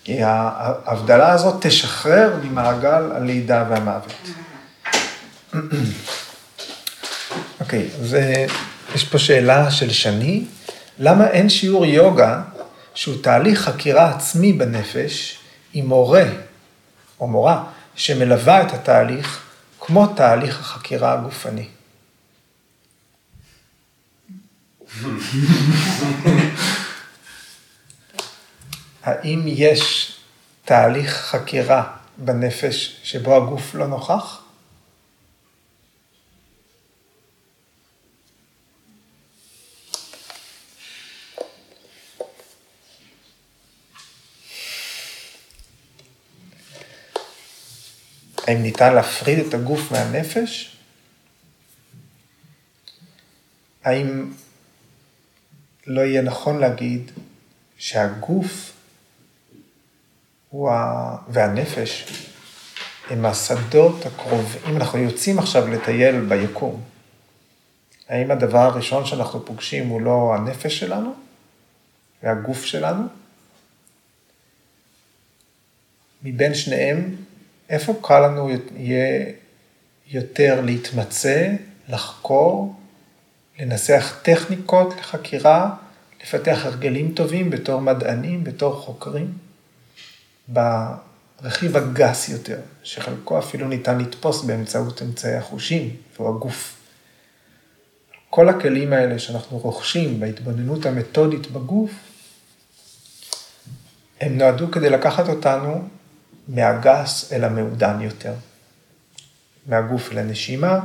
כי 0.04 0.18
ההבדלה 0.22 1.32
הזאת 1.32 1.66
תשחרר 1.66 2.36
ממעגל 2.42 3.12
הלידה 3.12 3.64
והמוות. 3.68 4.14
אוקיי, 7.60 7.88
אז 8.00 8.16
יש 8.94 9.04
פה 9.04 9.18
שאלה 9.18 9.70
של 9.70 9.90
שני, 9.90 10.44
למה 10.98 11.26
אין 11.26 11.48
שיעור 11.48 11.86
יוגה 11.86 12.42
שהוא 12.94 13.22
תהליך 13.22 13.60
חקירה 13.60 14.10
עצמי 14.10 14.52
בנפש 14.52 15.43
עם 15.74 15.86
מורה 15.86 16.24
או 17.20 17.26
מורה 17.26 17.64
שמלווה 17.96 18.62
את 18.62 18.72
התהליך 18.72 19.42
כמו 19.80 20.06
תהליך 20.06 20.60
החקירה 20.60 21.12
הגופני? 21.12 21.68
האם 29.02 29.42
יש 29.46 30.12
תהליך 30.64 31.12
חקירה 31.12 31.96
בנפש 32.16 33.00
שבו 33.02 33.36
הגוף 33.36 33.74
לא 33.74 33.86
נוכח? 33.86 34.43
האם 48.46 48.62
ניתן 48.62 48.94
להפריד 48.94 49.38
את 49.38 49.54
הגוף 49.54 49.92
מהנפש? 49.92 50.76
האם 53.84 54.32
לא 55.86 56.00
יהיה 56.00 56.22
נכון 56.22 56.58
להגיד 56.58 57.10
שהגוף 57.76 58.72
ה... 60.54 61.16
והנפש 61.28 62.04
הם 63.10 63.24
השדות 63.24 64.06
הקרובים, 64.06 64.60
אם 64.70 64.76
אנחנו 64.76 64.98
יוצאים 64.98 65.38
עכשיו 65.38 65.68
לטייל 65.68 66.20
ביקום, 66.20 66.82
האם 68.08 68.30
הדבר 68.30 68.58
הראשון 68.58 69.06
שאנחנו 69.06 69.44
פוגשים 69.44 69.88
הוא 69.88 70.00
לא 70.00 70.34
הנפש 70.34 70.78
שלנו 70.78 71.14
והגוף 72.22 72.64
שלנו? 72.64 73.02
מבין 76.22 76.54
שניהם, 76.54 77.16
איפה 77.68 77.94
קל 78.02 78.26
לנו 78.26 78.50
יהיה 78.76 79.32
יותר 80.06 80.60
להתמצא, 80.60 81.52
לחקור, 81.88 82.74
לנסח 83.58 84.20
טכניקות 84.22 84.94
לחקירה, 84.98 85.74
לפתח 86.22 86.60
הרגלים 86.64 87.12
טובים 87.14 87.50
בתור 87.50 87.80
מדענים, 87.80 88.44
בתור 88.44 88.74
חוקרים? 88.74 89.32
ברכיב 90.48 91.76
הגס 91.76 92.28
יותר, 92.28 92.60
שחלקו 92.82 93.38
אפילו 93.38 93.68
ניתן 93.68 93.98
לתפוס 93.98 94.44
באמצעות 94.44 95.02
אמצעי 95.02 95.34
החושים, 95.34 95.96
והוא 96.16 96.36
הגוף. 96.36 96.76
כל 98.30 98.48
הכלים 98.48 98.92
האלה 98.92 99.18
שאנחנו 99.18 99.58
רוכשים 99.58 100.20
בהתבוננות 100.20 100.86
המתודית 100.86 101.50
בגוף, 101.50 101.90
הם 104.20 104.38
נועדו 104.38 104.70
כדי 104.70 104.90
לקחת 104.90 105.28
אותנו 105.28 105.88
מהגס 106.48 107.32
אל 107.32 107.44
המעודן 107.44 108.00
יותר. 108.00 108.34
מהגוף 109.66 110.12
אל 110.12 110.18
הנשימה, 110.18 110.80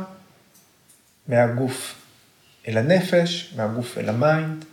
מהגוף 1.28 1.96
אל 2.68 2.78
הנפש, 2.78 3.54
מהגוף 3.56 3.98
אל 3.98 4.10
ה 4.10 4.19
mind, 4.19 4.66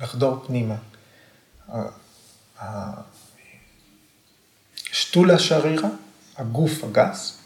לחדור 0.00 0.44
פנימה. 0.46 0.76
סתולה 4.76 5.38
שרירה, 5.38 5.88
הגוף 6.36 6.84
הגס, 6.84 7.38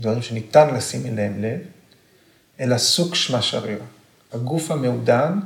דברים 0.00 0.22
שניתן 0.22 0.74
לשים 0.74 1.06
אליהם 1.06 1.42
לב, 1.42 1.60
אלא 2.60 2.78
סוקשמה 2.78 3.42
שרירה, 3.42 3.86
הגוף 4.32 4.70
המעודן, 4.70 5.38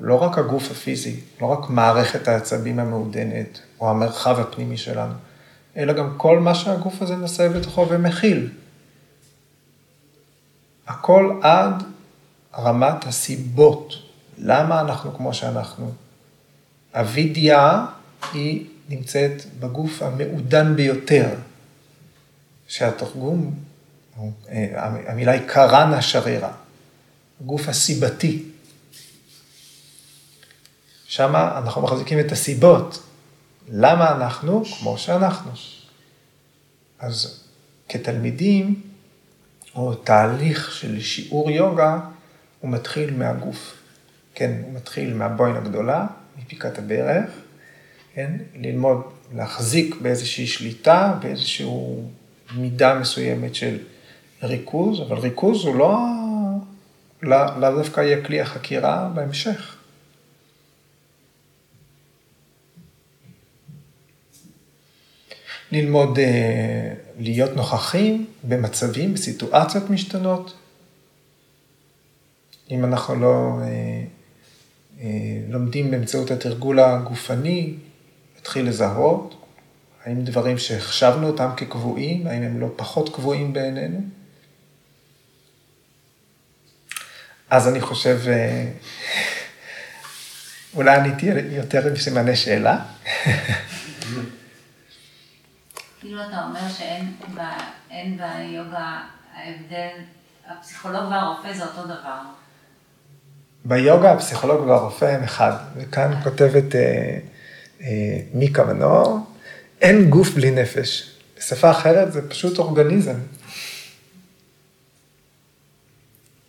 לא 0.00 0.14
רק 0.14 0.38
הגוף 0.38 0.70
הפיזי, 0.70 1.20
לא 1.40 1.46
רק 1.46 1.70
מערכת 1.70 2.28
העצבים 2.28 2.78
המעודנת, 2.78 3.60
או 3.80 3.90
המרחב 3.90 4.40
הפנימי 4.40 4.76
שלנו, 4.76 5.14
אלא 5.76 5.92
גם 5.92 6.14
כל 6.16 6.38
מה 6.38 6.54
שהגוף 6.54 7.02
הזה 7.02 7.16
נושא 7.16 7.48
בתוכו 7.48 7.86
ומכיל. 7.88 8.50
הכל 10.86 11.40
עד 11.42 11.82
רמת 12.58 13.06
הסיבות, 13.06 13.94
למה 14.38 14.80
אנחנו 14.80 15.16
כמו 15.16 15.34
שאנחנו. 15.34 15.92
אבידיה 16.92 17.86
היא 18.32 18.66
נמצאת 18.88 19.42
בגוף 19.60 20.02
המעודן 20.02 20.76
ביותר, 20.76 21.28
שהתרגום, 22.68 23.54
המילה 25.06 25.32
היא 25.32 25.42
קרנה 25.46 26.02
שרירה, 26.02 26.52
הגוף 27.40 27.68
הסיבתי. 27.68 28.42
שם 31.06 31.36
אנחנו 31.36 31.82
מחזיקים 31.82 32.20
את 32.20 32.32
הסיבות, 32.32 33.02
למה 33.68 34.16
אנחנו 34.16 34.64
כמו 34.64 34.98
שאנחנו. 34.98 35.50
אז 36.98 37.44
כתלמידים, 37.88 38.80
או 39.74 39.94
תהליך 39.94 40.72
של 40.72 41.00
שיעור 41.00 41.50
יוגה, 41.50 42.00
הוא 42.60 42.70
מתחיל 42.70 43.16
מהגוף. 43.16 43.74
כן, 44.34 44.60
הוא 44.64 44.72
מתחיל 44.74 45.14
מהבוין 45.14 45.56
הגדולה, 45.56 46.06
מפיקת 46.38 46.78
הברך, 46.78 47.30
כן? 48.14 48.32
ללמוד 48.54 49.02
להחזיק 49.34 49.94
באיזושהי 50.00 50.46
שליטה, 50.46 51.18
באיזושהי 51.22 51.68
מידה 52.56 52.94
מסוימת 52.94 53.54
של 53.54 53.78
ריכוז, 54.42 55.00
אבל 55.00 55.18
ריכוז 55.18 55.64
הוא 55.64 55.76
לא, 55.76 55.98
לאו 57.22 57.60
לא 57.60 57.76
דווקא 57.76 58.00
יהיה 58.00 58.24
כלי 58.24 58.40
החקירה 58.40 59.10
בהמשך. 59.14 59.76
ללמוד 65.72 66.18
אה, 66.18 66.92
להיות 67.18 67.56
נוכחים 67.56 68.26
במצבים, 68.44 69.14
בסיטואציות 69.14 69.90
משתנות. 69.90 70.54
אם 72.70 72.84
אנחנו 72.84 73.14
לא 73.14 73.58
אה, 73.62 74.02
אה, 75.00 75.08
לומדים 75.48 75.90
באמצעות 75.90 76.30
התרגול 76.30 76.80
הגופני, 76.80 77.74
נתחיל 78.38 78.68
לזהות, 78.68 79.34
האם 80.04 80.24
דברים 80.24 80.58
שהחשבנו 80.58 81.26
אותם 81.26 81.50
כקבועים, 81.56 82.26
האם 82.26 82.42
הם 82.42 82.60
לא 82.60 82.68
פחות 82.76 83.14
קבועים 83.14 83.52
בעינינו? 83.52 84.00
אז 87.50 87.68
אני 87.68 87.80
חושב, 87.80 88.18
אה, 88.28 88.66
אולי 90.74 90.96
עניתי 90.96 91.26
יותר 91.50 91.86
עם 91.86 91.96
סימני 91.96 92.36
שאלה. 92.36 92.78
כאילו 96.02 96.22
אתה 96.28 96.44
אומר 96.44 96.60
שאין 96.68 98.18
ביוגה 98.18 99.00
ההבדל, 99.34 99.88
הפסיכולוג 100.48 101.02
והרופא 101.10 101.52
זה 101.52 101.64
אותו 101.64 101.84
דבר. 101.84 102.20
ביוגה 103.64 104.12
הפסיכולוג 104.12 104.66
והרופא 104.66 105.04
הם 105.04 105.22
אחד, 105.22 105.52
וכאן 105.76 106.20
כותבת 106.22 106.74
אה, 106.74 107.18
אה, 107.80 108.20
מיקה 108.34 108.64
מנור, 108.64 109.18
אין 109.80 110.10
גוף 110.10 110.28
בלי 110.28 110.50
נפש. 110.50 111.10
בשפה 111.38 111.70
אחרת 111.70 112.12
זה 112.12 112.30
פשוט 112.30 112.58
אורגניזם. 112.58 113.18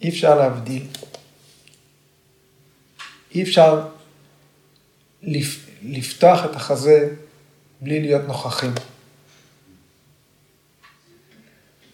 אי 0.01 0.09
אפשר 0.09 0.35
להבדיל. 0.35 0.87
אי 3.35 3.43
אפשר 3.43 3.87
לפתוח 5.83 6.45
את 6.45 6.55
החזה 6.55 7.09
בלי 7.81 8.01
להיות 8.01 8.27
נוכחים. 8.27 8.73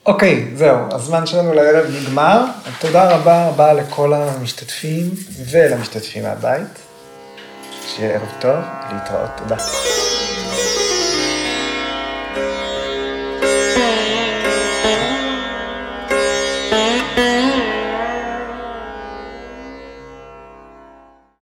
אוקיי, 0.05 0.47
זהו, 0.55 0.77
הזמן 0.91 1.25
שלנו 1.25 1.53
לערב 1.53 1.85
נגמר. 2.01 2.45
תודה 2.79 3.15
רבה 3.15 3.47
רבה 3.47 3.73
לכל 3.73 4.13
המשתתפים 4.13 5.09
ולמשתתפים 5.51 6.23
מהבית. 6.23 6.79
שיהיה 7.87 8.13
ערב 8.15 8.29
טוב, 8.39 8.57
להתראות, 8.93 9.29
תודה. 9.37 9.57